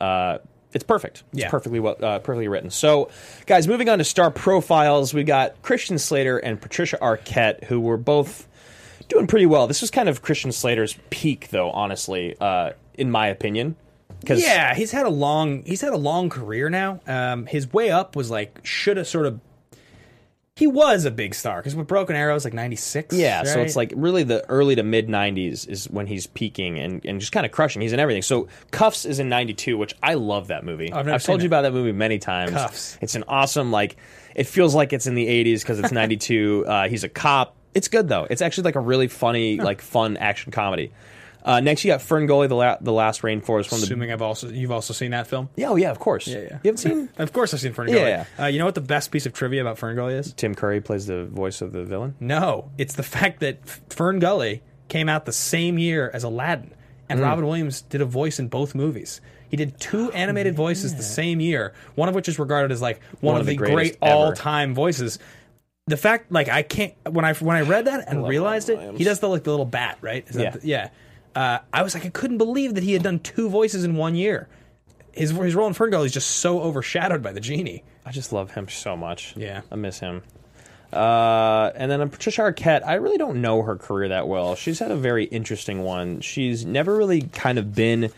Uh, 0.00 0.38
it's 0.72 0.84
perfect. 0.84 1.22
It's 1.32 1.42
Yeah. 1.42 1.50
perfectly 1.50 1.80
well, 1.80 1.96
uh, 2.02 2.18
perfectly 2.20 2.48
written. 2.48 2.70
So, 2.70 3.10
guys, 3.46 3.68
moving 3.68 3.88
on 3.90 3.98
to 3.98 4.04
star 4.04 4.30
profiles, 4.30 5.12
we 5.12 5.22
got 5.22 5.60
Christian 5.62 5.98
Slater 5.98 6.38
and 6.38 6.60
Patricia 6.60 6.96
Arquette, 7.02 7.64
who 7.64 7.78
were 7.78 7.98
both 7.98 8.48
doing 9.08 9.26
pretty 9.26 9.46
well. 9.46 9.66
This 9.66 9.80
was 9.80 9.90
kind 9.90 10.08
of 10.08 10.22
Christian 10.22 10.52
Slater's 10.52 10.98
peak, 11.10 11.48
though. 11.50 11.70
Honestly, 11.70 12.36
uh, 12.40 12.72
in 12.94 13.10
my 13.10 13.28
opinion, 13.28 13.76
because 14.20 14.40
Yeah, 14.42 14.74
he's 14.74 14.90
had 14.90 15.06
a 15.06 15.10
long 15.10 15.64
he's 15.64 15.80
had 15.80 15.92
a 15.92 15.96
long 15.98 16.28
career 16.30 16.68
now. 16.70 17.00
Um, 17.06 17.46
his 17.46 17.72
way 17.72 17.90
up 17.90 18.16
was 18.16 18.30
like 18.30 18.60
should 18.64 18.96
have 18.96 19.06
sort 19.06 19.26
of. 19.26 19.40
He 20.54 20.66
was 20.66 21.06
a 21.06 21.10
big 21.10 21.34
star 21.34 21.60
because 21.60 21.74
with 21.74 21.86
Broken 21.86 22.14
Arrow 22.14 22.34
was 22.34 22.44
like 22.44 22.52
ninety 22.52 22.76
six. 22.76 23.16
Yeah, 23.16 23.42
so 23.44 23.60
it's 23.60 23.74
like 23.74 23.90
really 23.96 24.22
the 24.22 24.46
early 24.50 24.74
to 24.76 24.82
mid 24.82 25.08
90s 25.08 25.66
is 25.66 25.88
when 25.88 26.06
he's 26.06 26.26
peaking 26.26 26.78
and, 26.78 27.02
and 27.06 27.20
just 27.20 27.32
kind 27.32 27.46
of 27.46 27.52
crushing. 27.52 27.80
He's 27.80 27.94
in 27.94 27.98
everything. 27.98 28.20
So 28.20 28.48
Cuffs 28.70 29.06
is 29.06 29.18
in 29.18 29.30
92, 29.30 29.78
which 29.78 29.94
I 30.02 30.12
love 30.14 30.48
that 30.48 30.62
movie. 30.62 30.92
I've 30.92 31.06
never 31.06 31.18
told 31.18 31.22
seen 31.22 31.40
you 31.40 31.44
it. 31.44 31.46
about 31.46 31.62
that 31.62 31.72
movie 31.72 31.92
many 31.92 32.18
times. 32.18 32.52
Cuffs. 32.52 32.98
It's 33.00 33.14
an 33.14 33.24
awesome, 33.28 33.72
like, 33.72 33.96
it 34.34 34.44
feels 34.44 34.74
like 34.74 34.92
it's 34.92 35.06
in 35.06 35.14
the 35.14 35.26
80s 35.26 35.60
because 35.60 35.78
it's 35.78 35.90
92. 35.90 36.66
uh, 36.68 36.86
he's 36.88 37.02
a 37.02 37.08
cop. 37.08 37.56
It's 37.74 37.88
good, 37.88 38.08
though. 38.08 38.26
It's 38.28 38.42
actually 38.42 38.64
like 38.64 38.76
a 38.76 38.80
really 38.80 39.08
funny, 39.08 39.56
like, 39.58 39.80
fun 39.80 40.16
action 40.16 40.52
comedy. 40.52 40.92
Uh, 41.44 41.58
next, 41.60 41.84
you 41.84 41.90
got 41.90 42.00
Fern 42.00 42.26
Gully, 42.26 42.46
the, 42.46 42.54
la- 42.54 42.76
the 42.80 42.92
Last 42.92 43.22
Rainforest. 43.22 43.64
Of 43.72 43.80
the, 43.80 43.84
assuming 43.86 44.12
I've 44.12 44.22
also 44.22 44.48
you've 44.48 44.70
also 44.70 44.92
seen 44.94 45.10
that 45.10 45.26
film. 45.26 45.48
yeah, 45.56 45.70
oh, 45.70 45.74
yeah, 45.76 45.90
of 45.90 45.98
course. 45.98 46.28
Yeah, 46.28 46.36
yeah. 46.38 46.42
You 46.44 46.58
haven't 46.70 46.76
seen 46.76 47.08
Of 47.18 47.32
course, 47.32 47.52
I've 47.52 47.58
seen 47.60 47.72
Fern 47.72 47.88
Yeah, 47.88 47.94
Gully. 47.94 48.08
yeah. 48.10 48.24
Uh, 48.38 48.46
you 48.46 48.58
know 48.60 48.64
what 48.64 48.76
the 48.76 48.80
best 48.80 49.10
piece 49.10 49.26
of 49.26 49.32
trivia 49.32 49.60
about 49.60 49.76
Fern 49.76 49.96
Gully 49.96 50.14
is? 50.14 50.32
Tim 50.34 50.54
Curry 50.54 50.80
plays 50.80 51.06
the 51.06 51.24
voice 51.24 51.60
of 51.60 51.72
the 51.72 51.82
villain? 51.82 52.14
No, 52.20 52.70
it's 52.78 52.94
the 52.94 53.02
fact 53.02 53.40
that 53.40 53.58
F- 53.66 53.80
Fern 53.90 54.20
Gully 54.20 54.62
came 54.88 55.08
out 55.08 55.24
the 55.24 55.32
same 55.32 55.78
year 55.78 56.10
as 56.14 56.22
Aladdin, 56.22 56.74
and 57.08 57.18
Hmm. 57.18 57.24
Robin 57.24 57.44
Williams 57.46 57.80
did 57.82 58.00
a 58.00 58.04
voice 58.06 58.38
in 58.38 58.46
both 58.46 58.74
movies. 58.76 59.20
He 59.48 59.56
did 59.56 59.80
two 59.80 60.12
animated 60.12 60.54
voices 60.54 60.94
the 60.94 61.02
same 61.02 61.40
year, 61.40 61.74
one 61.96 62.08
of 62.08 62.14
which 62.14 62.28
is 62.28 62.38
regarded 62.38 62.70
as 62.72 62.80
like 62.80 63.00
one, 63.20 63.38
of 63.40 63.46
the, 63.46 63.56
great 63.56 63.72
greatest 63.74 63.98
ever. 64.00 64.14
all-time 64.14 64.74
voices. 64.74 65.18
The 65.88 65.96
fact, 65.96 66.30
like, 66.30 66.48
I 66.48 66.62
can't 66.62 66.94
when 67.10 67.24
I 67.24 67.34
when 67.34 67.56
I 67.56 67.62
read 67.62 67.86
that 67.86 68.08
and 68.08 68.26
realized 68.26 68.68
Robin 68.68 68.78
it, 68.80 68.86
Williams. 68.86 68.98
he 68.98 69.04
does 69.04 69.18
the 69.20 69.28
like 69.28 69.42
the 69.42 69.50
little 69.50 69.66
bat, 69.66 69.98
right? 70.00 70.24
Is 70.28 70.36
that 70.36 70.42
Yeah. 70.42 70.50
the- 70.50 70.66
yeah. 70.66 70.88
Uh, 71.34 71.58
I 71.72 71.82
was 71.82 71.94
like, 71.94 72.04
I 72.06 72.10
couldn't 72.10 72.38
believe 72.38 72.74
that 72.74 72.84
he 72.84 72.92
had 72.92 73.02
done 73.02 73.18
two 73.18 73.48
voices 73.48 73.82
in 73.84 73.96
one 73.96 74.14
year. 74.14 74.48
His 75.12 75.30
his 75.32 75.54
role 75.56 75.66
in 75.66 75.72
Fern 75.74 75.90
Gully 75.90 76.06
is 76.06 76.12
just 76.12 76.30
so 76.30 76.60
overshadowed 76.60 77.22
by 77.22 77.32
the 77.32 77.40
genie. 77.40 77.82
I 78.06 78.12
just 78.12 78.32
love 78.32 78.52
him 78.52 78.68
so 78.68 78.96
much. 78.96 79.34
Yeah. 79.36 79.62
I 79.70 79.74
miss 79.76 79.98
him. 79.98 80.22
Uh, 80.92 81.70
and 81.74 81.90
then 81.90 82.00
on 82.00 82.10
Patricia 82.10 82.42
Arquette, 82.42 82.86
I 82.86 82.94
really 82.94 83.16
don't 83.18 83.40
know 83.40 83.62
her 83.62 83.76
career 83.76 84.08
that 84.10 84.28
well. 84.28 84.54
She's 84.54 84.78
had 84.78 84.90
a 84.90 84.96
very 84.96 85.24
interesting 85.24 85.82
one. 85.82 86.20
She's 86.20 86.64
never 86.66 86.94
really 86.96 87.22
kind 87.22 87.58
of 87.58 87.74
been 87.74 88.10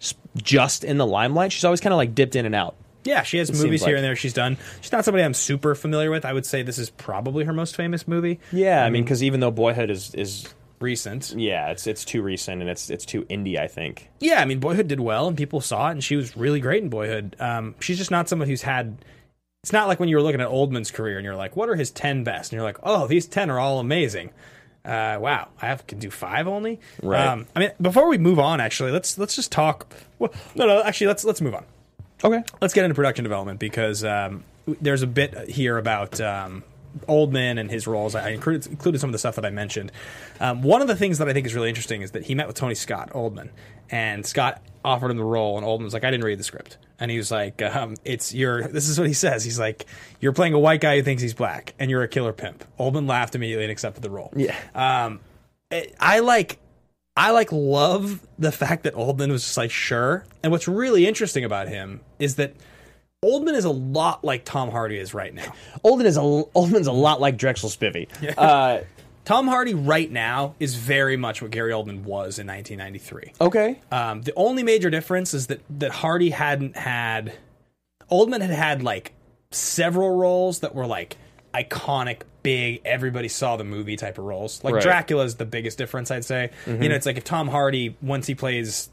s- 0.00 0.14
just 0.36 0.84
in 0.84 0.96
the 0.96 1.06
limelight. 1.06 1.52
She's 1.52 1.64
always 1.64 1.80
kind 1.80 1.92
of 1.92 1.98
like 1.98 2.14
dipped 2.14 2.34
in 2.34 2.46
and 2.46 2.54
out. 2.54 2.74
Yeah, 3.04 3.22
she 3.22 3.38
has 3.38 3.52
movies 3.52 3.84
here 3.84 3.94
like- 3.94 3.98
and 3.98 4.04
there 4.04 4.16
she's 4.16 4.32
done. 4.32 4.56
She's 4.80 4.92
not 4.92 5.04
somebody 5.04 5.24
I'm 5.24 5.34
super 5.34 5.74
familiar 5.74 6.10
with. 6.10 6.24
I 6.24 6.32
would 6.32 6.46
say 6.46 6.62
this 6.62 6.78
is 6.78 6.90
probably 6.90 7.44
her 7.44 7.52
most 7.52 7.76
famous 7.76 8.08
movie. 8.08 8.40
Yeah, 8.52 8.84
I 8.84 8.90
mean, 8.90 9.04
because 9.04 9.22
even 9.22 9.40
though 9.40 9.50
Boyhood 9.50 9.90
is 9.90 10.14
is 10.14 10.48
Recent. 10.80 11.32
yeah, 11.36 11.70
it's 11.70 11.86
it's 11.86 12.04
too 12.04 12.20
recent 12.20 12.60
and 12.60 12.68
it's 12.68 12.90
it's 12.90 13.06
too 13.06 13.22
indie. 13.24 13.58
I 13.58 13.68
think. 13.68 14.10
Yeah, 14.20 14.40
I 14.42 14.44
mean, 14.44 14.58
Boyhood 14.58 14.88
did 14.88 15.00
well 15.00 15.28
and 15.28 15.36
people 15.36 15.60
saw 15.62 15.88
it 15.88 15.92
and 15.92 16.04
she 16.04 16.16
was 16.16 16.36
really 16.36 16.60
great 16.60 16.82
in 16.82 16.90
Boyhood. 16.90 17.36
Um, 17.38 17.74
she's 17.80 17.96
just 17.96 18.10
not 18.10 18.28
someone 18.28 18.48
who's 18.48 18.62
had. 18.62 18.98
It's 19.62 19.72
not 19.72 19.88
like 19.88 19.98
when 19.98 20.10
you 20.10 20.16
were 20.16 20.22
looking 20.22 20.42
at 20.42 20.48
Oldman's 20.48 20.90
career 20.90 21.16
and 21.16 21.24
you're 21.24 21.36
like, 21.36 21.56
what 21.56 21.70
are 21.70 21.74
his 21.74 21.90
10 21.90 22.22
best? 22.22 22.52
And 22.52 22.56
you're 22.58 22.66
like, 22.66 22.76
oh, 22.82 23.06
these 23.06 23.26
10 23.26 23.50
are 23.50 23.58
all 23.58 23.78
amazing. 23.80 24.28
Uh, 24.84 25.16
wow, 25.18 25.48
I 25.62 25.68
have 25.68 25.86
can 25.86 25.98
do 25.98 26.10
five 26.10 26.46
only. 26.46 26.80
Right. 27.02 27.26
Um, 27.26 27.46
I 27.56 27.60
mean, 27.60 27.70
before 27.80 28.06
we 28.08 28.18
move 28.18 28.38
on, 28.38 28.60
actually, 28.60 28.90
let's 28.90 29.16
let's 29.16 29.36
just 29.36 29.50
talk. 29.50 29.86
Well, 30.18 30.32
no, 30.54 30.66
no, 30.66 30.82
actually, 30.82 31.06
let's 31.06 31.24
let's 31.24 31.40
move 31.40 31.54
on. 31.54 31.64
Okay. 32.24 32.42
let's 32.60 32.72
get 32.74 32.84
into 32.84 32.94
production 32.94 33.22
development 33.22 33.58
because 33.60 34.02
um, 34.02 34.44
there's 34.80 35.02
a 35.02 35.06
bit 35.06 35.48
here 35.50 35.76
about 35.76 36.20
um, 36.20 36.64
Oldman 37.08 37.60
and 37.60 37.70
his 37.70 37.86
roles. 37.86 38.14
I 38.14 38.30
included, 38.30 38.66
included 38.66 39.00
some 39.00 39.10
of 39.10 39.12
the 39.12 39.18
stuff 39.18 39.34
that 39.36 39.44
I 39.44 39.50
mentioned. 39.50 39.92
Um, 40.40 40.62
one 40.62 40.80
of 40.80 40.88
the 40.88 40.96
things 40.96 41.18
that 41.18 41.28
I 41.28 41.32
think 41.32 41.46
is 41.46 41.54
really 41.54 41.68
interesting 41.68 42.02
is 42.02 42.12
that 42.12 42.24
he 42.24 42.34
met 42.34 42.46
with 42.46 42.56
Tony 42.56 42.74
Scott 42.74 43.10
Oldman, 43.10 43.50
and 43.90 44.24
Scott 44.24 44.62
offered 44.84 45.10
him 45.10 45.16
the 45.16 45.24
role, 45.24 45.58
and 45.58 45.66
Oldman 45.66 45.84
was 45.84 45.92
like, 45.92 46.04
"I 46.04 46.10
didn't 46.10 46.24
read 46.24 46.38
the 46.38 46.44
script," 46.44 46.78
and 46.98 47.10
he 47.10 47.16
was 47.18 47.30
like, 47.30 47.60
um, 47.62 47.94
"It's 48.04 48.32
your." 48.34 48.62
This 48.68 48.88
is 48.88 48.98
what 48.98 49.08
he 49.08 49.14
says. 49.14 49.44
He's 49.44 49.58
like, 49.58 49.84
"You're 50.20 50.32
playing 50.32 50.54
a 50.54 50.58
white 50.58 50.80
guy 50.80 50.96
who 50.96 51.02
thinks 51.02 51.20
he's 51.22 51.34
black, 51.34 51.74
and 51.78 51.90
you're 51.90 52.02
a 52.02 52.08
killer 52.08 52.32
pimp." 52.32 52.64
Oldman 52.78 53.08
laughed 53.08 53.34
immediately 53.34 53.64
and 53.64 53.72
accepted 53.72 54.02
the 54.02 54.10
role. 54.10 54.32
Yeah. 54.36 54.56
Um, 54.74 55.20
it- 55.70 55.94
I 56.00 56.20
like 56.20 56.58
I 57.16 57.30
like 57.30 57.52
love 57.52 58.26
the 58.38 58.50
fact 58.52 58.82
that 58.84 58.94
Oldman 58.94 59.30
was 59.30 59.44
just 59.44 59.56
like 59.56 59.70
sure. 59.70 60.24
And 60.42 60.50
what's 60.50 60.66
really 60.66 61.06
interesting 61.06 61.44
about 61.44 61.68
him 61.68 62.00
is 62.18 62.36
that 62.36 62.54
Oldman 63.24 63.54
is 63.54 63.64
a 63.64 63.70
lot 63.70 64.24
like 64.24 64.44
Tom 64.44 64.70
Hardy 64.70 64.98
is 64.98 65.14
right 65.14 65.32
now. 65.32 65.54
Olden 65.84 66.06
is 66.06 66.16
a 66.16 66.20
Oldman's 66.20 66.86
a 66.86 66.92
lot 66.92 67.20
like 67.20 67.36
Drexel 67.36 67.70
Spivey. 67.70 68.08
Uh, 68.36 68.80
Tom 69.24 69.48
Hardy 69.48 69.72
right 69.74 70.10
now 70.10 70.54
is 70.60 70.74
very 70.74 71.16
much 71.16 71.40
what 71.40 71.50
Gary 71.50 71.72
Oldman 71.72 72.02
was 72.02 72.38
in 72.38 72.46
1993. 72.46 73.32
okay. 73.40 73.80
Um, 73.90 74.20
the 74.22 74.34
only 74.36 74.62
major 74.62 74.90
difference 74.90 75.32
is 75.32 75.46
that 75.46 75.62
that 75.78 75.90
Hardy 75.92 76.30
hadn't 76.30 76.76
had 76.76 77.32
Oldman 78.10 78.40
had 78.42 78.50
had 78.50 78.82
like 78.82 79.12
several 79.50 80.10
roles 80.16 80.60
that 80.60 80.74
were 80.74 80.86
like 80.86 81.16
iconic, 81.54 82.22
big, 82.44 82.82
everybody 82.84 83.26
saw 83.26 83.56
the 83.56 83.64
movie 83.64 83.96
type 83.96 84.18
of 84.18 84.24
roles. 84.24 84.62
Like 84.62 84.74
Right. 84.74 84.82
Dracula 84.84 85.24
is 85.24 85.34
the 85.34 85.44
biggest 85.44 85.76
difference, 85.78 86.12
I'd 86.12 86.24
say. 86.24 86.50
You 86.66 86.88
know, 86.88 86.94
it's 86.94 87.06
like 87.06 87.16
if 87.16 87.24
Tom 87.24 87.48
Hardy 87.48 87.96
once 88.00 88.28
he 88.28 88.36
plays. 88.36 88.88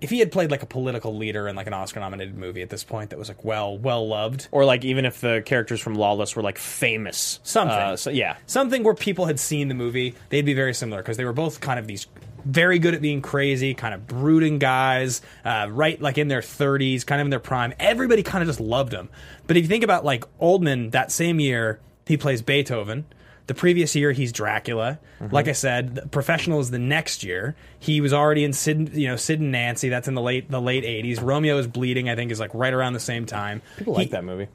If 0.00 0.10
he 0.10 0.20
had 0.20 0.30
played 0.30 0.52
like 0.52 0.62
a 0.62 0.66
political 0.66 1.16
leader 1.16 1.48
in 1.48 1.56
like 1.56 1.66
an 1.66 1.72
Oscar-nominated 1.74 2.36
movie 2.38 2.62
at 2.62 2.70
this 2.70 2.84
point 2.84 3.10
that 3.10 3.18
was 3.18 3.26
like 3.28 3.42
well 3.44 3.76
well 3.76 4.06
loved, 4.06 4.46
Or 4.52 4.64
like 4.64 4.84
even 4.84 5.04
if 5.04 5.20
the 5.20 5.42
characters 5.44 5.80
from 5.80 5.94
Lawless 5.96 6.36
were 6.36 6.42
like 6.42 6.58
famous, 6.58 7.40
Something. 7.42 7.76
Uh, 7.76 7.96
so 7.96 8.10
yeah, 8.10 8.36
something 8.46 8.84
where 8.84 8.94
people 8.94 9.26
had 9.26 9.40
seen 9.40 9.66
the 9.66 9.74
movie, 9.74 10.14
they'd 10.28 10.44
be 10.44 10.54
very 10.54 10.72
similar 10.74 11.02
because 11.02 11.16
they 11.16 11.24
were 11.24 11.32
both 11.32 11.60
kind 11.60 11.80
of 11.80 11.88
these 11.88 12.06
very 12.44 12.78
good 12.78 12.94
at 12.94 13.02
being 13.02 13.20
crazy, 13.20 13.74
kind 13.74 13.92
of 13.92 14.06
brooding 14.06 14.60
guys, 14.60 15.20
uh, 15.44 15.66
right 15.70 16.00
like 16.00 16.16
in 16.16 16.28
their 16.28 16.42
30s, 16.42 17.04
kind 17.04 17.20
of 17.20 17.26
in 17.26 17.30
their 17.30 17.40
prime. 17.40 17.74
Everybody 17.80 18.22
kind 18.22 18.40
of 18.42 18.48
just 18.48 18.60
loved 18.60 18.92
him. 18.92 19.08
But 19.48 19.56
if 19.56 19.64
you 19.64 19.68
think 19.68 19.82
about 19.82 20.04
like 20.04 20.24
Oldman, 20.38 20.92
that 20.92 21.10
same 21.10 21.40
year 21.40 21.80
he 22.08 22.16
plays 22.16 22.42
Beethoven. 22.42 23.04
The 23.46 23.54
previous 23.54 23.94
year 23.96 24.12
he's 24.12 24.30
Dracula. 24.32 24.98
Mm-hmm. 25.20 25.34
Like 25.34 25.48
I 25.48 25.52
said, 25.52 25.94
the 25.94 26.06
Professional 26.08 26.60
is 26.60 26.70
the 26.70 26.78
next 26.78 27.22
year. 27.24 27.56
He 27.78 28.00
was 28.00 28.12
already 28.12 28.44
in 28.44 28.52
Sid, 28.52 28.90
you 28.94 29.08
know, 29.08 29.16
Sid 29.16 29.40
and 29.40 29.52
Nancy. 29.52 29.88
That's 29.88 30.06
in 30.08 30.14
the 30.14 30.20
late 30.20 30.50
the 30.50 30.60
late 30.60 30.84
80s. 30.84 31.22
Romeo 31.22 31.56
is 31.58 31.66
Bleeding. 31.66 32.08
I 32.10 32.16
think 32.16 32.30
is 32.30 32.40
like 32.40 32.50
right 32.52 32.74
around 32.74 32.92
the 32.94 33.00
same 33.00 33.24
time. 33.24 33.62
people 33.78 33.94
He- 33.94 34.00
like 34.00 34.10
that 34.10 34.24
movie. 34.24 34.48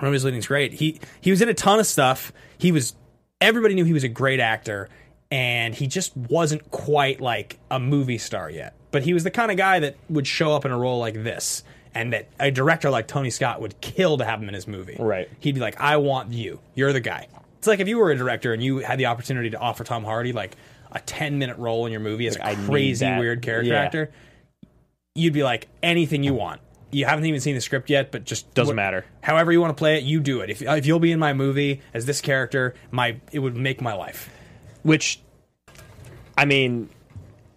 Romeo's 0.00 0.24
is 0.24 0.46
great. 0.46 0.72
He 0.72 0.98
he 1.20 1.30
was 1.30 1.42
in 1.42 1.48
a 1.48 1.54
ton 1.54 1.78
of 1.78 1.86
stuff. 1.86 2.32
He 2.58 2.72
was 2.72 2.94
everybody 3.40 3.74
knew 3.74 3.84
he 3.84 3.92
was 3.92 4.04
a 4.04 4.08
great 4.08 4.40
actor, 4.40 4.88
and 5.30 5.74
he 5.74 5.86
just 5.86 6.16
wasn't 6.16 6.70
quite 6.70 7.20
like 7.20 7.58
a 7.70 7.78
movie 7.78 8.18
star 8.18 8.50
yet. 8.50 8.74
But 8.90 9.02
he 9.02 9.12
was 9.12 9.24
the 9.24 9.30
kind 9.30 9.50
of 9.50 9.56
guy 9.56 9.80
that 9.80 9.96
would 10.08 10.26
show 10.26 10.52
up 10.54 10.64
in 10.64 10.70
a 10.70 10.78
role 10.78 10.98
like 11.00 11.22
this, 11.22 11.64
and 11.94 12.12
that 12.12 12.28
a 12.40 12.50
director 12.50 12.90
like 12.90 13.06
Tony 13.06 13.30
Scott 13.30 13.60
would 13.60 13.80
kill 13.80 14.18
to 14.18 14.24
have 14.24 14.42
him 14.42 14.48
in 14.48 14.54
his 14.54 14.66
movie. 14.66 14.96
Right. 14.98 15.28
He'd 15.40 15.54
be 15.54 15.60
like, 15.60 15.80
"I 15.80 15.96
want 15.98 16.32
you. 16.32 16.60
You're 16.74 16.92
the 16.92 17.00
guy." 17.00 17.28
It's 17.58 17.66
like 17.66 17.80
if 17.80 17.88
you 17.88 17.98
were 17.98 18.10
a 18.10 18.16
director 18.16 18.52
and 18.52 18.62
you 18.62 18.78
had 18.78 18.98
the 18.98 19.06
opportunity 19.06 19.50
to 19.50 19.58
offer 19.58 19.84
Tom 19.84 20.04
Hardy 20.04 20.32
like 20.32 20.56
a 20.92 21.00
ten 21.00 21.38
minute 21.38 21.56
role 21.58 21.86
in 21.86 21.92
your 21.92 22.00
movie 22.00 22.26
as 22.26 22.38
Like, 22.38 22.58
a 22.58 22.66
crazy 22.66 23.06
weird 23.06 23.42
character 23.42 23.72
Yeah. 23.72 23.82
actor, 23.82 24.10
you'd 25.14 25.32
be 25.32 25.42
like 25.42 25.68
anything 25.82 26.22
you 26.22 26.34
want. 26.34 26.60
You 26.90 27.06
haven't 27.06 27.24
even 27.24 27.40
seen 27.40 27.54
the 27.56 27.60
script 27.60 27.90
yet, 27.90 28.12
but 28.12 28.24
just 28.24 28.52
Doesn't 28.54 28.70
what- 28.76 28.76
matter. 28.76 29.04
However 29.22 29.50
you 29.50 29.60
want 29.60 29.70
to 29.76 29.78
play 29.80 29.96
it, 29.96 30.04
you 30.04 30.20
do 30.20 30.40
it. 30.42 30.50
If, 30.50 30.62
if 30.62 30.86
you'll 30.86 31.00
be 31.00 31.10
in 31.10 31.18
my 31.18 31.32
movie 31.32 31.80
as 31.92 32.06
this 32.06 32.20
character, 32.20 32.74
my 32.92 33.16
it 33.32 33.40
would 33.40 33.56
make 33.56 33.80
my 33.80 33.94
life. 33.94 34.30
Which, 34.82 35.18
I 36.36 36.44
mean, 36.44 36.90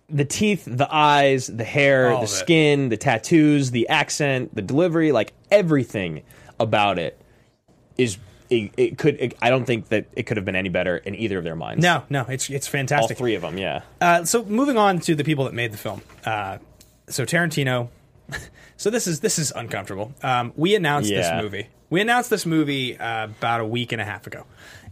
the 0.10 0.26
teeth, 0.26 0.64
the 0.66 0.88
eyes, 0.94 1.48
the 1.48 1.64
hair, 1.64 2.12
All 2.12 2.20
the 2.20 2.26
it. 2.26 2.28
skin, 2.30 2.90
the 2.90 2.98
tattoos, 2.98 3.72
the 3.72 3.90
accent, 3.90 4.56
the 4.56 4.62
delivery, 4.62 5.12
like 5.12 5.34
everything 5.52 6.24
about 6.60 7.00
it 7.00 7.20
is. 7.98 8.18
It, 8.50 8.72
it 8.78 8.98
could. 8.98 9.18
It, 9.20 9.38
I 9.42 9.50
don't 9.50 9.66
think 9.66 9.90
that 9.90 10.06
it 10.14 10.24
could 10.24 10.38
have 10.38 10.46
been 10.46 10.56
any 10.56 10.70
better 10.70 10.96
in 10.96 11.16
either 11.16 11.38
of 11.38 11.44
their 11.44 11.58
minds. 11.58 11.84
No, 11.84 12.04
no, 12.10 12.22
it's 12.30 12.50
it's 12.50 12.66
fantastic. 12.66 13.18
all 13.18 13.20
three 13.20 13.36
of 13.36 13.42
them. 13.42 13.58
Yeah. 13.58 13.82
Uh, 14.00 14.24
so 14.24 14.46
moving 14.46 14.78
on 14.78 15.00
to 15.02 15.16
the 15.16 15.26
people 15.26 15.44
that 15.46 15.54
made 15.54 15.74
the 15.74 15.78
film. 15.78 16.02
Uh, 16.26 16.60
so 17.10 17.26
Tarantino. 17.26 17.90
So 18.80 18.92
this 18.92 19.08
is 19.08 19.22
this 19.22 19.40
is 19.40 19.52
uncomfortable. 19.56 20.14
Um, 20.22 20.54
we 20.56 20.76
announced 20.76 21.10
Yeah. 21.10 21.36
this 21.36 21.44
movie. 21.44 21.68
We 21.90 22.00
announced 22.00 22.30
this 22.30 22.46
movie 22.46 22.96
uh, 22.96 23.24
about 23.26 23.60
a 23.60 23.66
week 23.66 23.92
and 23.92 24.00
a 24.00 24.06
half 24.06 24.28
ago, 24.28 24.46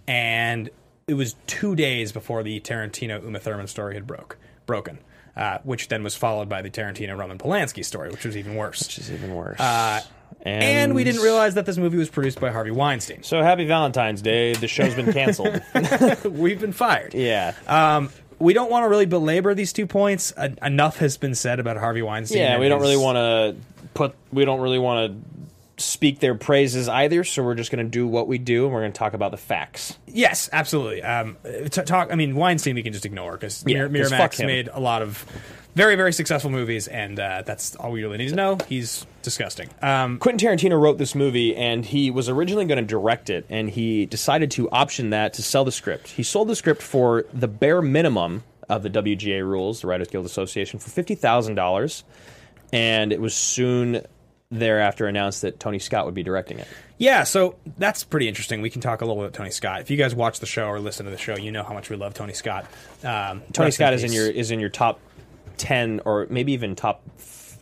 and 0.08 0.72
it 1.08 1.14
was 1.14 1.36
two 1.46 1.76
days 1.76 2.12
before 2.12 2.42
the 2.42 2.60
Tarantino 2.62 3.24
Uma 3.24 3.40
Thurman 3.40 3.68
story 3.68 3.94
had 3.94 4.08
broke 4.08 4.38
broken, 4.66 5.00
uh, 5.36 5.60
which 5.64 5.88
then 5.88 6.04
was 6.04 6.16
followed 6.16 6.50
by 6.50 6.62
the 6.62 6.70
Tarantino 6.70 7.18
Roman 7.18 7.38
Polanski 7.38 7.84
story, 7.84 8.10
which 8.10 8.26
was 8.26 8.36
even 8.38 8.56
worse. 8.56 8.82
Which 8.82 9.00
is 9.00 9.12
even 9.12 9.34
worse. 9.36 9.60
Uh, 9.60 10.02
and 10.42 10.94
we 10.94 11.04
didn't 11.04 11.22
realize 11.22 11.56
that 11.56 11.66
this 11.66 11.78
movie 11.78 11.98
was 11.98 12.10
produced 12.10 12.40
by 12.40 12.52
Harvey 12.52 12.72
Weinstein. 12.72 13.24
So 13.24 13.42
happy 13.42 13.66
Valentine's 13.66 14.22
Day. 14.22 14.54
The 14.54 14.68
show's 14.68 14.94
been 14.94 15.12
canceled. 15.12 15.60
We've 16.26 16.60
been 16.60 16.74
fired. 16.74 17.14
yeah. 17.14 17.54
Um, 17.68 18.10
we 18.38 18.54
don't 18.54 18.70
want 18.70 18.84
to 18.84 18.90
really 18.90 19.06
belabor 19.06 19.54
these 19.56 19.72
two 19.74 19.88
points. 19.88 20.34
En- 20.38 20.60
enough 20.62 20.98
has 20.98 21.18
been 21.18 21.36
said 21.36 21.60
about 21.60 21.78
Harvey 21.78 22.02
Weinstein. 22.02 22.40
yeah. 22.40 22.60
We 22.60 22.68
don't 22.68 22.82
his- 22.82 22.90
really 22.92 23.04
want 23.04 23.16
to 23.16 23.56
put. 23.94 24.14
We 24.34 24.44
don't 24.46 24.60
really 24.60 24.80
want 24.80 25.12
to 25.14 25.50
speak 25.78 26.20
their 26.20 26.36
praises 26.36 26.88
either. 26.88 27.24
So 27.24 27.44
we're 27.44 27.56
just 27.56 27.72
going 27.72 27.86
to 27.86 27.90
do 27.90 28.08
what 28.08 28.28
we 28.28 28.38
do, 28.38 28.66
and 28.66 28.74
we're 28.74 28.82
going 28.82 28.94
to 28.94 28.98
talk 28.98 29.14
about 29.14 29.32
the 29.32 29.38
facts. 29.38 29.98
Yes, 30.08 30.50
absolutely. 30.54 31.04
Um, 31.04 31.38
t- 31.44 31.82
talk. 31.84 32.10
I 32.12 32.16
mean, 32.16 32.36
Weinstein 32.36 32.76
we 32.76 32.84
can 32.84 32.94
just 32.94 33.06
ignore 33.06 33.34
because 33.34 33.64
Yeah, 33.68 33.84
'cause 33.88 33.92
Miramax 33.92 34.46
made 34.46 34.70
a 34.72 34.80
lot 34.80 35.02
of 35.02 35.26
very, 35.76 35.96
very 35.96 36.14
successful 36.14 36.50
movies, 36.50 36.88
and 36.88 37.20
uh, 37.20 37.44
that's 37.46 37.76
all 37.76 37.92
we 37.92 38.02
really 38.02 38.18
need 38.18 38.30
to 38.30 38.36
know. 38.36 38.58
He's 38.70 39.06
disgusting. 39.24 39.70
Um, 39.82 40.20
Quentin 40.20 40.48
Tarantino 40.48 40.80
wrote 40.80 40.98
this 40.98 41.14
movie, 41.16 41.54
and 41.56 41.86
he 41.86 42.10
was 42.12 42.30
originally 42.30 42.64
going 42.66 42.78
to 42.80 42.86
direct 42.86 43.30
it, 43.30 43.46
and 43.50 43.70
he 43.70 44.06
decided 44.06 44.52
to 44.52 44.70
option 44.70 45.10
that 45.10 45.34
to 45.34 45.44
sell 45.44 45.66
the 45.66 45.74
script. 45.74 46.08
He 46.12 46.24
sold 46.24 46.48
the 46.48 46.56
script 46.56 46.82
for 46.82 47.26
the 47.34 47.50
bare 47.50 47.82
minimum 47.82 48.44
of 48.70 48.84
the 48.84 48.90
WGA 48.90 49.42
rules, 49.46 49.82
the 49.82 49.88
Writers 49.88 50.08
Guild 50.08 50.26
Association, 50.26 50.80
for 50.80 50.90
fifty 50.90 51.14
thousand 51.16 51.56
dollars, 51.56 52.06
and 52.72 53.12
it 53.12 53.20
was 53.20 53.34
soon 53.36 54.02
thereafter 54.60 55.08
announced 55.08 55.42
that 55.42 55.60
Tony 55.60 55.80
Scott 55.80 56.06
would 56.06 56.14
be 56.16 56.24
directing 56.24 56.60
it. 56.60 56.68
yeah, 56.98 57.24
so 57.24 57.56
that's 57.78 58.04
pretty 58.04 58.28
interesting. 58.28 58.62
We 58.62 58.70
can 58.70 58.82
talk 58.82 59.02
a 59.02 59.06
little 59.06 59.22
bit 59.22 59.28
about 59.30 59.38
Tony 59.38 59.52
Scott. 59.52 59.82
If 59.82 59.90
you 59.90 59.98
guys 59.98 60.16
watch 60.16 60.40
the 60.40 60.46
show 60.46 60.68
or 60.68 60.80
listen 60.80 61.06
to 61.06 61.12
the 61.12 61.18
show, 61.18 61.36
you 61.38 61.52
know 61.52 61.64
how 61.64 61.74
much 61.74 61.90
we 61.90 61.96
love 61.96 62.14
Tony 62.14 62.34
Scott. 62.34 62.66
Um, 63.04 63.42
Tony 63.54 63.72
Scott 63.72 63.94
is 63.94 64.04
in 64.04 64.12
your 64.14 64.28
is 64.28 64.52
in 64.52 64.60
your 64.60 64.70
top 64.70 65.00
ten, 65.58 66.02
or 66.06 66.28
maybe 66.30 66.54
even 66.54 66.76
top 66.76 67.02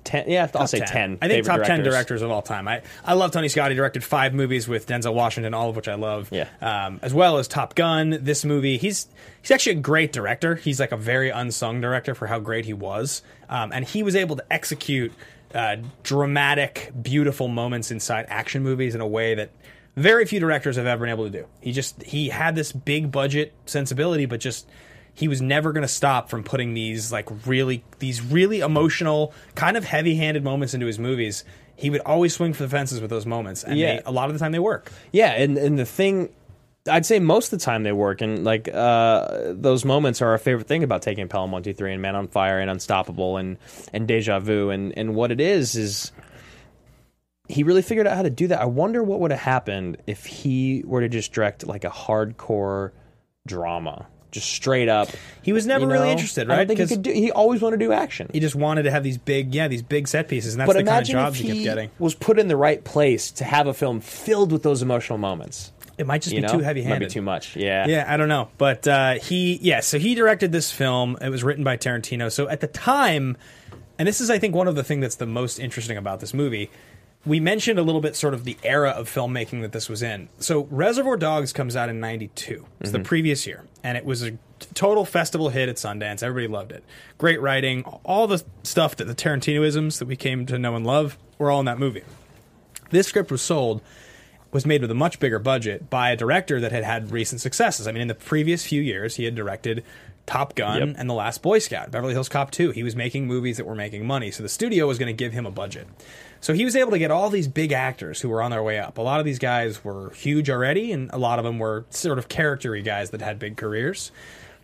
ten. 0.03 0.29
Yeah, 0.29 0.49
I'll 0.55 0.67
say 0.67 0.79
ten. 0.79 1.17
I 1.21 1.27
think 1.27 1.45
top 1.45 1.63
ten 1.63 1.83
directors 1.83 2.21
of 2.21 2.31
all 2.31 2.41
time. 2.41 2.67
I, 2.67 2.81
I 3.05 3.13
love 3.13 3.31
Tony 3.31 3.47
Scott. 3.49 3.71
He 3.71 3.75
directed 3.75 4.03
five 4.03 4.33
movies 4.33 4.67
with 4.67 4.87
Denzel 4.87 5.13
Washington, 5.13 5.53
all 5.53 5.69
of 5.69 5.75
which 5.75 5.87
I 5.87 5.95
love. 5.95 6.29
Yeah. 6.31 6.47
Um, 6.61 6.99
as 7.01 7.13
well 7.13 7.37
as 7.37 7.47
Top 7.47 7.75
Gun. 7.75 8.19
This 8.21 8.43
movie, 8.45 8.77
he's 8.77 9.07
he's 9.41 9.51
actually 9.51 9.73
a 9.73 9.81
great 9.81 10.11
director. 10.11 10.55
He's 10.55 10.79
like 10.79 10.91
a 10.91 10.97
very 10.97 11.29
unsung 11.29 11.81
director 11.81 12.15
for 12.15 12.27
how 12.27 12.39
great 12.39 12.65
he 12.65 12.73
was, 12.73 13.21
um, 13.49 13.71
and 13.71 13.85
he 13.85 14.03
was 14.03 14.15
able 14.15 14.35
to 14.35 14.45
execute 14.51 15.13
uh, 15.53 15.77
dramatic, 16.03 16.91
beautiful 17.01 17.47
moments 17.47 17.91
inside 17.91 18.25
action 18.29 18.63
movies 18.63 18.95
in 18.95 19.01
a 19.01 19.07
way 19.07 19.35
that 19.35 19.49
very 19.95 20.25
few 20.25 20.39
directors 20.39 20.75
have 20.77 20.85
ever 20.87 21.01
been 21.05 21.09
able 21.09 21.25
to 21.25 21.29
do. 21.29 21.45
He 21.61 21.71
just 21.71 22.01
he 22.03 22.29
had 22.29 22.55
this 22.55 22.71
big 22.71 23.11
budget 23.11 23.53
sensibility, 23.65 24.25
but 24.25 24.39
just 24.39 24.67
he 25.13 25.27
was 25.27 25.41
never 25.41 25.71
going 25.71 25.83
to 25.83 25.87
stop 25.87 26.29
from 26.29 26.43
putting 26.43 26.73
these 26.73 27.11
like 27.11 27.27
really 27.45 27.83
these 27.99 28.21
really 28.23 28.59
emotional, 28.61 29.33
kind 29.55 29.77
of 29.77 29.83
heavy-handed 29.85 30.43
moments 30.43 30.73
into 30.73 30.87
his 30.87 30.97
movies. 30.97 31.43
He 31.75 31.89
would 31.89 32.01
always 32.01 32.33
swing 32.35 32.53
for 32.53 32.63
the 32.63 32.69
fences 32.69 33.01
with 33.01 33.09
those 33.09 33.25
moments, 33.25 33.63
and 33.63 33.77
Yeah. 33.77 33.95
they, 33.97 34.01
a 34.05 34.11
lot 34.11 34.29
of 34.29 34.33
the 34.33 34.39
time 34.39 34.51
they 34.51 34.59
work. 34.59 34.91
Yeah, 35.11 35.31
and 35.31 35.57
and 35.57 35.77
the 35.77 35.85
thing, 35.85 36.29
I'd 36.89 37.05
say 37.05 37.19
most 37.19 37.53
of 37.53 37.59
the 37.59 37.63
time 37.65 37.83
they 37.83 37.93
work, 37.93 38.21
and 38.21 38.43
like 38.43 38.67
uh, 38.67 39.53
those 39.53 39.85
moments 39.85 40.21
are 40.21 40.29
our 40.29 40.37
favorite 40.37 40.67
thing 40.67 40.83
about 40.83 41.01
taking 41.01 41.27
Pelham 41.29 41.51
One 41.51 41.63
Two 41.63 41.73
Three 41.73 41.93
and 41.93 42.01
Man 42.01 42.15
on 42.15 42.27
Fire 42.27 42.59
and 42.59 42.69
Unstoppable 42.69 43.37
and 43.37 43.57
and 43.93 44.07
Deja 44.07 44.39
Vu, 44.39 44.69
and 44.69 44.97
and 44.97 45.15
what 45.15 45.31
it 45.31 45.39
is 45.39 45.75
is 45.75 46.11
he 47.47 47.63
really 47.63 47.81
figured 47.81 48.07
out 48.07 48.17
how 48.17 48.23
to 48.23 48.29
do 48.29 48.47
that. 48.47 48.61
I 48.61 48.65
wonder 48.65 49.01
what 49.01 49.19
would 49.21 49.31
have 49.31 49.39
happened 49.39 49.97
if 50.07 50.25
he 50.25 50.83
were 50.85 51.01
to 51.01 51.09
just 51.09 51.31
direct 51.31 51.65
like 51.65 51.85
a 51.85 51.89
hardcore 51.89 52.91
drama, 53.47 54.07
just 54.31 54.49
straight 54.49 54.89
up. 54.89 55.09
He 55.41 55.53
was 55.53 55.65
never 55.65 55.85
you 55.85 55.91
really 55.91 56.05
know? 56.07 56.11
interested, 56.11 56.49
I 56.49 56.57
right? 56.57 56.67
don't 56.67 56.75
think 56.75 56.89
he 56.89 56.95
could 56.95 57.03
do. 57.03 57.11
He 57.13 57.31
always 57.31 57.61
wanted 57.61 57.79
to 57.79 57.85
do 57.85 57.93
action. 57.93 58.29
He 58.33 58.41
just 58.41 58.55
wanted 58.55 58.83
to 58.83 58.91
have 58.91 59.03
these 59.03 59.17
big, 59.17 59.53
yeah, 59.55 59.69
these 59.69 59.83
big 59.83 60.07
set 60.07 60.27
pieces, 60.27 60.53
and 60.53 60.59
that's 60.61 60.67
but 60.67 60.77
the 60.77 60.83
kind 60.83 61.01
of 61.01 61.07
jobs 61.07 61.39
if 61.39 61.45
he 61.45 61.51
kept 61.53 61.63
getting. 61.63 61.91
was 61.97 62.13
put 62.13 62.39
in 62.39 62.49
the 62.49 62.57
right 62.57 62.83
place 62.83 63.31
to 63.31 63.45
have 63.45 63.67
a 63.67 63.73
film 63.73 64.01
filled 64.01 64.51
with 64.51 64.63
those 64.63 64.81
emotional 64.81 65.17
moments. 65.17 65.71
It 66.03 66.07
might 66.07 66.21
just 66.21 66.35
You 66.35 66.41
be 66.41 66.47
know, 66.47 66.53
too 66.53 66.59
heavy-handed. 66.59 66.99
Might 66.99 67.07
be 67.07 67.13
too 67.13 67.21
much. 67.21 67.55
Yeah. 67.55 67.87
Yeah, 67.87 68.05
I 68.07 68.17
don't 68.17 68.27
know, 68.27 68.49
but 68.57 68.85
uh, 68.87 69.13
he, 69.15 69.57
yeah, 69.61 69.79
so 69.79 69.97
he 69.97 70.15
directed 70.15 70.51
this 70.51 70.71
film. 70.71 71.17
It 71.21 71.29
was 71.29 71.43
written 71.43 71.63
by 71.63 71.77
Tarantino. 71.77 72.31
So 72.31 72.47
at 72.49 72.59
the 72.59 72.67
time, 72.67 73.37
and 73.97 74.07
this 74.07 74.19
is, 74.19 74.29
I 74.29 74.37
think, 74.37 74.53
one 74.53 74.67
of 74.67 74.75
the 74.75 74.83
things 74.83 75.01
that's 75.01 75.15
the 75.15 75.25
most 75.25 75.59
interesting 75.59 75.97
about 75.97 76.19
this 76.19 76.33
movie. 76.33 76.69
we 77.25 77.39
mentioned 77.39 77.79
a 77.79 77.83
little 77.83 78.01
bit 78.01 78.17
sort 78.17 78.33
of 78.33 78.43
the 78.43 78.57
era 78.63 78.89
of 78.89 79.09
filmmaking 79.09 79.61
that 79.61 79.71
this 79.71 79.87
was 79.87 80.03
in. 80.03 80.27
So 80.39 80.67
Reservoir 80.69 81.15
Dogs 81.15 81.53
comes 81.53 81.75
out 81.75 81.87
in 81.87 82.01
92. 82.01 82.65
It's 82.81 82.91
the 82.91 82.99
previous 82.99 83.47
year. 83.47 83.63
And 83.81 83.97
it 83.97 84.03
was 84.03 84.23
a 84.23 84.37
total 84.73 85.05
festival 85.05 85.47
hit 85.49 85.69
at 85.69 85.77
Sundance. 85.77 86.21
Everybody 86.21 86.51
loved 86.51 86.73
it. 86.73 86.83
Great 87.17 87.39
writing. 87.41 87.83
All 88.03 88.27
the 88.27 88.43
stuff 88.63 88.97
that 88.97 89.05
the 89.05 89.15
Tarantinoisms 89.15 89.99
that 89.99 90.05
we 90.07 90.17
came 90.17 90.45
to 90.47 90.59
know 90.59 90.75
and 90.75 90.85
love 90.85 91.17
were 91.37 91.49
all 91.49 91.61
in 91.61 91.65
that 91.67 91.79
movie. 91.79 92.03
This 92.89 93.07
script 93.07 93.31
was 93.31 93.41
sold 93.41 93.81
was 94.53 94.65
made 94.65 94.81
with 94.81 94.91
a 94.91 94.95
much 94.95 95.19
bigger 95.19 95.39
budget 95.39 95.89
by 95.89 96.11
a 96.11 96.15
director 96.15 96.59
that 96.59 96.71
had 96.71 96.83
had 96.83 97.11
recent 97.11 97.41
successes. 97.41 97.87
I 97.87 97.91
mean, 97.91 98.01
in 98.03 98.07
the 98.07 98.15
previous 98.15 98.65
few 98.65 98.81
years, 98.81 99.15
he 99.15 99.25
had 99.25 99.35
directed 99.35 99.83
Top 100.25 100.55
Gun 100.55 100.87
Yep. 100.89 100.95
and 100.99 101.09
The 101.09 101.13
Last 101.13 101.41
Boy 101.41 101.59
Scout, 101.59 101.91
Beverly 101.91 102.13
Hills 102.13 102.29
Cop 102.29 102.51
2. 102.51 102.71
He 102.71 102.83
was 102.83 102.95
making 102.95 103.27
movies 103.27 103.57
that 103.57 103.65
were 103.65 103.75
making 103.75 104.05
money, 104.05 104.31
so 104.31 104.41
the 104.43 104.49
studio 104.49 104.87
was 104.87 104.97
going 104.97 105.07
to 105.07 105.13
give 105.13 105.33
him 105.33 105.45
a 105.45 105.51
budget. 105.51 105.87
So 106.39 106.53
he 106.53 106.63
was 106.65 106.75
able 106.75 106.91
to 106.91 106.99
get 106.99 107.11
all 107.11 107.29
these 107.29 107.47
big 107.47 107.71
actors 107.71 108.21
who 108.21 108.29
were 108.29 108.41
on 108.41 108.51
their 108.51 108.63
way 108.63 108.79
up. 108.79 108.97
A 108.97 109.01
lot 109.01 109.19
of 109.19 109.25
these 109.25 109.39
guys 109.39 109.83
were 109.83 110.11
huge 110.11 110.49
already, 110.49 110.91
and 110.91 111.09
a 111.11 111.17
lot 111.17 111.39
of 111.39 111.45
them 111.45 111.59
were 111.59 111.85
sort 111.89 112.19
of 112.19 112.29
charactery 112.29 112.83
guys 112.83 113.09
that 113.09 113.21
had 113.21 113.39
big 113.39 113.57
careers. 113.57 114.11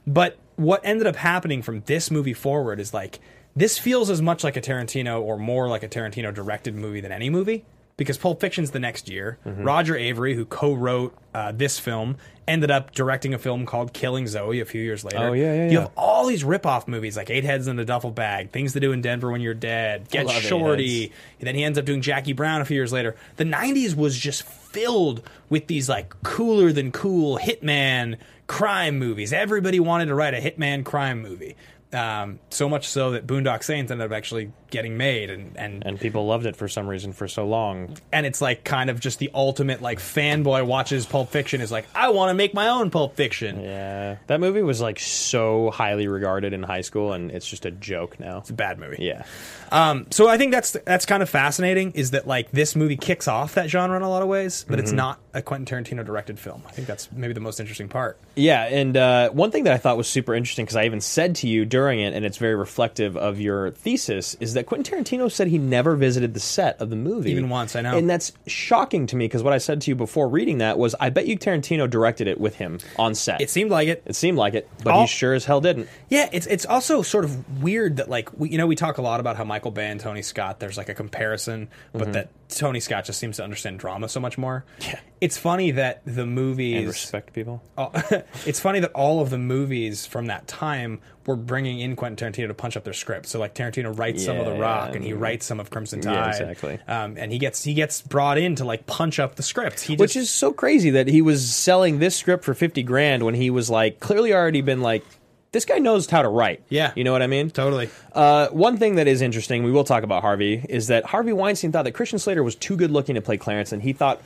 But 0.06 0.38
what 0.56 0.82
ended 0.84 1.08
up 1.08 1.16
happening 1.18 1.62
from 1.62 1.82
this 1.88 2.10
movie 2.12 2.34
forward 2.34 2.80
is 2.80 2.94
like 2.94 3.20
this 3.56 3.78
feels 3.78 4.10
as 4.10 4.22
much 4.22 4.44
like 4.44 4.56
a 4.56 4.62
Tarantino 4.62 5.22
or 5.22 5.38
more 5.38 5.68
like 5.68 5.84
a 5.84 5.90
Tarantino 5.90 6.34
directed 6.34 6.76
movie 6.76 7.02
than 7.02 7.12
any 7.12 7.30
movie 7.30 7.66
because 8.00 8.18
Pulp 8.18 8.40
Fiction's 8.40 8.72
the 8.72 8.80
next 8.80 9.10
year. 9.10 9.38
Mm-hmm. 9.46 9.64
Roger 9.64 9.94
Avary, 9.94 10.34
who 10.34 10.46
co-wrote 10.46 11.14
uh, 11.34 11.52
this 11.52 11.78
film, 11.78 12.16
ended 12.48 12.72
up 12.72 12.92
directing 12.92 13.34
a 13.34 13.38
film 13.38 13.66
called 13.66 13.92
Killing 13.94 14.26
Zoe 14.26 14.62
a 14.62 14.66
few 14.66 14.82
years 14.82 15.04
later. 15.04 15.20
Oh, 15.20 15.34
yeah, 15.34 15.54
yeah, 15.54 15.66
You 15.66 15.72
yeah. 15.74 15.80
have 15.82 15.92
all 15.98 16.26
these 16.26 16.44
rip-off 16.46 16.88
movies 16.88 17.18
like 17.18 17.30
Eight 17.30 17.44
Heads 17.44 17.68
in 17.68 17.78
a 17.78 17.84
Duffel 17.84 18.10
Bag, 18.12 18.52
Things 18.52 18.72
to 18.74 18.80
Do 18.80 18.94
in 18.94 19.02
Denver 19.02 19.30
When 19.30 19.42
You're 19.42 19.54
Dead, 19.54 20.10
Get 20.10 20.30
Shorty. 20.30 21.12
And 21.40 21.48
then 21.48 21.56
he 21.56 21.64
ends 21.64 21.78
up 21.78 21.84
doing 21.84 22.02
Jackie 22.02 22.34
Brown 22.34 22.62
a 22.62 22.66
few 22.66 22.76
years 22.76 22.94
later. 22.94 23.18
The 23.36 23.44
90s 23.44 23.96
was 23.96 24.18
just 24.18 24.44
filled 24.44 25.22
with 25.50 25.68
these 25.68 25.90
like 25.90 26.14
cooler 26.24 26.72
than 26.72 26.92
cool 26.94 27.38
hitman 27.38 28.18
crime 28.48 28.98
movies. 28.98 29.34
Everybody 29.34 29.80
wanted 29.82 30.06
to 30.06 30.16
write 30.16 30.34
a 30.34 30.38
hitman 30.40 30.86
crime 30.86 31.22
movie. 31.22 31.58
Um, 31.92 32.40
so 32.50 32.70
much 32.70 32.88
so 32.88 33.12
that 33.12 33.28
Boondock 33.28 33.64
Saints 33.64 33.92
ended 33.92 34.10
up 34.10 34.16
actually 34.16 34.52
getting 34.70 34.98
made, 34.98 35.30
and 35.30 35.56
and 35.58 35.86
and 35.86 36.00
people 36.00 36.26
loved 36.28 36.46
it 36.46 36.56
for 36.56 36.68
some 36.68 36.88
reason 36.88 37.14
for 37.14 37.28
so 37.28 37.46
long. 37.48 37.96
and 38.12 38.26
it's 38.26 38.42
like 38.42 38.64
kind 38.64 38.90
of 38.90 39.00
just 39.00 39.20
the 39.20 39.30
ultimate 39.34 39.82
like 39.82 40.00
fanboy 40.00 40.66
watches 40.66 41.06
Pulp 41.06 41.30
Fiction 41.30 41.62
is 41.62 41.72
like 41.72 41.86
I 41.96 42.10
want 42.10 42.30
to 42.30 42.34
make 42.34 42.54
my 42.54 42.70
own 42.70 42.90
Pulp 42.92 43.16
Fiction. 43.16 43.62
Yeah, 43.62 44.18
that 44.28 44.40
movie 44.40 44.62
was 44.62 44.82
like 44.82 45.00
so 45.00 45.72
highly 45.72 46.08
regarded 46.08 46.54
in 46.54 46.64
high 46.64 46.82
school, 46.82 47.14
and 47.14 47.32
it's 47.32 47.48
just 47.48 47.66
a 47.66 47.72
joke 47.72 48.20
now. 48.20 48.40
It's 48.40 48.50
a 48.50 48.54
bad 48.54 48.80
movie. 48.80 48.98
Yeah, 49.00 49.24
Um, 49.72 50.08
so 50.12 50.28
I 50.28 50.38
think 50.38 50.52
that's 50.52 50.72
that's 50.86 51.06
kind 51.06 51.22
of 51.24 51.30
fascinating. 51.30 51.92
Is 51.92 52.12
that 52.12 52.28
like 52.28 52.52
this 52.52 52.76
movie 52.76 52.98
kicks 52.98 53.28
off 53.28 53.56
that 53.56 53.70
genre 53.70 53.96
in 53.98 54.04
a 54.04 54.10
lot 54.10 54.22
of 54.22 54.28
ways, 54.28 54.66
but 54.68 54.74
Mm-hmm. 54.80 54.84
it's 54.84 54.92
not 54.94 55.20
a 55.34 55.42
Quentin 55.42 55.66
Tarantino 55.84 56.06
directed 56.06 56.40
film. 56.40 56.64
I 56.68 56.72
think 56.72 56.88
that's 56.88 57.12
maybe 57.12 57.34
the 57.34 57.40
most 57.40 57.60
interesting 57.60 57.88
part. 57.90 58.18
yeah. 58.36 58.64
And 58.64 58.96
uh, 58.98 59.30
one 59.30 59.52
thing 59.52 59.66
that 59.66 59.74
I 59.74 59.78
thought 59.78 59.98
was 59.98 60.08
super 60.08 60.34
interesting 60.34 60.66
because 60.66 60.76
I 60.76 60.86
even 60.86 61.02
said 61.02 61.36
to 61.38 61.48
you 61.48 61.66
during 61.66 62.00
it, 62.00 62.14
and 62.14 62.26
it's 62.26 62.38
very 62.38 62.56
reflective 62.56 63.16
of 63.18 63.40
your 63.40 63.72
thesis, 63.72 64.36
is 64.40 64.54
that 64.56 64.59
Quentin 64.64 65.00
Tarantino 65.04 65.32
said 65.32 65.48
he 65.48 65.58
never 65.58 65.96
visited 65.96 66.34
the 66.34 66.40
set 66.40 66.80
of 66.82 66.90
the 66.90 66.96
movie 66.96 67.32
Even 67.32 67.50
once, 67.50 67.76
I 67.76 67.82
know. 67.82 67.98
and 67.98 68.10
that's 68.10 68.32
shocking 68.48 69.08
to 69.08 69.16
me 69.16 69.26
because 69.26 69.44
what 69.44 69.54
I 69.54 69.58
said 69.58 69.82
to 69.82 69.92
you 69.92 69.96
before 69.96 70.28
reading 70.28 70.60
that 70.60 70.78
was, 70.78 70.96
I 71.00 71.10
bet 71.10 71.28
you 71.28 71.38
Tarantino 71.38 71.90
directed 71.90 72.28
it 72.28 72.40
with 72.40 72.56
him 72.56 72.80
on 72.98 73.16
set. 73.16 73.42
It 73.42 73.50
seemed 73.50 73.72
like 73.72 73.88
it. 73.88 74.04
It 74.06 74.16
seemed 74.16 74.38
like 74.38 74.54
it, 74.54 74.70
but 74.84 74.94
All- 74.94 75.02
he 75.02 75.08
sure 75.08 75.34
as 75.34 75.46
hell 75.46 75.62
didn't. 75.62 75.88
Yeah, 76.10 76.30
it's 76.32 76.48
it's 76.48 76.66
also 76.66 77.02
sort 77.02 77.26
of 77.26 77.62
weird 77.64 77.98
that 77.98 78.10
like 78.10 78.30
we, 78.40 78.50
you 78.50 78.58
know 78.58 78.68
we 78.68 78.76
talk 78.76 78.98
a 78.98 79.02
lot 79.02 79.20
about 79.20 79.36
how 79.38 79.44
Michael 79.44 79.72
Bay 79.72 79.88
and 79.90 80.00
Tony 80.00 80.22
Scott 80.22 80.60
there's 80.60 80.78
like 80.78 80.90
a 80.90 80.94
comparison, 80.96 81.70
but 81.94 82.02
Mm-hmm. 82.04 82.12
that 82.14 82.30
Tony 82.50 82.80
Scott 82.80 83.06
just 83.06 83.20
seems 83.20 83.38
to 83.38 83.44
understand 83.44 83.80
drama 83.80 84.10
so 84.10 84.20
much 84.20 84.38
more. 84.38 84.66
Yeah, 84.82 85.00
it's 85.22 85.38
funny 85.38 85.72
that 85.72 86.02
the 86.06 86.26
movies 86.26 86.78
And 86.78 86.88
respect 86.88 87.32
people. 87.34 87.62
Oh, 87.78 87.92
it's 88.46 88.60
funny 88.60 88.80
that 88.80 88.92
all 88.94 89.22
of 89.22 89.30
the 89.30 89.38
movies 89.38 90.06
from 90.06 90.26
that 90.28 90.48
time 90.48 91.00
were 91.28 91.36
bringing 91.36 91.80
in 91.80 91.96
Quentin 91.96 92.32
Tarantino 92.34 92.48
to 92.48 92.54
punch 92.56 92.76
up 92.76 92.84
their 92.84 92.94
scripts. 92.94 93.30
So 93.30 93.40
like 93.40 93.54
Tarantino 93.54 93.96
writes 93.98 94.26
some 94.26 94.38
of 94.38 94.46
The 94.46 94.54
Yeah, 94.54 94.60
Rock 94.62 94.96
and 94.96 95.04
he 95.06 95.14
writes 95.14 95.46
some 95.46 95.60
of 95.60 95.70
Crimson 95.70 96.02
Yeah, 96.02 96.12
Tide. 96.12 96.30
exactly. 96.42 96.80
Um, 96.88 97.18
and 97.18 97.32
he 97.32 97.38
gets 97.38 97.64
he 97.64 97.76
gets 97.76 98.02
brought 98.02 98.38
in 98.40 98.56
to 98.56 98.66
like 98.66 98.88
punch 98.88 99.20
up 99.20 99.36
the 99.36 99.44
scripts. 99.44 99.84
He 99.84 99.96
Which 99.96 100.16
is 100.16 100.30
so 100.32 100.52
crazy 100.52 100.90
that 100.92 101.08
he 101.08 101.22
was 101.22 101.54
selling 101.54 102.00
this 102.00 102.16
script 102.16 102.44
for 102.44 102.54
50 102.56 102.82
grand 102.84 103.24
when 103.24 103.36
he 103.36 103.50
was 103.52 103.70
like 103.70 104.00
clearly 104.00 104.34
already 104.34 104.62
been 104.62 104.82
like 104.82 105.06
this 105.52 105.66
guy 105.66 105.80
knows 105.80 106.10
how 106.10 106.22
to 106.22 106.30
write. 106.30 106.64
Yeah. 106.70 106.92
You 106.96 107.04
know 107.04 107.12
what 107.12 107.22
I 107.22 107.28
mean? 107.28 107.50
totally. 107.50 107.90
Uh, 108.14 108.48
one 108.50 108.78
thing 108.78 108.96
that 108.96 109.08
is 109.08 109.22
interesting, 109.22 109.64
we 109.64 109.72
will 109.72 109.84
talk 109.84 110.04
about 110.04 110.22
Harvey, 110.22 110.64
is 110.70 110.88
that 110.88 111.06
Harvey 111.06 111.34
Weinstein 111.34 111.72
thought 111.72 111.84
that 111.84 111.94
Christian 111.94 112.20
Slater 112.20 112.44
was 112.44 112.56
too 112.56 112.78
good 112.78 112.92
looking 112.92 113.16
to 113.16 113.22
play 113.22 113.38
Clarence, 113.38 113.72
and 113.72 113.82
he 113.82 113.94
thought 113.94 114.22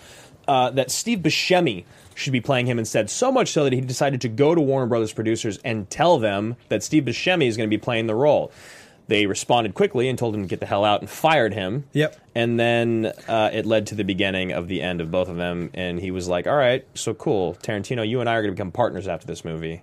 uh, 0.47 0.69
that 0.71 0.91
Steve 0.91 1.19
Buscemi 1.19 1.85
should 2.15 2.33
be 2.33 2.41
playing 2.41 2.65
him 2.65 2.77
instead. 2.77 3.09
So 3.09 3.31
much 3.31 3.51
so 3.51 3.63
that 3.63 3.73
he 3.73 3.81
decided 3.81 4.21
to 4.21 4.29
go 4.29 4.53
to 4.53 4.61
Warner 4.61 4.87
Brothers 4.87 5.13
producers 5.13 5.59
and 5.63 5.89
tell 5.89 6.19
them 6.19 6.55
that 6.69 6.83
Steve 6.83 7.03
Buscemi 7.03 7.47
is 7.47 7.57
going 7.57 7.69
to 7.69 7.75
be 7.75 7.81
playing 7.81 8.07
the 8.07 8.15
role. 8.15 8.51
They 9.07 9.25
responded 9.25 9.73
quickly 9.73 10.07
and 10.07 10.17
told 10.17 10.33
him 10.33 10.43
to 10.43 10.47
get 10.47 10.59
the 10.59 10.65
hell 10.65 10.85
out 10.85 11.01
and 11.01 11.09
fired 11.09 11.53
him. 11.53 11.85
Yep. 11.91 12.15
And 12.35 12.59
then 12.59 13.11
uh, 13.27 13.49
it 13.51 13.65
led 13.65 13.87
to 13.87 13.95
the 13.95 14.03
beginning 14.03 14.53
of 14.53 14.67
the 14.67 14.81
end 14.81 15.01
of 15.01 15.11
both 15.11 15.27
of 15.27 15.35
them, 15.35 15.71
and 15.73 15.99
he 15.99 16.11
was 16.11 16.27
like, 16.27 16.47
"All 16.47 16.55
right, 16.55 16.85
so 16.93 17.13
cool, 17.13 17.55
Tarantino, 17.55 18.07
you 18.07 18.21
and 18.21 18.29
I 18.29 18.35
are 18.35 18.41
going 18.41 18.53
to 18.53 18.55
become 18.55 18.71
partners 18.71 19.07
after 19.07 19.27
this 19.27 19.43
movie." 19.43 19.81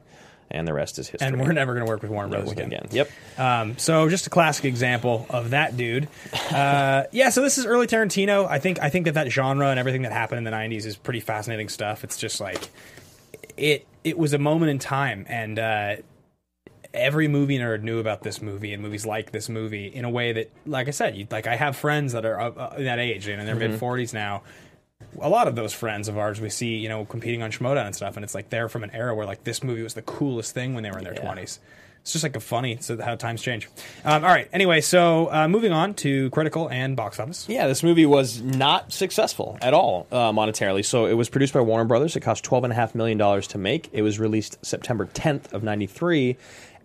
And 0.51 0.67
the 0.67 0.75
rest 0.75 0.99
is 0.99 1.09
history. 1.09 1.29
And 1.29 1.41
we're 1.41 1.53
never 1.53 1.75
going 1.75 1.87
to 1.87 1.91
work 1.91 2.03
with 2.03 2.11
Warner 2.11 2.29
Brothers 2.29 2.51
again. 2.51 2.67
again. 2.67 2.89
Yep. 2.91 3.11
Um, 3.39 3.79
so 3.79 4.09
just 4.09 4.27
a 4.27 4.31
classic 4.31 4.65
example 4.65 5.27
of 5.31 5.51
that 5.51 5.77
dude. 5.77 6.09
Uh, 6.51 7.05
yeah, 7.13 7.31
so 7.31 7.43
this 7.43 7.59
is 7.59 7.65
early 7.65 7.87
Tarantino. 7.87 8.49
I 8.49 8.59
think 8.59 8.83
I 8.83 8.91
think 8.91 9.05
that 9.05 9.15
that 9.15 9.31
genre 9.31 9.69
and 9.69 9.79
everything 9.79 10.03
that 10.03 10.11
happened 10.11 10.39
in 10.39 10.45
the 10.45 10.51
'90s 10.51 10.85
is 10.85 10.97
pretty 10.97 11.21
fascinating 11.21 11.69
stuff. 11.69 12.03
It's 12.03 12.19
just 12.19 12.41
like 12.41 12.71
it 13.57 13.87
it 14.03 14.19
was 14.19 14.33
a 14.33 14.39
moment 14.39 14.71
in 14.71 14.81
time, 14.81 15.27
and 15.29 15.59
uh, 15.61 15.97
every 16.93 17.29
movie 17.29 17.59
nerd 17.59 17.83
knew 17.83 17.99
about 17.99 18.23
this 18.23 18.43
movie 18.43 18.73
and 18.73 18.83
movies 18.83 19.07
like 19.07 19.31
this 19.33 19.49
movie 19.49 19.87
in 19.87 20.05
a 20.05 20.11
way 20.11 20.33
that, 20.33 20.51
like 20.67 20.89
I 20.89 20.91
said, 20.91 21.17
you, 21.17 21.27
like 21.31 21.47
I 21.47 21.57
have 21.57 21.77
friends 21.77 22.13
that 22.13 22.25
are 22.25 22.41
uh, 22.41 22.51
uh, 22.51 22.75
in 22.79 22.85
that 22.85 22.99
age 22.99 23.29
and 23.29 23.41
in 23.41 23.47
their 23.47 23.57
mid 23.57 23.81
40s 23.81 24.13
now. 24.13 24.43
A 25.21 25.29
lot 25.29 25.49
of 25.49 25.55
those 25.57 25.73
friends 25.73 26.09
of 26.09 26.17
ours 26.19 26.41
we 26.41 26.51
see, 26.51 26.77
you 26.77 26.89
know, 26.89 27.05
competing 27.05 27.43
on 27.43 27.51
Schmoedown 27.51 27.87
and 27.87 27.95
stuff, 27.95 28.17
and 28.17 28.25
it's 28.25 28.35
like 28.35 28.51
they're 28.51 28.69
from 28.69 28.85
an 28.85 28.91
era 28.93 29.15
where 29.15 29.27
like 29.27 29.45
this 29.45 29.63
movie 29.63 29.83
was 29.83 29.95
the 29.95 30.03
coolest 30.03 30.55
thing 30.55 30.75
when 30.75 30.83
they 30.83 30.91
were 30.91 30.99
in 30.99 31.05
their 31.05 31.15
Yeah. 31.15 31.23
twenties. 31.23 31.59
It's 32.03 32.13
just 32.13 32.23
like 32.23 32.35
a 32.35 32.41
funny, 32.41 32.79
so 32.81 32.99
how 33.03 33.15
times 33.15 33.43
change. 33.43 33.69
Um, 34.07 34.25
all 34.25 34.31
right. 34.31 34.49
Anyway, 34.55 34.81
so 34.81 35.31
uh, 35.31 35.49
moving 35.49 35.71
on 35.71 35.93
to 35.97 36.31
critical 36.31 36.67
and 36.71 36.97
box 36.97 37.21
office. 37.21 37.45
Yeah, 37.47 37.67
this 37.67 37.83
movie 37.83 38.07
was 38.07 38.41
not 38.41 38.91
successful 38.91 39.59
at 39.61 39.75
all 39.75 40.07
uh, 40.11 40.33
monetarily. 40.33 40.83
So 40.83 41.05
it 41.05 41.13
was 41.13 41.29
produced 41.29 41.53
by 41.53 41.61
Warner 41.61 41.85
Brothers. 41.85 42.17
It 42.17 42.21
cost 42.21 42.43
twelve 42.43 42.65
and 42.65 42.73
a 42.73 42.77
half 42.77 42.95
million 42.95 43.19
dollars 43.19 43.47
to 43.49 43.59
make. 43.59 43.91
It 43.93 44.01
was 44.01 44.19
released 44.19 44.57
September 44.65 45.11
tenth 45.13 45.53
of 45.53 45.63
ninety 45.63 45.87
three, 45.87 46.39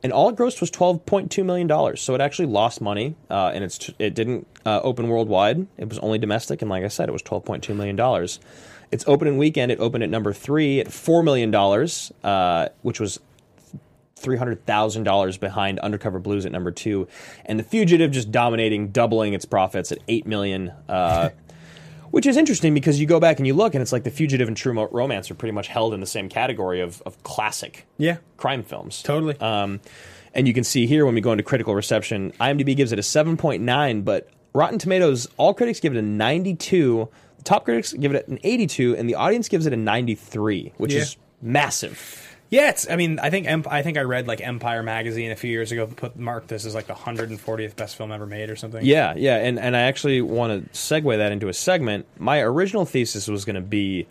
and 0.06 0.14
all 0.14 0.30
it 0.30 0.36
grossed 0.36 0.62
was 0.62 0.70
twelve 0.70 1.03
point 1.08 1.32
two 1.32 1.43
million 1.43 1.66
dollars. 1.66 1.99
So 1.99 2.14
it 2.14 2.22
actually 2.22 2.45
lost 2.45 2.80
money, 2.80 3.16
uh, 3.28 3.51
and 3.56 3.64
it's 3.64 3.89
it 3.97 4.14
didn't 4.14 4.45
uh, 4.64 4.80
open 4.84 5.08
worldwide. 5.08 5.66
It 5.78 5.89
was 5.89 5.97
only 5.97 6.20
domestic, 6.20 6.62
and 6.62 6.70
like 6.70 6.84
I 6.84 6.89
said, 6.89 7.10
it 7.10 7.12
was 7.12 7.24
twelve 7.24 7.43
point 7.43 7.64
two 7.64 7.74
million 7.74 7.95
dollars. 7.95 8.39
Its 8.91 9.03
opening 9.08 9.39
weekend, 9.39 9.72
it 9.72 9.80
opened 9.80 10.03
at 10.03 10.12
number 10.12 10.32
three 10.32 10.80
at 10.80 10.91
four 10.91 11.24
million 11.24 11.49
dollars, 11.49 12.12
uh, 12.24 12.70
which 12.84 12.99
was 12.99 13.20
three 14.16 14.38
hundred 14.38 14.64
thousand 14.68 15.06
dollars 15.06 15.38
behind 15.38 15.80
Undercover 15.80 16.20
Blues 16.20 16.45
at 16.45 16.51
number 16.51 16.72
two, 16.72 17.08
and 17.43 17.58
The 17.58 17.64
Fugitive 17.64 18.12
just 18.12 18.32
dominating, 18.32 18.89
doubling 18.89 19.34
its 19.34 19.45
profits 19.45 19.91
at 19.91 19.97
eight 20.08 20.28
million. 20.28 20.72
Which 22.16 22.26
is 22.26 22.38
interesting 22.38 22.74
because 22.74 22.97
you 22.97 23.05
go 23.07 23.20
back 23.20 23.39
and 23.39 23.45
you 23.45 23.53
look, 23.53 23.76
and 23.76 23.82
it's 23.82 23.91
like 23.91 24.05
The 24.05 24.09
Fugitive 24.09 24.47
and 24.47 24.55
True 24.55 24.88
Romance 24.89 25.30
are 25.30 25.36
pretty 25.36 25.51
much 25.51 25.68
held 25.68 25.93
in 25.93 25.99
the 25.99 26.05
same 26.05 26.30
category 26.30 26.80
of, 26.80 27.01
of 27.05 27.22
classic 27.24 27.86
Yeah. 27.97 28.20
crime 28.38 28.63
films. 28.63 29.03
Totally. 29.03 29.36
Um, 29.41 29.82
and 30.34 30.47
you 30.47 30.53
can 30.53 30.63
see 30.63 30.88
here 30.88 31.05
when 31.05 31.13
we 31.13 31.20
go 31.20 31.34
into 31.34 31.43
critical 31.43 31.76
reception, 31.76 32.32
IMDb 32.39 32.74
gives 32.74 32.93
it 32.93 32.99
a 32.99 33.01
7.9, 33.01 34.05
but 34.05 34.30
Rotten 34.53 34.80
Tomatoes, 34.80 35.28
all 35.36 35.53
critics 35.53 35.82
give 35.82 35.93
it 35.93 35.99
a 35.99 36.01
92, 36.01 37.09
the 37.38 37.43
top 37.43 37.66
critics 37.66 37.91
give 37.91 38.16
it 38.16 38.26
an 38.30 38.39
82, 38.45 38.95
and 38.95 39.09
the 39.09 39.16
audience 39.16 39.49
gives 39.49 39.66
it 39.66 39.74
a 39.74 39.76
93, 39.76 40.72
which 40.78 40.93
Yeah. 40.93 41.01
is 41.01 41.18
massive. 41.41 42.34
Yeah, 42.50 42.70
it's. 42.70 42.89
I 42.89 42.96
mean, 42.96 43.20
I 43.20 43.30
think 43.30 43.48
Emp- 43.48 43.72
I 43.72 43.82
think 43.82 43.98
I 43.98 44.02
read 44.02 44.28
like 44.28 44.39
Empire 44.39 44.84
magazine 44.84 45.32
a 45.32 45.36
few 45.36 45.50
years 45.50 45.72
ago 45.72 45.88
put 45.88 46.18
marked 46.18 46.48
this 46.48 46.66
as 46.66 46.76
like 46.76 46.88
the 46.88 46.93
140th 46.93 47.76
best 47.76 47.96
film 47.96 48.12
ever 48.12 48.26
made 48.26 48.50
or 48.50 48.56
something. 48.56 48.86
Yeah, 48.86 49.14
yeah, 49.18 49.38
and 49.38 49.60
and 49.60 49.76
I 49.76 49.82
actually 49.82 50.22
want 50.22 50.72
to 50.72 50.78
segue 50.78 51.18
that 51.18 51.32
into 51.32 51.48
a 51.48 51.54
segment. 51.54 52.06
My 52.20 52.39
original 52.41 52.86
thesis 52.86 53.28
was 53.28 53.46
going 53.46 53.56
to 53.56 53.62
be 53.62 54.08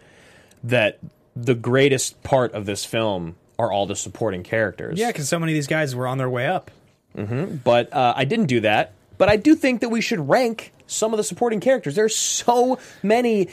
that 0.64 0.98
the 1.36 1.54
greatest 1.54 2.22
part 2.22 2.52
of 2.54 2.66
this 2.66 2.84
film 2.84 3.36
are 3.58 3.70
all 3.70 3.86
the 3.86 3.96
supporting 3.96 4.42
characters. 4.42 4.98
Yeah, 4.98 5.08
because 5.08 5.28
so 5.28 5.38
many 5.38 5.52
of 5.52 5.54
these 5.54 5.66
guys 5.68 5.94
were 5.94 6.06
on 6.06 6.18
their 6.18 6.30
way 6.30 6.46
up. 6.46 6.70
but 7.14 7.92
uh, 7.92 8.14
I 8.16 8.24
didn't 8.24 8.46
do 8.46 8.60
that. 8.60 8.92
But 9.16 9.28
I 9.28 9.36
do 9.36 9.54
think 9.54 9.80
that 9.80 9.90
we 9.90 10.00
should 10.00 10.28
rank 10.28 10.72
some 10.86 11.12
of 11.12 11.18
the 11.18 11.24
supporting 11.24 11.60
characters. 11.60 11.94
There's 11.94 12.16
so 12.16 12.78
many 13.02 13.48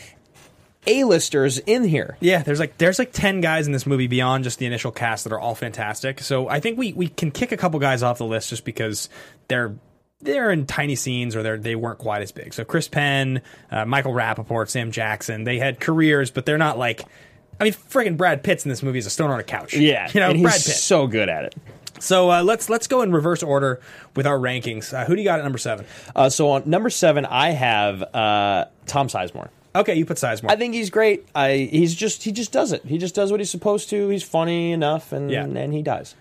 A-listers 0.87 1.59
in 1.59 1.83
here. 1.83 2.17
Yeah, 2.19 2.41
there's 2.41 2.59
like 2.59 2.77
there's 2.77 2.97
like 2.97 3.11
ten 3.11 3.39
guys 3.41 3.67
in 3.67 3.73
this 3.73 3.85
movie 3.85 4.07
beyond 4.07 4.43
just 4.43 4.59
the 4.59 4.65
initial 4.65 4.91
cast 4.91 5.25
that 5.25 5.33
are 5.33 5.39
all 5.39 5.53
fantastic. 5.55 6.19
So 6.21 6.47
I 6.47 6.59
think 6.59 6.77
we 6.77 6.93
we 6.93 7.07
can 7.07 7.31
kick 7.31 7.51
a 7.51 7.57
couple 7.57 7.79
guys 7.79 8.01
off 8.01 8.17
the 8.17 8.25
list 8.25 8.49
just 8.49 8.65
because 8.65 9.09
they're 9.47 9.75
they're 10.21 10.51
in 10.51 10.65
tiny 10.65 10.95
scenes 10.95 11.35
or 11.35 11.43
they're 11.43 11.57
they 11.57 11.75
weren't 11.75 11.99
quite 11.99 12.21
as 12.21 12.31
big. 12.31 12.53
So 12.53 12.63
Chris 12.63 12.87
Penn, 12.87 13.41
uh, 13.69 13.85
Michael 13.85 14.13
Rappaport, 14.13 14.69
Sam 14.69 14.91
Jackson, 14.91 15.43
they 15.43 15.59
had 15.59 15.79
careers, 15.79 16.31
but 16.31 16.45
they're 16.45 16.57
not 16.57 16.77
like. 16.77 17.03
I 17.59 17.65
mean, 17.65 17.73
friggin' 17.73 18.17
Brad 18.17 18.43
Pitt's 18.43 18.65
in 18.65 18.69
this 18.69 18.81
movie 18.81 18.97
is 18.97 19.05
a 19.05 19.11
stone 19.11 19.29
on 19.29 19.39
a 19.39 19.43
couch. 19.43 19.75
Yeah, 19.75 20.09
you 20.11 20.19
know, 20.19 20.31
Brad 20.31 20.53
Pitt. 20.53 20.61
so 20.61 21.05
good 21.05 21.29
at 21.29 21.45
it. 21.45 21.55
So 21.99 22.31
uh, 22.31 22.41
let's 22.41 22.69
let's 22.69 22.87
go 22.87 23.03
in 23.03 23.11
reverse 23.11 23.43
order 23.43 23.79
with 24.15 24.25
our 24.25 24.39
rankings. 24.39 24.93
Uh, 24.93 25.05
who 25.05 25.15
do 25.15 25.21
you 25.21 25.27
got 25.27 25.37
at 25.37 25.43
number 25.43 25.59
seven? 25.59 25.85
Uh, 26.15 26.29
so 26.29 26.49
on 26.49 26.63
number 26.67 26.89
seven, 26.89 27.23
I 27.25 27.51
have 27.51 28.01
uh, 28.01 28.65
Tom 28.87 29.09
Sizemore. 29.09 29.49
Okay, 29.73 29.95
you 29.95 30.05
put 30.05 30.17
Sizemore. 30.17 30.51
I 30.51 30.55
think 30.57 30.73
he's 30.73 30.89
great. 30.89 31.25
I 31.33 31.69
he's 31.71 31.95
just 31.95 32.23
he 32.23 32.31
just 32.31 32.51
does 32.51 32.71
it. 32.73 32.83
He 32.85 32.97
just 32.97 33.15
does 33.15 33.31
what 33.31 33.39
he's 33.39 33.49
supposed 33.49 33.89
to. 33.91 34.09
He's 34.09 34.23
funny 34.23 34.71
enough, 34.73 35.11
and 35.13 35.31
Yeah. 35.31 35.43
and 35.45 35.73
he 35.73 35.81
dies. 35.81 36.15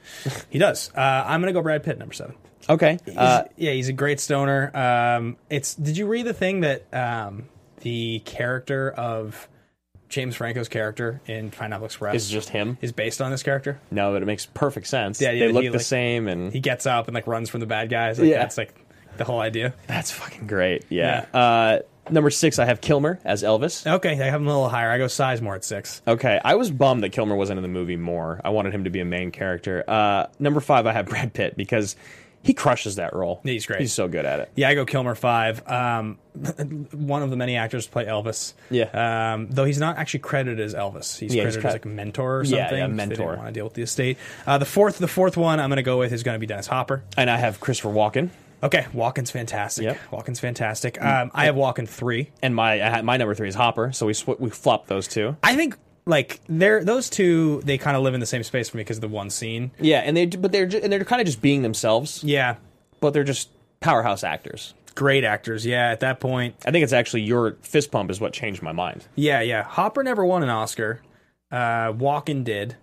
he 0.50 0.58
does. 0.58 0.90
Uh, 0.96 1.00
I'm 1.26 1.40
gonna 1.40 1.52
go 1.52 1.62
Brad 1.62 1.82
Pitt 1.82 1.98
number 1.98 2.14
seven. 2.14 2.34
Okay, 2.68 2.98
He's- 3.04 3.16
uh, 3.16 3.44
yeah, 3.56 3.72
he's 3.72 3.88
a 3.88 3.92
great 3.92 4.20
stoner. 4.20 4.70
Um, 4.76 5.36
it's. 5.48 5.74
Did 5.74 5.96
you 5.96 6.06
read 6.06 6.26
the 6.26 6.34
thing 6.34 6.60
that 6.60 6.84
um, 6.94 7.48
the 7.80 8.20
character 8.24 8.90
of 8.92 9.48
James 10.08 10.36
Franco's 10.36 10.68
character 10.68 11.20
in 11.26 11.50
Pineapple 11.50 11.86
Express 11.86 12.14
is 12.14 12.28
just 12.30 12.50
him. 12.50 12.78
is 12.82 12.92
based 12.92 13.20
on 13.20 13.30
this 13.30 13.42
character? 13.42 13.80
No, 13.90 14.12
but 14.12 14.22
it 14.22 14.26
makes 14.26 14.44
perfect 14.46 14.86
sense. 14.88 15.20
Yeah, 15.20 15.30
yeah, 15.32 15.46
they 15.46 15.52
look 15.52 15.62
he, 15.62 15.68
the 15.68 15.78
like- 15.78 15.86
same, 15.86 16.28
and 16.28 16.52
He 16.52 16.60
gets 16.60 16.86
up 16.86 17.08
and 17.08 17.14
like 17.14 17.26
runs 17.26 17.48
from 17.50 17.60
the 17.60 17.66
bad 17.66 17.88
guys. 17.88 18.18
Like, 18.20 18.28
Yeah. 18.28 18.38
that's 18.38 18.58
like 18.58 18.74
the 19.16 19.24
whole 19.24 19.40
idea. 19.40 19.74
that's 19.88 20.10
fucking 20.12 20.46
great. 20.46 20.84
Yeah. 20.88 21.24
Uh, 21.34 21.78
number 22.12 22.30
six, 22.30 22.58
I 22.58 22.64
have 22.66 22.80
Kilmer 22.80 23.18
as 23.24 23.42
Elvis. 23.42 23.86
Okay, 23.86 24.12
I 24.12 24.24
have 24.26 24.40
him 24.40 24.46
a 24.46 24.50
little 24.50 24.68
higher. 24.68 24.90
I 24.90 24.98
go 24.98 25.06
Sizemore 25.06 25.56
at 25.56 25.64
six. 25.64 26.02
Okay, 26.06 26.40
I 26.44 26.54
was 26.54 26.70
bummed 26.70 27.02
that 27.02 27.10
Kilmer 27.10 27.36
wasn't 27.36 27.58
in 27.58 27.62
the 27.62 27.68
movie 27.68 27.96
more. 27.96 28.40
I 28.44 28.50
wanted 28.50 28.74
him 28.74 28.84
to 28.84 28.90
be 28.90 29.00
a 29.00 29.04
main 29.04 29.30
character. 29.30 29.84
Uh, 29.88 30.26
number 30.38 30.60
five, 30.60 30.86
I 30.86 30.92
have 30.92 31.06
Brad 31.06 31.32
Pitt 31.32 31.56
because 31.56 31.96
he 32.42 32.54
crushes 32.54 32.96
that 32.96 33.14
role. 33.14 33.40
He's 33.42 33.66
great. 33.66 33.80
He's 33.80 33.92
so 33.92 34.08
good 34.08 34.24
at 34.24 34.40
it. 34.40 34.50
Yeah, 34.54 34.70
I 34.70 34.74
go 34.74 34.86
Kilmer 34.86 35.14
five. 35.14 35.62
Um, 35.68 36.18
one 36.92 37.22
of 37.22 37.28
the 37.30 37.36
many 37.36 37.56
actors 37.56 37.84
to 37.86 37.92
play 37.92 38.06
Elvis. 38.06 38.54
Yeah. 38.70 39.34
Um, 39.34 39.48
though 39.50 39.64
he's 39.64 39.78
not 39.78 39.98
actually 39.98 40.20
credited 40.20 40.58
as 40.60 40.74
Elvis. 40.74 41.18
He's 41.18 41.34
Yeah, 41.34 41.44
he's 41.44 41.56
credited 41.56 41.60
cre- 41.60 41.66
as 41.68 41.72
like 41.74 41.84
a 41.84 41.88
mentor 41.88 42.40
or 42.40 42.44
something. 42.44 42.58
Yeah, 42.58 42.64
yeah, 42.64 42.80
'cause 42.86 42.90
They 42.90 42.96
mentor. 42.96 43.14
didn't 43.16 43.36
want 43.36 43.46
to 43.48 43.52
deal 43.52 43.64
with 43.64 43.74
the 43.74 43.82
estate. 43.82 44.16
Uh, 44.46 44.56
the 44.58 44.64
fourth, 44.64 44.98
the 44.98 45.08
fourth 45.08 45.36
one 45.36 45.60
I'm 45.60 45.68
going 45.68 45.76
to 45.76 45.82
go 45.82 45.98
with 45.98 46.12
is 46.12 46.22
going 46.22 46.34
to 46.34 46.38
be 46.38 46.46
Dennis 46.46 46.66
Hopper. 46.68 47.02
And 47.16 47.28
I 47.28 47.36
have 47.36 47.60
Christopher 47.60 47.90
Walken. 47.90 48.30
Okay, 48.62 48.86
Walken's 48.94 49.30
fantastic. 49.30 49.84
Yep. 49.84 49.98
Walken's 50.10 50.40
fantastic. 50.40 51.00
Um, 51.02 51.30
I 51.34 51.46
have 51.46 51.54
Walken 51.54 51.88
three. 51.88 52.30
And 52.42 52.54
my 52.54 52.80
I 52.80 53.02
my 53.02 53.16
number 53.16 53.34
three 53.34 53.48
is 53.48 53.54
Hopper, 53.54 53.92
so 53.92 54.06
we 54.06 54.14
sw- 54.14 54.38
we 54.38 54.50
flopped 54.50 54.88
those 54.88 55.08
two. 55.08 55.36
I 55.42 55.56
think 55.56 55.76
like 56.06 56.40
they're 56.48 56.84
those 56.84 57.08
two. 57.10 57.60
They 57.64 57.78
kind 57.78 57.96
of 57.96 58.02
live 58.02 58.14
in 58.14 58.20
the 58.20 58.26
same 58.26 58.42
space 58.42 58.68
for 58.68 58.76
me 58.76 58.82
because 58.82 58.98
of 58.98 59.02
the 59.02 59.08
one 59.08 59.30
scene. 59.30 59.70
Yeah, 59.80 60.00
and 60.00 60.16
they 60.16 60.26
but 60.26 60.52
they're 60.52 60.66
ju- 60.66 60.80
and 60.82 60.92
they're 60.92 61.04
kind 61.04 61.20
of 61.20 61.26
just 61.26 61.40
being 61.40 61.62
themselves, 61.62 62.22
Yeah, 62.24 62.56
but 63.00 63.12
they're 63.14 63.24
just 63.24 63.48
powerhouse 63.80 64.22
actors. 64.24 64.74
great 64.94 65.24
actors. 65.24 65.64
Yeah, 65.64 65.90
at 65.90 66.00
that 66.00 66.20
point, 66.20 66.54
I 66.66 66.70
think 66.70 66.82
it's 66.84 66.92
actually 66.92 67.22
your 67.22 67.56
fist 67.62 67.90
pump 67.90 68.10
is 68.10 68.20
what 68.20 68.32
changed 68.34 68.60
my 68.62 68.72
mind. 68.72 69.06
Yeah, 69.14 69.40
yeah. 69.40 69.62
Hopper 69.62 70.02
never 70.02 70.24
won 70.24 70.42
an 70.42 70.50
Oscar. 70.50 71.00
Uh, 71.50 71.92
Walken 71.92 72.44
did. 72.44 72.76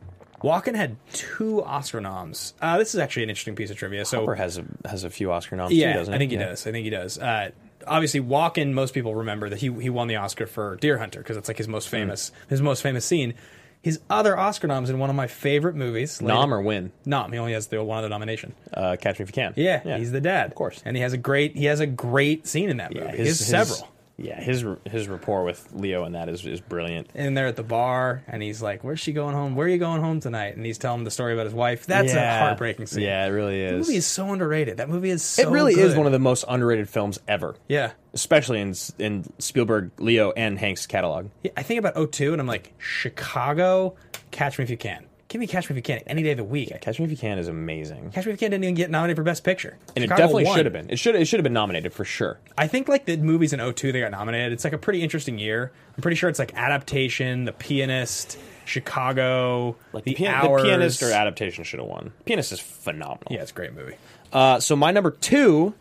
Walken 0.43 0.75
had 0.75 0.97
two 1.13 1.63
Oscar 1.63 1.99
noms. 2.01 2.53
Uh, 2.61 2.77
this 2.77 2.93
is 2.93 2.99
actually 2.99 3.23
an 3.23 3.29
interesting 3.29 3.55
piece 3.55 3.71
of 3.71 3.77
trivia. 3.77 4.05
So, 4.05 4.19
Hopper 4.19 4.35
has 4.35 4.57
a 4.57 4.65
has 4.87 5.03
a 5.03 5.09
few 5.09 5.31
Oscar 5.31 5.55
noms 5.55 5.73
yeah, 5.73 5.93
too, 5.93 5.99
doesn't 5.99 6.13
I 6.13 6.17
think 6.17 6.31
he? 6.31 6.37
Yeah. 6.37 6.45
does. 6.49 6.67
I 6.67 6.71
think 6.71 6.83
he 6.83 6.89
does. 6.91 7.17
Uh, 7.17 7.49
obviously, 7.87 8.21
Walken. 8.21 8.73
Most 8.73 8.93
people 8.93 9.15
remember 9.15 9.49
that 9.49 9.59
he 9.59 9.71
he 9.73 9.89
won 9.89 10.07
the 10.07 10.17
Oscar 10.17 10.45
for 10.45 10.75
Deer 10.77 10.97
Hunter 10.99 11.19
because 11.19 11.37
it's 11.37 11.47
like 11.47 11.57
his 11.57 11.65
Hmm. 11.65 11.71
most 11.73 11.89
famous 11.89 12.31
his 12.49 12.61
most 12.61 12.81
famous 12.83 13.03
scene. 13.05 13.33
His 13.81 13.99
other 14.09 14.37
Oscar 14.37 14.67
noms 14.67 14.89
in 14.89 14.99
one 14.99 15.09
of 15.09 15.15
my 15.15 15.27
favorite 15.27 15.75
movies. 15.75 16.19
Nom 16.21 16.53
or 16.53 16.61
win? 16.61 16.91
nom. 17.05 17.31
He 17.31 17.37
only 17.37 17.53
has 17.53 17.67
the 17.67 17.81
one 17.83 17.99
other 17.99 18.09
nomination. 18.09 18.53
Uh, 18.73 18.97
Catch 18.99 19.19
Me 19.19 19.23
If 19.23 19.29
You 19.29 19.33
Can. 19.33 19.53
Yeah, 19.55 19.97
he's 19.97 20.11
the 20.11 20.19
dad, 20.19 20.47
of 20.47 20.55
course. 20.55 20.81
and 20.83 20.97
he 20.97 21.03
has 21.03 21.13
a 21.13 21.17
great 21.17 21.55
he 21.55 21.65
has 21.65 21.79
a 21.79 21.85
great 21.87 22.47
scene 22.47 22.69
in 22.69 22.77
that 22.77 22.93
movie. 22.93 23.05
Yeah, 23.05 23.15
he 23.15 23.25
has 23.27 23.39
several. 23.39 23.87
Yeah, 24.19 24.41
his 24.41 24.65
his 24.85 25.07
rapport 25.07 25.43
with 25.43 25.67
Leo 25.73 26.03
and 26.03 26.15
that 26.15 26.27
is 26.27 26.43
is 26.45 26.59
brilliant. 26.59 27.07
and 27.13 27.37
they're 27.37 27.45
at 27.45 27.55
the 27.55 27.61
bar, 27.63 28.23
and 28.27 28.41
he's 28.41 28.63
like, 28.63 28.83
"Where's 28.83 28.99
she 28.99 29.13
going 29.13 29.35
home? 29.35 29.55
Where 29.55 29.67
are 29.67 29.69
you 29.69 29.77
going 29.77 30.01
home 30.01 30.19
tonight?" 30.19 30.55
And 30.57 30.65
he's 30.65 30.79
telling 30.79 30.99
him 31.01 31.05
the 31.05 31.11
story 31.11 31.33
about 31.33 31.45
his 31.45 31.53
wife. 31.53 31.85
That's 31.85 32.13
Yeah. 32.13 32.37
a 32.37 32.39
heartbreaking 32.45 32.87
scene. 32.87 33.03
Yeah, 33.03 33.25
it 33.25 33.29
really 33.29 33.61
is. 33.61 33.71
the 33.71 33.77
movie 33.91 33.97
is 33.97 34.07
so 34.07 34.31
underrated. 34.33 34.77
That 34.77 34.89
movie 34.89 35.11
is 35.11 35.21
so. 35.21 35.43
it 35.43 35.49
really 35.51 35.75
is 35.75 35.95
one 35.95 36.07
of 36.07 36.11
the 36.11 36.19
most 36.19 36.45
underrated 36.47 36.89
films 36.89 37.19
ever. 37.27 37.55
Yeah. 37.67 37.91
especially 38.13 38.59
in 38.59 38.73
in 38.97 39.23
Spielberg, 39.37 39.91
Leo, 39.99 40.31
and 40.31 40.57
Hank's 40.57 40.87
catalog. 40.87 41.27
Yeah, 41.43 41.51
I 41.55 41.61
think 41.61 41.77
about 41.77 41.95
02 41.95 42.31
and 42.33 42.41
I'm 42.41 42.47
like, 42.47 42.73
Chicago, 42.79 43.95
Catch 44.31 44.57
Me 44.57 44.63
If 44.63 44.69
You 44.71 44.77
Can. 44.77 45.05
Give 45.29 45.41
me 45.41 45.47
Catch 45.47 45.69
Me 45.69 45.73
If 45.73 45.77
You 45.77 45.81
Can 45.83 46.03
any 46.07 46.23
day 46.23 46.31
of 46.31 46.37
the 46.37 46.43
week. 46.45 46.71
Catch 46.79 46.99
Me 46.99 47.05
If 47.05 47.11
You 47.11 47.17
Can 47.17 47.37
is 47.37 47.47
amazing, 47.49 48.11
Catch 48.11 48.25
Me 48.25 48.31
If 48.31 48.41
You 48.41 48.45
Can 48.45 48.51
didn't 48.51 48.63
even 48.63 48.75
get 48.75 48.89
nominated 48.89 49.17
for 49.17 49.23
Best 49.23 49.43
Picture. 49.43 49.77
and 49.95 50.03
Chicago 50.03 50.13
it 50.13 50.17
definitely 50.23 50.43
won. 50.45 50.55
should 50.55 50.65
have 50.65 50.73
been. 50.73 50.89
It 50.89 50.99
should 50.99 51.15
it 51.15 51.25
should 51.25 51.39
have 51.39 51.43
been 51.43 51.53
nominated 51.53 51.91
for 51.93 52.05
sure. 52.05 52.39
I 52.57 52.67
think 52.67 52.87
like 52.87 53.05
the 53.05 53.17
movies 53.17 53.51
in 53.51 53.59
02 53.73 53.91
they 53.91 53.99
got 53.99 54.11
nominated. 54.11 54.53
It's 54.53 54.63
like 54.63 54.73
a 54.73 54.77
pretty 54.77 55.03
interesting 55.03 55.37
year. 55.37 55.71
I'm 55.95 56.01
pretty 56.01 56.15
sure 56.15 56.29
it's 56.29 56.39
like 56.39 56.53
Adaptation, 56.55 57.43
The 57.45 57.51
Pianist, 57.51 58.37
Chicago, 58.65 59.75
Like 59.93 60.05
The 60.05 60.13
the, 60.13 60.23
pian- 60.23 60.33
Hours. 60.33 60.61
the 60.61 60.67
pianist 60.69 61.03
or 61.03 61.11
adaptation 61.11 61.63
should 61.65 61.79
have 61.79 61.89
won. 61.89 62.13
Pianist 62.25 62.51
is 62.53 62.59
phenomenal. 62.61 63.27
Yeah, 63.29 63.41
it's 63.41 63.51
a 63.51 63.53
great 63.55 63.73
movie. 63.73 63.95
Uh, 64.31 64.59
so 64.61 64.75
my 64.77 64.91
number 64.91 65.11
two 65.11 65.73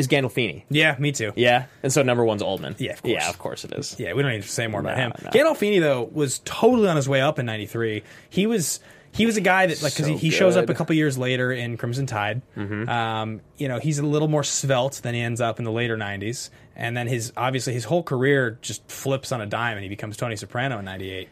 is 0.00 0.08
Gandolfini. 0.08 0.64
Yeah, 0.68 0.96
me 0.98 1.12
too. 1.12 1.32
Yeah, 1.36 1.66
and 1.84 1.92
so 1.92 2.02
number 2.02 2.24
one's 2.24 2.42
Oldman. 2.42 2.74
Yeah, 2.80 2.92
of 2.94 3.02
course. 3.02 3.12
Yeah, 3.12 3.28
of 3.30 3.38
course 3.38 3.64
it 3.64 3.72
is. 3.72 3.94
Yeah, 3.98 4.14
we 4.14 4.22
don't 4.22 4.32
need 4.32 4.42
to 4.42 4.48
say 4.48 4.66
more 4.66 4.80
about 4.80 4.96
No, 4.96 5.02
him. 5.04 5.12
no. 5.22 5.30
Gandolfini 5.30 5.80
though 5.80 6.02
was 6.12 6.40
totally 6.44 6.88
on 6.88 6.96
his 6.96 7.08
way 7.08 7.20
up 7.20 7.38
in 7.38 7.46
'93. 7.46 8.02
He 8.28 8.46
was 8.46 8.80
he 9.12 9.26
was 9.26 9.36
a 9.36 9.40
guy 9.40 9.66
that 9.66 9.82
like 9.82 9.92
because 9.92 10.06
So 10.06 10.12
he, 10.12 10.18
he 10.18 10.30
shows 10.30 10.56
up 10.56 10.64
a 10.64 10.66
good. 10.68 10.76
couple 10.76 10.94
years 10.96 11.16
later 11.18 11.52
in 11.52 11.76
Crimson 11.76 12.06
Tide. 12.06 12.42
Mm-hmm. 12.56 12.88
Um, 12.88 13.40
you 13.56 13.68
know, 13.68 13.78
he's 13.78 13.98
a 13.98 14.06
little 14.06 14.28
more 14.28 14.44
svelte 14.44 15.00
than 15.02 15.14
he 15.14 15.20
ends 15.20 15.40
up 15.40 15.58
in 15.58 15.64
the 15.64 15.72
later 15.72 15.96
'90s, 15.96 16.50
and 16.76 16.96
then 16.96 17.06
his 17.06 17.32
obviously 17.36 17.72
his 17.72 17.84
whole 17.84 18.02
career 18.02 18.58
just 18.62 18.88
flips 18.90 19.32
on 19.32 19.40
a 19.40 19.46
dime, 19.46 19.76
and 19.76 19.82
he 19.82 19.88
becomes 19.88 20.16
Tony 20.16 20.36
Soprano 20.36 20.78
in 20.78 20.84
'98. 20.84 21.28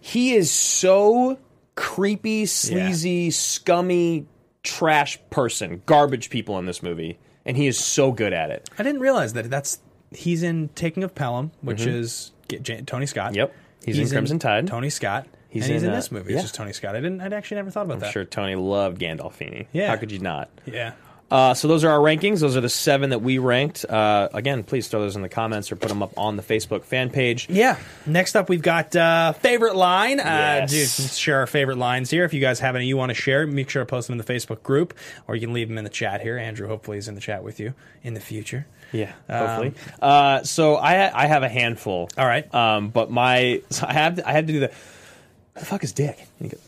He 0.00 0.34
is 0.34 0.50
so 0.52 1.38
creepy, 1.74 2.46
sleazy, 2.46 3.30
scummy, 3.32 4.26
trash 4.62 5.18
person, 5.30 5.82
garbage 5.84 6.30
people 6.30 6.58
in 6.58 6.66
this 6.66 6.82
movie, 6.82 7.18
and 7.46 7.56
he 7.56 7.66
is 7.66 7.78
so 7.78 8.12
good 8.12 8.32
at 8.34 8.50
it. 8.50 8.68
I 8.78 8.82
didn't 8.82 9.00
realize 9.00 9.32
that 9.32 9.48
that's 9.48 9.78
he's 10.10 10.42
in 10.42 10.68
Taking 10.74 11.02
of 11.04 11.14
Pelham, 11.14 11.50
which 11.62 11.86
is 11.86 12.32
J- 12.48 12.58
J- 12.58 12.82
Tony 12.82 13.06
Scott. 13.06 13.28
Mm-hmm. 13.30 13.36
Yep. 13.38 13.54
He's 13.86 13.98
in 13.98 14.08
Crimson 14.08 14.38
Tide. 14.38 14.66
Tony 14.66 14.90
Scott. 14.90 15.26
He's 15.48 15.64
and 15.64 15.72
he's 15.72 15.82
in, 15.84 15.88
in 15.88 15.94
uh, 15.94 15.96
this 15.98 16.12
movie. 16.12 16.32
yeah. 16.32 16.36
It's 16.38 16.44
just 16.44 16.54
Tony 16.54 16.72
Scott. 16.72 16.94
I 16.96 17.00
didn't. 17.00 17.20
I'd 17.22 17.32
actually 17.32 17.54
never 17.56 17.70
thought 17.70 17.86
about 17.86 17.94
I'm 17.94 18.00
that. 18.00 18.12
sure 18.12 18.24
Tony 18.24 18.56
loved 18.56 19.00
Gandolfini. 19.00 19.66
Yeah. 19.72 19.88
How 19.88 19.96
could 19.96 20.10
you 20.12 20.18
not? 20.18 20.50
Yeah. 20.66 20.92
Uh, 21.28 21.54
so 21.54 21.66
those 21.66 21.82
are 21.82 21.90
our 21.90 21.98
rankings. 21.98 22.38
Those 22.40 22.56
are 22.56 22.60
the 22.60 22.68
seven 22.68 23.10
that 23.10 23.20
we 23.20 23.38
ranked. 23.38 23.84
Uh, 23.84 24.28
again, 24.32 24.62
please 24.62 24.86
throw 24.86 25.00
those 25.00 25.16
in 25.16 25.22
the 25.22 25.28
comments 25.28 25.72
or 25.72 25.76
put 25.76 25.88
them 25.88 26.00
up 26.02 26.16
on 26.16 26.36
the 26.36 26.42
Facebook 26.42 26.84
fan 26.84 27.10
page. 27.10 27.48
Yeah. 27.50 27.78
Next 28.06 28.36
up, 28.36 28.48
we've 28.48 28.62
got 28.62 28.94
uh, 28.94 29.32
favorite 29.32 29.74
line. 29.74 30.20
Uh, 30.20 30.66
Yes. 30.70 30.96
dude, 30.98 31.10
share 31.10 31.38
our 31.40 31.46
favorite 31.48 31.78
lines 31.78 32.10
here. 32.10 32.24
If 32.24 32.32
you 32.32 32.40
guys 32.40 32.60
have 32.60 32.76
any 32.76 32.86
you 32.86 32.96
want 32.96 33.10
to 33.10 33.14
share, 33.14 33.44
make 33.46 33.68
sure 33.70 33.82
to 33.82 33.86
post 33.86 34.06
them 34.06 34.18
in 34.20 34.24
the 34.24 34.32
Facebook 34.32 34.62
group, 34.62 34.94
or 35.26 35.34
you 35.34 35.40
can 35.40 35.52
leave 35.52 35.66
them 35.68 35.78
in 35.78 35.84
the 35.84 35.90
chat 35.90 36.20
here. 36.20 36.38
Andrew 36.38 36.68
hopefully 36.68 36.98
is 36.98 37.08
in 37.08 37.16
the 37.16 37.20
chat 37.20 37.42
with 37.42 37.58
you 37.58 37.74
in 38.04 38.14
the 38.14 38.20
future. 38.20 38.66
Yeah, 38.92 39.10
hopefully. 39.28 39.74
uh, 40.00 40.44
so 40.44 40.76
I 40.76 41.24
I 41.24 41.26
have 41.26 41.42
a 41.42 41.48
handful. 41.48 42.08
All 42.16 42.24
right. 42.24 42.52
Um, 42.54 42.90
but 42.90 43.10
my 43.10 43.62
so 43.70 43.84
I 43.88 43.92
have 43.94 44.14
to, 44.16 44.28
I 44.28 44.32
have 44.32 44.46
to 44.46 44.52
do 44.52 44.60
the. 44.60 44.68
Who 44.68 45.60
the 45.60 45.64
fuck 45.66 45.82
is 45.82 45.92
Dick? 45.92 46.18
And 46.38 46.50
he 46.50 46.56
goes, 46.56 46.62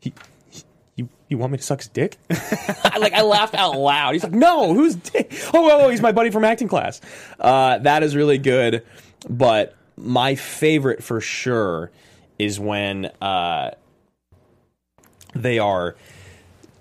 he, 0.00 0.12
he- 0.96 1.08
you 1.30 1.38
want 1.38 1.52
me 1.52 1.58
to 1.58 1.64
suck 1.64 1.78
his 1.78 1.88
dick? 1.88 2.18
I, 2.30 2.98
like 3.00 3.14
I 3.14 3.22
laughed 3.22 3.54
out 3.54 3.76
loud. 3.78 4.12
He's 4.12 4.22
like, 4.24 4.32
no, 4.32 4.74
who's 4.74 4.96
Dick? 4.96 5.32
Oh, 5.54 5.70
oh, 5.70 5.84
oh, 5.86 5.88
he's 5.88 6.02
my 6.02 6.12
buddy 6.12 6.28
from 6.30 6.44
acting 6.44 6.68
class. 6.68 7.00
Uh, 7.38 7.78
that 7.78 8.02
is 8.02 8.14
really 8.14 8.36
good. 8.38 8.84
But 9.28 9.74
my 9.96 10.34
favorite 10.34 11.02
for 11.02 11.20
sure 11.22 11.90
is 12.38 12.58
when 12.60 13.06
uh, 13.22 13.70
they 15.34 15.58
are 15.58 15.94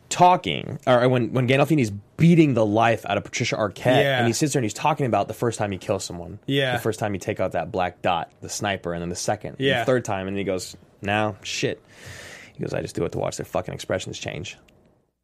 talking, 0.09 0.79
or 0.87 1.07
when 1.07 1.31
when 1.33 1.47
Gandolfini's 1.47 1.91
beating 2.17 2.53
the 2.53 2.65
life 2.65 3.05
out 3.05 3.17
of 3.17 3.23
Patricia 3.23 3.55
Arquette, 3.55 4.01
Yeah. 4.03 4.17
and 4.17 4.27
he 4.27 4.33
sits 4.33 4.53
there 4.53 4.59
and 4.59 4.65
he's 4.65 4.73
talking 4.73 5.05
about 5.05 5.27
the 5.27 5.33
first 5.33 5.59
time 5.59 5.71
he 5.71 5.77
kills 5.77 6.03
someone, 6.03 6.39
Yeah. 6.47 6.73
the 6.73 6.79
first 6.81 6.99
time 6.99 7.13
you 7.13 7.19
take 7.19 7.39
out 7.39 7.51
that 7.53 7.71
black 7.71 8.01
dot, 8.01 8.31
the 8.41 8.49
sniper, 8.49 8.93
and 8.93 9.01
then 9.01 9.09
the 9.09 9.15
second, 9.15 9.57
Yeah. 9.59 9.79
the 9.81 9.85
third 9.85 10.05
time, 10.05 10.27
and 10.27 10.35
he 10.35 10.43
goes, 10.43 10.75
"Now, 11.01 11.35
shit." 11.43 11.81
He 12.59 12.65
goes, 12.65 12.73
"I 12.73 12.81
just 12.81 12.95
do 12.95 13.05
it 13.05 13.13
to 13.13 13.17
watch 13.17 13.37
their 13.37 13.45
fucking 13.45 13.73
expressions 13.73 14.19
change." 14.19 14.57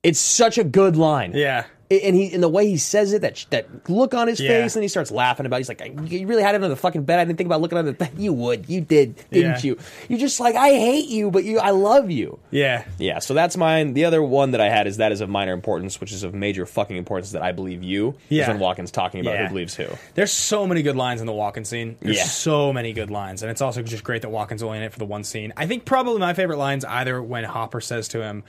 It's 0.04 0.20
such 0.20 0.58
a 0.58 0.64
good 0.64 0.96
line. 0.96 1.34
Yeah. 1.36 1.66
And 2.04 2.16
he, 2.16 2.34
and 2.34 2.42
the 2.44 2.50
way 2.50 2.68
he 2.68 2.78
says 2.78 3.14
it, 3.14 3.22
that 3.22 3.46
that 3.52 3.90
look 3.90 4.14
on 4.14 4.28
his 4.28 4.40
Yeah. 4.40 4.50
face, 4.50 4.76
and 4.76 4.84
he 4.84 4.88
starts 4.88 5.12
laughing 5.12 5.46
about. 5.46 5.58
it. 5.58 5.60
He's 5.60 5.70
like, 5.70 6.12
"You 6.12 6.28
really 6.28 6.44
had 6.44 6.54
it 6.56 6.58
under 6.58 6.68
the 6.70 6.76
fucking 6.76 7.04
bed. 7.04 7.20
I 7.20 7.26
didn't 7.26 7.38
think 7.38 7.48
about 7.48 7.62
looking 7.62 7.78
under 7.78 7.92
the. 7.92 7.98
bed. 7.98 8.12
You 8.18 8.34
would, 8.34 8.70
you 8.70 8.82
did, 8.82 9.16
didn't 9.32 9.64
Yeah. 9.64 9.72
you? 9.72 9.78
You're 10.10 10.20
just 10.20 10.40
like, 10.40 10.56
I 10.56 10.70
hate 10.70 11.08
you, 11.10 11.32
but 11.32 11.44
you, 11.44 11.60
I 11.60 11.72
love 11.72 12.10
you." 12.12 12.40
Yeah. 12.52 12.86
Yeah, 12.98 13.20
so 13.20 13.34
that's 13.34 13.58
mine. 13.58 13.94
The 13.94 14.06
other 14.06 14.22
one 14.24 14.52
that 14.52 14.62
I 14.62 14.70
had 14.70 14.88
is 14.88 14.98
that 14.98 15.12
is 15.12 15.22
of 15.22 15.30
minor 15.30 15.54
importance, 15.54 16.00
which 16.00 16.12
is 16.12 16.24
of 16.24 16.34
major 16.34 16.66
fucking 16.66 16.96
importance 16.98 17.32
that 17.32 17.42
I 17.44 17.52
believe 17.52 17.84
you. 17.84 18.16
Yeah. 18.30 18.44
Is 18.44 18.48
when 18.48 18.60
Walken's 18.60 18.92
talking 18.92 19.22
about 19.22 19.36
Yeah. 19.36 19.44
who 19.44 19.50
believes 19.50 19.76
who. 19.76 19.86
There's 20.16 20.32
so 20.32 20.66
many 20.66 20.82
good 20.82 20.96
lines 20.96 21.22
in 21.22 21.28
the 21.28 21.34
Walken 21.34 21.66
scene. 21.66 21.96
There's 22.02 22.18
Yeah. 22.18 22.24
so 22.24 22.72
many 22.74 22.94
good 22.94 23.12
lines, 23.12 23.42
and 23.44 23.52
it's 23.52 23.62
also 23.62 23.82
just 23.82 24.04
great 24.04 24.22
that 24.22 24.32
Walken's 24.32 24.64
only 24.64 24.78
in 24.78 24.84
it 24.84 24.92
for 24.94 25.00
the 25.00 25.06
one 25.06 25.24
scene. 25.24 25.54
I 25.58 25.68
think 25.68 25.86
probably 25.86 26.20
my 26.20 26.34
favorite 26.34 26.58
lines 26.58 26.84
either 26.86 27.22
when 27.22 27.44
Hopper 27.44 27.82
says 27.82 28.08
to 28.10 28.22
him, 28.24 28.44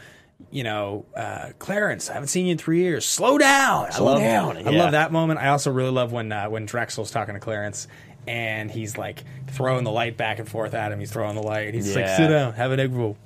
you 0.51 0.65
know, 0.65 1.07
uh, 1.17 1.51
Clarence, 1.59 2.11
I 2.11 2.15
haven't 2.15 2.29
seen 2.29 2.47
you 2.47 2.53
in 2.53 2.59
three 2.59 2.81
years. 2.81 3.05
Slow 3.07 3.39
down. 3.39 3.91
Slow 3.93 4.07
I 4.07 4.11
love, 4.11 4.21
down, 4.21 4.57
I 4.69 4.71
love 4.71 4.93
that 4.93 5.11
moment. 5.13 5.41
I 5.41 5.49
also 5.49 5.71
really 5.73 5.91
love 5.91 6.13
when 6.13 6.31
uh, 6.33 6.49
when 6.49 6.67
Drexel's 6.67 7.11
talking 7.11 7.35
to 7.35 7.41
Clarence. 7.41 7.89
And 8.29 8.71
he's 8.73 8.99
like 8.99 9.23
throwing 9.53 9.85
the 9.85 9.93
light 9.93 10.17
back 10.17 10.41
and 10.41 10.49
forth 10.49 10.75
at 10.75 10.91
him. 10.91 10.99
He's 10.99 11.13
throwing 11.13 11.37
the 11.37 11.43
light. 11.45 11.75
He's 11.75 11.95
like, 11.95 12.09
"Sit 12.09 12.27
down, 12.27 12.55
have 12.55 12.73
an 12.73 12.81
egg 12.81 12.93
roll, 12.93 13.17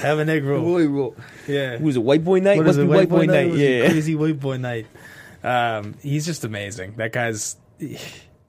have 0.00 0.18
an 0.18 0.30
egg 0.30 0.44
roll." 0.44 0.62
boy 0.62 0.86
roll. 0.88 1.14
Yeah, 1.46 1.76
Who's 1.76 1.96
a 1.96 2.00
White 2.00 2.24
boy 2.24 2.40
night? 2.40 2.56
what 2.56 2.64
Must 2.66 2.78
be 2.78 2.84
it, 2.84 2.88
white 2.88 3.08
boy 3.10 3.26
night. 3.26 3.50
Was 3.50 3.60
it 3.60 3.80
Yeah. 3.82 3.88
crazy 3.90 4.14
white 4.14 4.40
boy 4.40 4.56
night. 4.56 4.86
Um, 5.44 5.94
he's 6.02 6.24
just 6.24 6.44
amazing. 6.44 6.94
That 6.96 7.12
guy's 7.12 7.56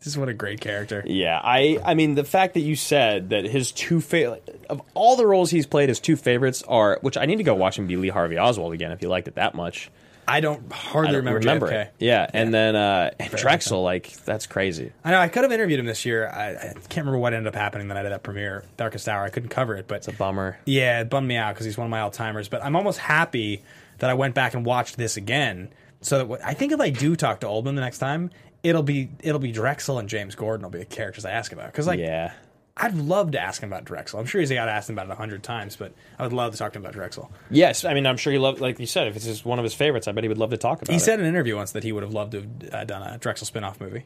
just 0.04 0.18
what 0.18 0.30
a 0.30 0.34
great 0.34 0.62
character. 0.62 1.04
Yeah, 1.06 1.40
I 1.44 1.80
I 1.84 1.94
mean 1.94 2.16
the 2.16 2.24
fact 2.24 2.54
that 2.54 2.62
you 2.62 2.76
said 2.76 3.30
that 3.32 3.46
his 3.46 3.72
two 3.72 4.00
fa- 4.02 4.40
of 4.70 4.82
all 4.94 5.16
the 5.16 5.26
roles 5.28 5.50
he's 5.52 5.66
played, 5.66 5.90
his 5.90 6.00
two 6.00 6.16
favorites 6.16 6.64
are 6.68 7.00
which 7.02 7.18
I 7.18 7.26
need 7.26 7.38
to 7.38 7.44
go 7.44 7.56
watch 7.56 7.78
him 7.78 7.88
be 7.88 7.96
Lee 7.98 8.10
Harvey 8.10 8.38
Oswald 8.38 8.74
again 8.74 8.92
if 8.92 9.02
you 9.02 9.10
liked 9.10 9.28
it 9.28 9.36
that 9.36 9.56
much. 9.56 9.90
I 10.30 10.42
don't 10.42 10.70
hardly 10.74 11.08
I 11.08 11.12
don't 11.14 11.20
remember, 11.20 11.40
remember 11.40 11.68
JFK. 11.70 11.82
it. 11.86 11.94
Yeah, 12.00 12.30
and 12.34 12.54
then 12.54 12.76
uh, 12.76 13.12
and 13.18 13.32
Drexel, 13.32 13.82
like 13.82 14.12
that's 14.26 14.46
crazy. 14.46 14.92
I 15.06 15.12
know 15.12 15.20
I 15.20 15.30
could 15.30 15.44
have 15.44 15.54
interviewed 15.54 15.80
him 15.80 15.86
this 15.86 16.06
year. 16.06 16.28
I, 16.28 16.50
I 16.52 16.74
can't 16.74 16.98
remember 16.98 17.18
what 17.20 17.34
ended 17.34 17.48
up 17.48 17.56
happening 17.56 17.88
the 17.88 17.94
night 17.94 18.06
of 18.06 18.12
that 18.12 18.24
premiere, 18.24 18.66
Darkest 18.76 19.08
Hour. 19.08 19.24
I 19.24 19.30
couldn't 19.30 19.50
cover 19.50 19.78
it, 19.78 19.88
but 19.88 19.96
It's 20.00 20.10
a 20.10 20.12
bummer. 20.12 20.58
yeah, 20.66 21.00
it 21.00 21.10
bummed 21.10 21.30
me 21.30 21.38
out 21.38 21.54
because 21.54 21.66
he's 21.66 21.78
one 21.78 21.86
of 21.88 21.92
my 21.92 22.02
all 22.02 22.12
timers. 22.12 22.50
But 22.50 22.62
I'm 22.62 22.76
almost 22.76 23.00
happy 23.00 23.64
that 24.00 24.10
I 24.10 24.16
went 24.16 24.36
back 24.36 24.54
and 24.54 24.66
watched 24.66 24.98
this 24.98 25.16
again. 25.16 25.70
So 26.02 26.26
that 26.26 26.46
I 26.46 26.54
think 26.54 26.74
if 26.74 26.82
I 26.82 26.90
do 26.90 27.16
talk 27.16 27.40
to 27.40 27.48
Oldman 27.48 27.76
the 27.76 27.82
next 27.82 28.00
time, 28.00 28.30
it'll 28.68 28.84
be 28.84 29.10
it'll 29.22 29.40
be 29.40 29.52
Drexel 29.52 30.00
and 30.00 30.10
James 30.10 30.36
Gordon 30.36 30.64
will 30.64 30.72
be 30.72 30.80
the 30.80 30.86
characters 30.86 31.26
I 31.26 31.32
ask 31.32 31.52
about. 31.52 31.72
Because 31.72 31.88
like 31.88 32.00
yeah, 32.00 32.34
I'd 32.76 32.96
love 32.96 33.32
to 33.32 33.40
ask 33.40 33.62
him 33.62 33.70
about 33.70 33.86
Drexel. 33.86 34.20
I'm 34.20 34.26
sure 34.26 34.40
he's 34.40 34.52
got 34.52 34.70
asked 34.70 34.90
him 34.90 34.96
about 34.96 35.08
it 35.08 35.14
a 35.14 35.16
hundred 35.16 35.44
times, 35.44 35.76
but 35.76 35.94
I 36.20 36.24
would 36.24 36.34
love 36.34 36.52
to 36.52 36.58
talk 36.58 36.74
to 36.74 36.80
him 36.80 36.86
about 36.86 36.94
Drexel. 36.94 37.32
yes. 37.50 37.86
I 37.86 37.94
mean, 37.94 38.06
I'm 38.06 38.18
sure 38.18 38.32
he 38.32 38.40
loved, 38.40 38.60
like 38.62 38.80
you 38.80 38.86
said, 38.86 39.08
if 39.08 39.16
it's 39.16 39.26
just 39.26 39.46
one 39.46 39.58
of 39.58 39.64
his 39.64 39.74
favorites, 39.74 40.08
I 40.08 40.12
bet 40.12 40.24
he 40.24 40.28
would 40.28 40.38
love 40.38 40.52
to 40.52 40.58
talk 40.58 40.82
about. 40.82 40.90
It. 40.90 40.94
He 40.94 40.98
it. 40.98 41.02
said 41.02 41.20
in 41.20 41.26
an 41.26 41.30
interview 41.30 41.56
once 41.56 41.72
that 41.72 41.84
he 41.84 41.92
would 41.92 42.04
have 42.04 42.14
loved 42.14 42.34
to 42.34 42.42
have 42.42 42.74
uh, 42.74 42.84
done 42.84 43.02
a 43.02 43.18
Drexel 43.18 43.48
spin-off 43.48 43.82
movie. 43.82 44.06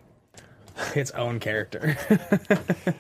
Its 0.96 1.12
own 1.12 1.40
character. 1.40 1.98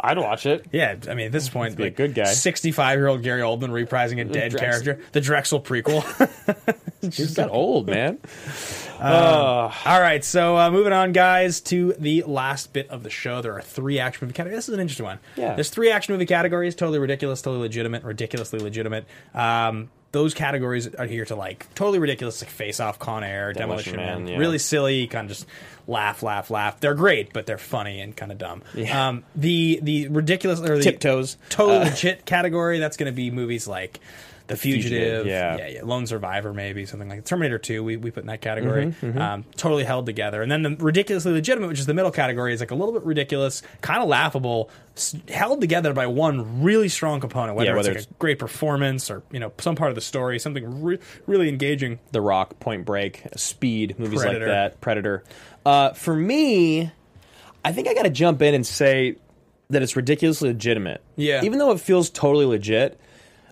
I'd 0.00 0.18
watch 0.18 0.46
it. 0.46 0.66
Yeah, 0.72 0.96
I 1.08 1.14
mean, 1.14 1.26
at 1.26 1.32
this 1.32 1.48
point, 1.48 1.76
be 1.76 1.84
a 1.84 1.90
good 1.90 2.14
guy. 2.14 2.24
Sixty-five-year-old 2.32 3.22
Gary 3.22 3.40
Oldman 3.42 3.70
reprising 3.70 4.20
a 4.20 4.24
dead 4.24 4.52
Drexel. 4.52 4.60
character, 4.60 5.00
the 5.12 5.20
Drexel 5.20 5.60
prequel. 5.60 6.02
He's 7.14 7.34
got 7.34 7.50
old 7.50 7.86
man. 7.88 8.18
All 9.00 9.70
right, 9.86 10.24
so 10.24 10.56
uh, 10.56 10.70
moving 10.70 10.92
on, 10.92 11.12
guys, 11.12 11.60
to 11.62 11.94
the 11.98 12.22
last 12.26 12.72
bit 12.72 12.88
of 12.90 13.02
the 13.02 13.10
show. 13.10 13.42
There 13.42 13.54
are 13.54 13.62
three 13.62 13.98
action 13.98 14.26
movie 14.26 14.34
categories. 14.34 14.58
This 14.58 14.68
is 14.68 14.74
an 14.74 14.80
interesting 14.80 15.06
one. 15.06 15.18
Yeah. 15.36 15.54
There's 15.54 15.70
three 15.70 15.90
action 15.90 16.14
movie 16.14 16.26
categories: 16.26 16.74
totally 16.74 16.98
ridiculous, 16.98 17.42
totally 17.42 17.62
legitimate, 17.62 18.04
ridiculously 18.04 18.58
legitimate. 18.60 19.04
Um, 19.34 19.90
those 20.12 20.34
categories 20.34 20.94
are 20.94 21.06
here 21.06 21.24
to 21.26 21.34
like 21.34 21.72
totally 21.74 21.98
ridiculous, 21.98 22.40
like 22.42 22.50
Face 22.50 22.80
Off, 22.80 22.98
Con 22.98 23.22
Air, 23.24 23.52
Demolition, 23.52 23.94
Demolition 23.94 23.96
Man. 23.96 24.24
Man, 24.24 24.32
yeah. 24.34 24.38
Really 24.38 24.58
silly, 24.58 25.06
kind 25.06 25.30
of 25.30 25.36
just 25.36 25.46
laugh, 25.86 26.22
laugh, 26.22 26.50
laugh. 26.50 26.80
They're 26.80 26.94
great, 26.94 27.32
but 27.32 27.46
they're 27.46 27.58
funny 27.58 28.00
and 28.00 28.16
kind 28.16 28.32
of 28.32 28.38
dumb. 28.38 28.62
Yeah. 28.74 29.08
Um, 29.08 29.24
the 29.36 29.80
the 29.82 30.08
ridiculous 30.08 30.60
or 30.60 30.76
the 30.78 30.82
Tiptoes. 30.82 31.36
totally 31.50 31.78
Uh, 31.78 31.84
legit 31.84 32.24
category. 32.24 32.78
That's 32.78 32.96
going 32.96 33.10
to 33.12 33.16
be 33.16 33.30
movies 33.30 33.68
like. 33.68 34.00
The 34.48 34.56
Fugitive, 34.56 34.90
Fugitive, 34.90 35.26
yeah. 35.26 35.56
yeah, 35.58 35.66
yeah, 35.68 35.80
Lone 35.84 36.06
Survivor, 36.06 36.52
maybe 36.52 36.84
something 36.86 37.08
like 37.08 37.24
Terminator 37.24 37.58
Two. 37.58 37.84
We, 37.84 37.96
we 37.96 38.10
put 38.10 38.22
in 38.22 38.26
that 38.26 38.40
category. 38.40 38.86
Mm-hmm, 38.86 39.18
Um, 39.18 39.44
totally 39.56 39.84
held 39.84 40.06
together, 40.06 40.42
and 40.42 40.50
then 40.50 40.62
the 40.62 40.70
ridiculously 40.76 41.32
legitimate, 41.32 41.68
which 41.68 41.78
is 41.78 41.86
the 41.86 41.94
middle 41.94 42.10
category, 42.10 42.52
is 42.52 42.60
like 42.60 42.70
a 42.70 42.74
little 42.74 42.92
bit 42.92 43.02
ridiculous, 43.04 43.62
kind 43.82 44.02
of 44.02 44.08
laughable, 44.08 44.70
s- 44.96 45.14
held 45.28 45.60
together 45.60 45.92
by 45.92 46.06
one 46.06 46.62
really 46.62 46.88
strong 46.88 47.20
component. 47.20 47.56
Whether, 47.56 47.70
Yeah, 47.70 47.76
whether 47.76 47.90
it's 47.90 47.96
like 47.98 48.02
it's- 48.04 48.10
a 48.16 48.18
great 48.18 48.38
performance 48.38 49.10
or 49.10 49.22
you 49.30 49.38
know 49.38 49.52
some 49.58 49.76
part 49.76 49.90
of 49.90 49.94
the 49.94 50.00
story, 50.00 50.38
something 50.38 50.82
re- 50.82 50.98
really 51.26 51.48
engaging. 51.48 51.98
The 52.12 52.20
Rock, 52.20 52.58
Point 52.58 52.84
Break, 52.84 53.22
Speed, 53.36 53.98
movies 53.98 54.22
Predator. 54.22 54.46
like 54.46 54.54
that, 54.54 54.80
Predator. 54.80 55.24
Uh, 55.66 55.92
for 55.92 56.14
me, 56.16 56.90
I 57.64 57.72
think 57.72 57.86
I 57.88 57.94
got 57.94 58.04
to 58.04 58.10
jump 58.10 58.40
in 58.40 58.54
and 58.54 58.66
say 58.66 59.16
that 59.68 59.82
it's 59.82 59.94
ridiculously 59.96 60.48
legitimate. 60.48 61.02
Yeah. 61.16 61.44
Even 61.44 61.58
though 61.58 61.70
it 61.72 61.80
feels 61.80 62.08
totally 62.08 62.46
legit, 62.46 62.98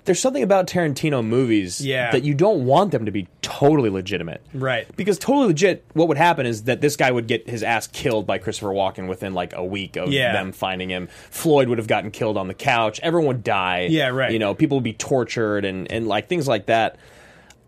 there's 0.06 0.20
something 0.20 0.42
about 0.42 0.66
Tarantino 0.66 1.24
movies 1.24 1.80
Yeah. 1.84 2.10
that 2.12 2.22
you 2.24 2.32
don't 2.34 2.64
want 2.64 2.90
them 2.92 3.04
to 3.04 3.10
be 3.10 3.28
totally 3.42 3.90
legitimate. 3.90 4.40
Right. 4.54 4.86
Because 4.96 5.18
totally 5.18 5.48
legit, 5.48 5.84
what 5.92 6.08
would 6.08 6.16
happen 6.16 6.46
is 6.46 6.64
that 6.64 6.80
this 6.80 6.96
guy 6.96 7.10
would 7.10 7.26
get 7.26 7.48
his 7.48 7.62
ass 7.62 7.86
killed 7.86 8.26
by 8.26 8.38
Christopher 8.38 8.68
Walken 8.68 9.08
within 9.08 9.34
like 9.34 9.52
a 9.54 9.64
week 9.64 9.96
of 9.96 10.10
Yeah. 10.12 10.32
them 10.32 10.52
finding 10.52 10.88
him. 10.88 11.08
Floyd 11.30 11.68
would 11.68 11.78
have 11.78 11.86
gotten 11.86 12.10
killed 12.10 12.36
on 12.38 12.48
the 12.48 12.54
couch. 12.54 12.98
Everyone 13.02 13.28
would 13.28 13.44
die. 13.44 13.88
Yeah, 13.90 14.08
right. 14.08 14.30
You 14.32 14.38
know, 14.38 14.54
people 14.54 14.78
would 14.78 14.84
be 14.84 14.92
tortured 14.94 15.64
and, 15.64 15.90
and 15.92 16.08
like 16.08 16.28
things 16.28 16.48
like 16.48 16.66
that. 16.66 16.96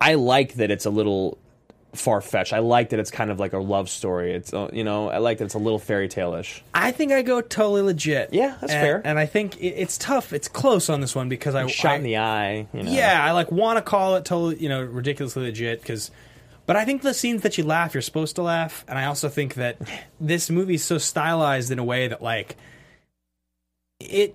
I 0.00 0.14
like 0.14 0.54
that 0.54 0.70
it's 0.70 0.86
a 0.86 0.90
little 0.90 1.38
far 1.94 2.20
fetched. 2.20 2.52
I 2.52 2.58
like 2.58 2.90
that 2.90 3.00
it's 3.00 3.10
kind 3.10 3.30
of 3.30 3.40
like 3.40 3.52
a 3.52 3.58
love 3.58 3.88
story. 3.88 4.32
It's 4.32 4.52
uh, 4.52 4.68
you 4.72 4.84
know, 4.84 5.08
I 5.08 5.18
like 5.18 5.38
that 5.38 5.46
it's 5.46 5.54
a 5.54 5.58
little 5.58 5.78
fairy 5.78 6.08
tale 6.08 6.34
ish. 6.34 6.62
I 6.74 6.90
think 6.92 7.12
I 7.12 7.22
go 7.22 7.40
totally 7.40 7.82
legit. 7.82 8.32
Yeah, 8.32 8.56
that's 8.60 8.72
And- 8.72 8.82
fair. 8.82 9.02
And 9.04 9.18
I 9.18 9.26
think 9.26 9.56
it, 9.60 9.68
it's 9.68 9.96
tough. 9.98 10.32
It's 10.32 10.48
close 10.48 10.88
on 10.88 11.00
this 11.00 11.14
one 11.14 11.28
because 11.28 11.54
I 11.54 11.66
Shot 11.66 11.92
I, 11.92 11.94
in 11.96 12.02
the 12.02 12.16
eye. 12.18 12.66
You 12.72 12.82
know. 12.82 12.90
Yeah, 12.90 13.24
I 13.24 13.32
like 13.32 13.50
want 13.50 13.78
to 13.78 13.82
call 13.82 14.16
it 14.16 14.24
totally, 14.24 14.56
you 14.62 14.68
know, 14.68 14.82
ridiculously 14.82 15.44
legit 15.44 15.80
because, 15.80 16.10
but 16.66 16.76
I 16.76 16.84
think 16.84 17.02
the 17.02 17.14
scenes 17.14 17.42
that 17.42 17.56
you 17.58 17.64
laugh, 17.64 17.94
you're 17.94 18.02
supposed 18.02 18.36
to 18.36 18.42
laugh, 18.42 18.84
and 18.86 18.98
I 18.98 19.06
also 19.06 19.28
think 19.28 19.54
that 19.54 19.78
this 20.20 20.50
movie's 20.50 20.84
so 20.84 20.98
stylized 20.98 21.70
in 21.70 21.78
a 21.78 21.84
way 21.84 22.08
that 22.08 22.22
like 22.22 22.56
it, 24.00 24.34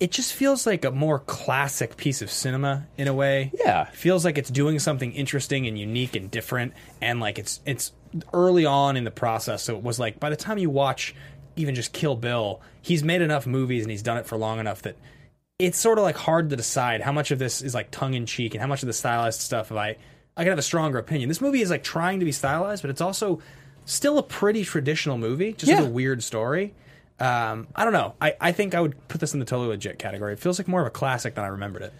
it 0.00 0.10
just 0.10 0.32
feels 0.32 0.66
like 0.66 0.84
a 0.84 0.90
more 0.90 1.18
classic 1.20 1.96
piece 1.96 2.20
of 2.22 2.30
cinema 2.30 2.86
in 2.96 3.08
a 3.08 3.14
way. 3.14 3.50
Yeah. 3.58 3.88
It 3.88 3.94
feels 3.94 4.24
like 4.24 4.38
it's 4.38 4.50
doing 4.50 4.78
something 4.78 5.12
interesting 5.12 5.66
and 5.66 5.78
unique 5.78 6.16
and 6.16 6.30
different, 6.30 6.72
and 7.00 7.20
like 7.20 7.38
it's 7.38 7.60
it's 7.64 7.92
early 8.32 8.64
on 8.66 8.96
in 8.96 9.04
the 9.04 9.10
process. 9.10 9.62
So 9.62 9.76
it 9.76 9.82
was 9.82 9.98
like 9.98 10.20
by 10.20 10.30
the 10.30 10.36
time 10.36 10.58
you 10.58 10.70
watch 10.70 11.14
even 11.56 11.74
just 11.74 11.92
Kill 11.92 12.16
Bill, 12.16 12.60
he's 12.82 13.04
made 13.04 13.22
enough 13.22 13.46
movies 13.46 13.82
and 13.84 13.90
he's 13.90 14.02
done 14.02 14.16
it 14.16 14.26
for 14.26 14.36
long 14.36 14.58
enough 14.58 14.82
that 14.82 14.96
it's 15.58 15.78
sort 15.78 15.98
of 15.98 16.04
like 16.04 16.16
hard 16.16 16.50
to 16.50 16.56
decide 16.56 17.00
how 17.00 17.12
much 17.12 17.30
of 17.30 17.38
this 17.38 17.62
is 17.62 17.74
like 17.74 17.90
tongue 17.92 18.14
in 18.14 18.26
cheek 18.26 18.54
and 18.54 18.60
how 18.60 18.66
much 18.66 18.82
of 18.82 18.88
the 18.88 18.92
stylized 18.92 19.40
stuff 19.40 19.70
if 19.70 19.76
I 19.76 19.96
I 20.36 20.42
could 20.42 20.50
have 20.50 20.58
a 20.58 20.62
stronger 20.62 20.98
opinion. 20.98 21.28
This 21.28 21.40
movie 21.40 21.60
is 21.62 21.70
like 21.70 21.84
trying 21.84 22.18
to 22.18 22.24
be 22.24 22.32
stylized, 22.32 22.82
but 22.82 22.90
it's 22.90 23.00
also 23.00 23.40
still 23.84 24.18
a 24.18 24.22
pretty 24.22 24.64
traditional 24.64 25.16
movie, 25.16 25.52
just 25.52 25.70
Yeah. 25.70 25.80
with 25.80 25.88
a 25.90 25.92
weird 25.92 26.24
story. 26.24 26.74
Um, 27.24 27.68
I 27.74 27.84
don't 27.84 27.92
know. 27.92 28.14
I, 28.20 28.34
I 28.40 28.52
think 28.52 28.74
I 28.74 28.80
would 28.80 29.08
put 29.08 29.20
this 29.20 29.32
in 29.34 29.40
the 29.40 29.46
totally 29.46 29.68
legit 29.68 29.98
category. 29.98 30.32
It 30.34 30.38
feels 30.38 30.58
like 30.58 30.68
more 30.68 30.80
of 30.80 30.86
a 30.86 30.90
classic 30.90 31.34
than 31.34 31.44
I 31.44 31.48
remembered 31.48 31.82
it. 31.82 31.92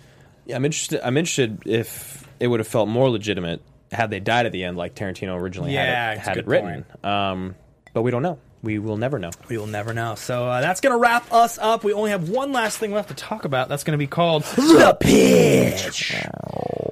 Yeah, 0.46 0.56
I'm 0.56 0.64
interested. 0.64 1.00
I'm 1.06 1.16
interested 1.16 1.62
if 1.66 2.28
it 2.40 2.48
would 2.48 2.60
have 2.60 2.68
felt 2.68 2.88
more 2.88 3.08
legitimate 3.08 3.62
had 3.90 4.10
they 4.10 4.20
died 4.20 4.44
at 4.46 4.52
the 4.52 4.64
end, 4.64 4.76
like 4.76 4.94
Tarantino 4.94 5.40
originally 5.40 5.72
Yeah, 5.72 6.10
had 6.10 6.16
it, 6.16 6.20
had 6.20 6.36
it 6.38 6.46
written. 6.46 6.84
Um, 7.02 7.54
but 7.92 8.02
we 8.02 8.10
don't 8.10 8.22
know. 8.22 8.38
We 8.62 8.78
will 8.78 8.96
never 8.96 9.18
know. 9.18 9.30
We 9.48 9.58
will 9.58 9.66
never 9.66 9.92
know. 9.94 10.14
So 10.14 10.46
uh, 10.46 10.60
that's 10.60 10.80
going 10.80 10.92
to 10.92 10.98
wrap 10.98 11.32
us 11.32 11.58
up. 11.58 11.84
We 11.84 11.92
only 11.92 12.10
have 12.10 12.28
one 12.28 12.52
last 12.52 12.78
thing 12.78 12.92
left 12.92 13.08
to 13.10 13.14
talk 13.14 13.44
about. 13.44 13.68
That's 13.68 13.84
going 13.84 13.92
to 13.92 13.98
be 13.98 14.06
called 14.06 14.42
The 14.44 14.96
Pitch. 15.00 16.14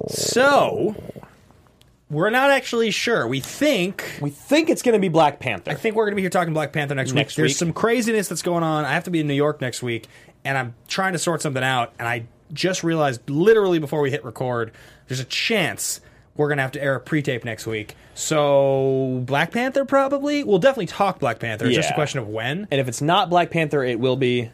So, 0.09 0.95
we're 2.13 2.29
not 2.29 2.51
actually 2.51 2.91
sure. 2.91 3.27
We 3.27 3.39
think. 3.39 4.19
We 4.21 4.29
think 4.29 4.69
it's 4.69 4.81
going 4.81 4.93
to 4.93 4.99
be 4.99 5.09
Black 5.09 5.39
Panther. 5.39 5.71
I 5.71 5.73
think 5.75 5.95
we're 5.95 6.05
going 6.05 6.13
to 6.13 6.15
be 6.15 6.21
here 6.21 6.29
talking 6.29 6.53
Black 6.53 6.71
Panther 6.71 6.95
next, 6.95 7.13
Next 7.13 7.31
week. 7.33 7.35
There's 7.37 7.49
week. 7.51 7.57
some 7.57 7.73
craziness 7.73 8.27
that's 8.29 8.41
going 8.43 8.63
on. 8.63 8.85
I 8.85 8.93
have 8.93 9.03
to 9.05 9.11
be 9.11 9.19
in 9.19 9.27
New 9.27 9.33
York 9.33 9.59
next 9.61 9.83
week, 9.83 10.07
and 10.45 10.57
I'm 10.57 10.75
trying 10.87 11.13
to 11.13 11.19
sort 11.19 11.41
something 11.41 11.63
out. 11.63 11.93
And 11.99 12.07
I 12.07 12.25
just 12.53 12.83
realized, 12.83 13.29
literally 13.29 13.79
before 13.79 13.99
we 14.01 14.11
hit 14.11 14.23
record, 14.23 14.71
there's 15.07 15.19
a 15.19 15.25
chance 15.25 15.99
we're 16.35 16.47
going 16.47 16.57
to 16.57 16.63
have 16.63 16.71
to 16.73 16.81
air 16.81 16.95
a 16.95 16.99
pre-tape 16.99 17.43
next 17.45 17.67
week. 17.67 17.95
So 18.15 19.21
Black 19.25 19.51
Panther 19.51 19.85
probably. 19.85 20.43
We'll 20.43 20.59
definitely 20.59 20.87
talk 20.87 21.19
Black 21.19 21.39
Panther. 21.39 21.65
It's 21.65 21.75
just 21.75 21.89
a 21.89 21.91
Yeah. 21.91 21.95
question 21.95 22.19
of 22.19 22.27
when. 22.27 22.67
and 22.71 22.79
if 22.81 22.87
it's 22.87 23.01
not 23.01 23.29
Black 23.29 23.51
Panther, 23.51 23.83
it 23.83 23.99
will 23.99 24.15
be 24.15 24.49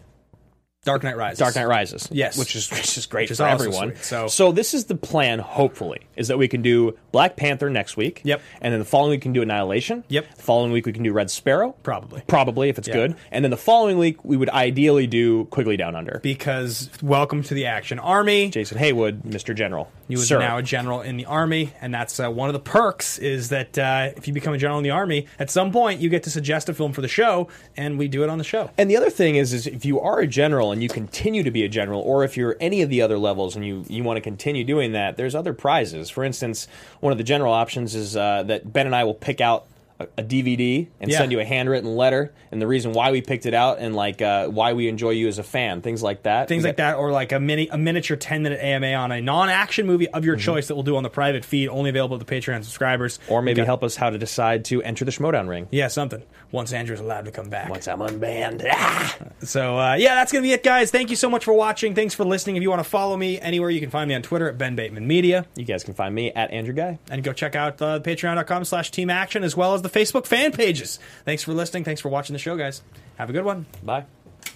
Dark 0.89 1.03
Knight 1.03 1.17
Rises. 1.17 1.39
Dark 1.39 1.55
Knight 1.55 1.67
Rises. 1.67 2.07
Yes. 2.11 2.37
which 2.37 2.55
is 2.55 2.69
which 2.71 2.97
is 2.97 3.05
great 3.05 3.23
Which 3.23 3.31
is 3.31 3.37
for 3.37 3.45
everyone. 3.47 3.95
sweet. 4.01 4.29
So- 4.29 4.51
this 4.51 4.73
is 4.73 4.85
the 4.85 4.95
plan. 4.95 5.39
Hopefully, 5.39 5.99
is 6.15 6.27
that 6.29 6.37
we 6.37 6.47
can 6.47 6.61
do 6.61 6.97
Black 7.11 7.35
Panther 7.35 7.69
next 7.69 7.95
week. 7.97 8.21
Yep. 8.23 8.41
And 8.61 8.73
then 8.73 8.79
the 8.79 8.85
following 8.85 9.11
week 9.11 9.19
we 9.19 9.23
can 9.23 9.33
do 9.33 9.41
Annihilation. 9.41 10.03
Yep. 10.07 10.35
The 10.35 10.41
following 10.41 10.71
week 10.71 10.85
we 10.85 10.93
can 10.93 11.03
do 11.03 11.13
Red 11.13 11.29
Sparrow. 11.29 11.75
Probably. 11.83 12.21
Probably 12.27 12.69
if 12.69 12.77
it's 12.77 12.87
Yeah. 12.87 12.93
good. 12.95 13.15
And 13.31 13.45
then 13.45 13.51
the 13.51 13.57
following 13.57 13.97
week 13.99 14.23
we 14.25 14.35
would 14.37 14.49
ideally 14.49 15.05
do 15.07 15.45
Quigley 15.45 15.77
Down 15.77 15.95
Under. 15.95 16.19
because 16.23 16.89
welcome 17.03 17.43
to 17.43 17.53
the 17.53 17.65
action 17.67 17.99
army. 17.99 18.49
Jason 18.49 18.77
Haywood, 18.79 19.21
Mr. 19.23 19.53
General. 19.55 19.91
You 20.09 20.17
is 20.17 20.27
Sir. 20.27 20.39
now 20.39 20.57
a 20.57 20.63
general 20.63 21.01
in 21.01 21.17
the 21.17 21.25
army, 21.25 21.71
and 21.81 21.93
that's 21.93 22.19
uh, 22.19 22.31
one 22.31 22.49
of 22.49 22.53
the 22.53 22.59
perks. 22.59 23.19
Is 23.19 23.49
that 23.49 23.77
uh, 23.77 24.09
if 24.17 24.27
you 24.27 24.33
become 24.33 24.55
a 24.55 24.57
general 24.57 24.79
in 24.79 24.83
the 24.83 24.89
army, 24.89 25.27
at 25.37 25.51
some 25.51 25.71
point 25.71 26.01
you 26.01 26.09
get 26.09 26.23
to 26.23 26.31
suggest 26.31 26.67
a 26.67 26.73
film 26.73 26.93
for 26.93 27.01
the 27.01 27.07
show, 27.07 27.47
and 27.77 27.99
we 27.99 28.07
do 28.07 28.23
it 28.23 28.29
on 28.29 28.39
the 28.39 28.43
show. 28.43 28.71
And 28.75 28.89
the 28.89 28.97
other 28.97 29.11
thing 29.11 29.35
is, 29.35 29.53
is 29.53 29.67
if 29.67 29.85
you 29.85 29.99
are 29.99 30.19
a 30.19 30.25
general 30.27 30.71
and 30.71 30.81
you 30.81 30.89
continue 30.89 31.43
to 31.43 31.51
be 31.51 31.63
a 31.63 31.69
general, 31.69 32.01
or 32.01 32.23
if 32.23 32.35
you're 32.35 32.57
any 32.59 32.81
of 32.81 32.89
the 32.89 33.03
other 33.03 33.19
levels 33.19 33.55
and 33.55 33.63
you, 33.63 33.85
you 33.87 34.03
want 34.03 34.17
to 34.17 34.21
continue 34.21 34.63
doing 34.63 34.93
that, 34.93 35.15
there's 35.15 35.35
other 35.35 35.53
prizes. 35.53 36.09
For 36.09 36.23
instance, 36.23 36.67
one 37.01 37.11
of 37.11 37.19
the 37.19 37.23
general 37.23 37.53
options 37.53 37.93
is 37.93 38.17
uh, 38.17 38.41
that 38.43 38.73
Ben 38.73 38.87
and 38.87 38.95
I 38.95 39.03
will 39.03 39.13
pick 39.13 39.41
out 39.41 39.67
a, 39.99 40.07
a 40.19 40.23
DVD 40.23 40.87
and 40.99 41.11
Yeah. 41.11 41.17
send 41.17 41.31
you 41.31 41.39
a 41.39 41.45
handwritten 41.45 41.95
letter 41.95 42.33
and 42.51 42.61
the 42.61 42.67
reason 42.67 42.93
why 42.93 43.11
we 43.11 43.21
picked 43.21 43.45
it 43.45 43.53
out 43.53 43.79
and 43.79 43.95
like 43.95 44.21
uh, 44.21 44.47
why 44.47 44.73
we 44.73 44.87
enjoy 44.87 45.11
you 45.11 45.27
as 45.27 45.39
a 45.39 45.43
fan, 45.43 45.81
things 45.81 46.01
like 46.01 46.23
that. 46.23 46.47
Things 46.47 46.63
like 46.63 46.77
that, 46.77 46.95
or 46.97 47.11
like 47.11 47.31
a 47.31 47.39
mini, 47.39 47.67
a 47.69 47.77
miniature 47.77 48.17
ten 48.17 48.41
minute 48.43 48.59
AMA 48.63 48.93
on 48.93 49.11
a 49.11 49.21
non-action 49.21 49.85
movie 49.85 50.07
of 50.09 50.25
your 50.25 50.35
choice 50.35 50.67
that 50.67 50.75
we'll 50.75 50.83
do 50.83 50.95
on 50.95 51.03
the 51.03 51.09
private 51.09 51.43
feed, 51.45 51.67
only 51.69 51.89
available 51.89 52.17
to 52.19 52.25
Patreon 52.25 52.63
subscribers. 52.63 53.19
Or 53.27 53.41
maybe 53.41 53.57
got- 53.57 53.65
help 53.67 53.83
us 53.83 53.95
how 53.95 54.09
to 54.09 54.17
decide 54.17 54.65
to 54.65 54.81
enter 54.83 55.05
the 55.05 55.11
Schmoedown 55.11 55.47
ring. 55.49 55.67
Yeah, 55.71 55.87
something. 55.87 56.23
Once 56.51 56.73
Andrew's 56.73 56.99
allowed 56.99 57.25
to 57.25 57.31
come 57.31 57.49
back. 57.49 57.69
Once 57.69 57.87
I'm 57.87 57.99
unbanned. 57.99 58.65
Ah! 58.71 59.15
So 59.41 59.79
uh, 59.79 59.93
yeah, 59.95 60.15
that's 60.15 60.33
gonna 60.33 60.41
be 60.41 60.51
it, 60.51 60.63
guys. 60.63 60.91
Thank 60.91 61.09
you 61.09 61.15
so 61.15 61.29
much 61.29 61.45
for 61.45 61.53
watching. 61.53 61.95
Thanks 61.95 62.13
for 62.13 62.25
listening. 62.25 62.57
If 62.57 62.61
you 62.61 62.69
want 62.69 62.83
to 62.83 62.89
follow 62.89 63.15
me 63.15 63.39
anywhere, 63.39 63.69
you 63.69 63.79
can 63.79 63.89
find 63.89 64.09
me 64.09 64.13
on 64.15 64.21
Twitter 64.21 64.49
at 64.49 64.57
Ben 64.57 64.75
Bateman 64.75 65.07
Media, 65.07 65.45
You 65.55 65.63
guys 65.63 65.83
can 65.85 65.93
find 65.93 66.13
me 66.13 66.31
at 66.33 66.51
Andrew 66.51 66.73
Guy. 66.73 66.99
and 67.09 67.23
go 67.23 67.31
check 67.31 67.55
out 67.55 67.81
uh, 67.81 67.99
Patreon.com/slash 68.01 68.91
Team 68.91 69.09
Action 69.09 69.43
as 69.45 69.55
well 69.55 69.73
as 69.75 69.81
the 69.81 69.89
Facebook 69.89 70.25
fan 70.25 70.51
pages. 70.51 70.99
Thanks 71.23 71.41
for 71.43 71.53
listening. 71.53 71.85
Thanks 71.85 72.01
for 72.01 72.09
watching 72.09 72.33
the 72.33 72.39
show, 72.39 72.57
guys. 72.57 72.81
Have 73.17 73.29
a 73.29 73.33
good 73.33 73.45
one. 73.45 73.65
Bye. 73.81 74.05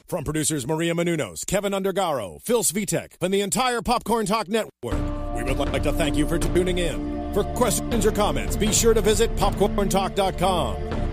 From 0.06 0.26
producers 0.26 0.68
Maria 0.68 0.94
Menounos, 0.94 1.46
Kevin 1.46 1.72
Undergaro, 1.72 2.42
Phil 2.42 2.64
Svitek, 2.64 3.14
and 3.22 3.34
the 3.34 3.40
entire 3.42 3.82
Popcorn 3.82 4.26
Talk 4.26 4.50
Network, 4.50 5.36
we 5.36 5.44
would 5.44 5.58
like 5.58 5.84
to 5.84 5.94
thank 5.94 6.18
you 6.18 6.28
for 6.28 6.38
tuning 6.38 6.78
in. 6.80 7.34
For 7.34 7.46
questions 7.56 8.06
or 8.06 8.12
comments, 8.12 8.58
be 8.58 8.74
sure 8.74 8.94
to 8.94 9.02
visit 9.02 9.34
popcorntalk.com. 9.38 11.13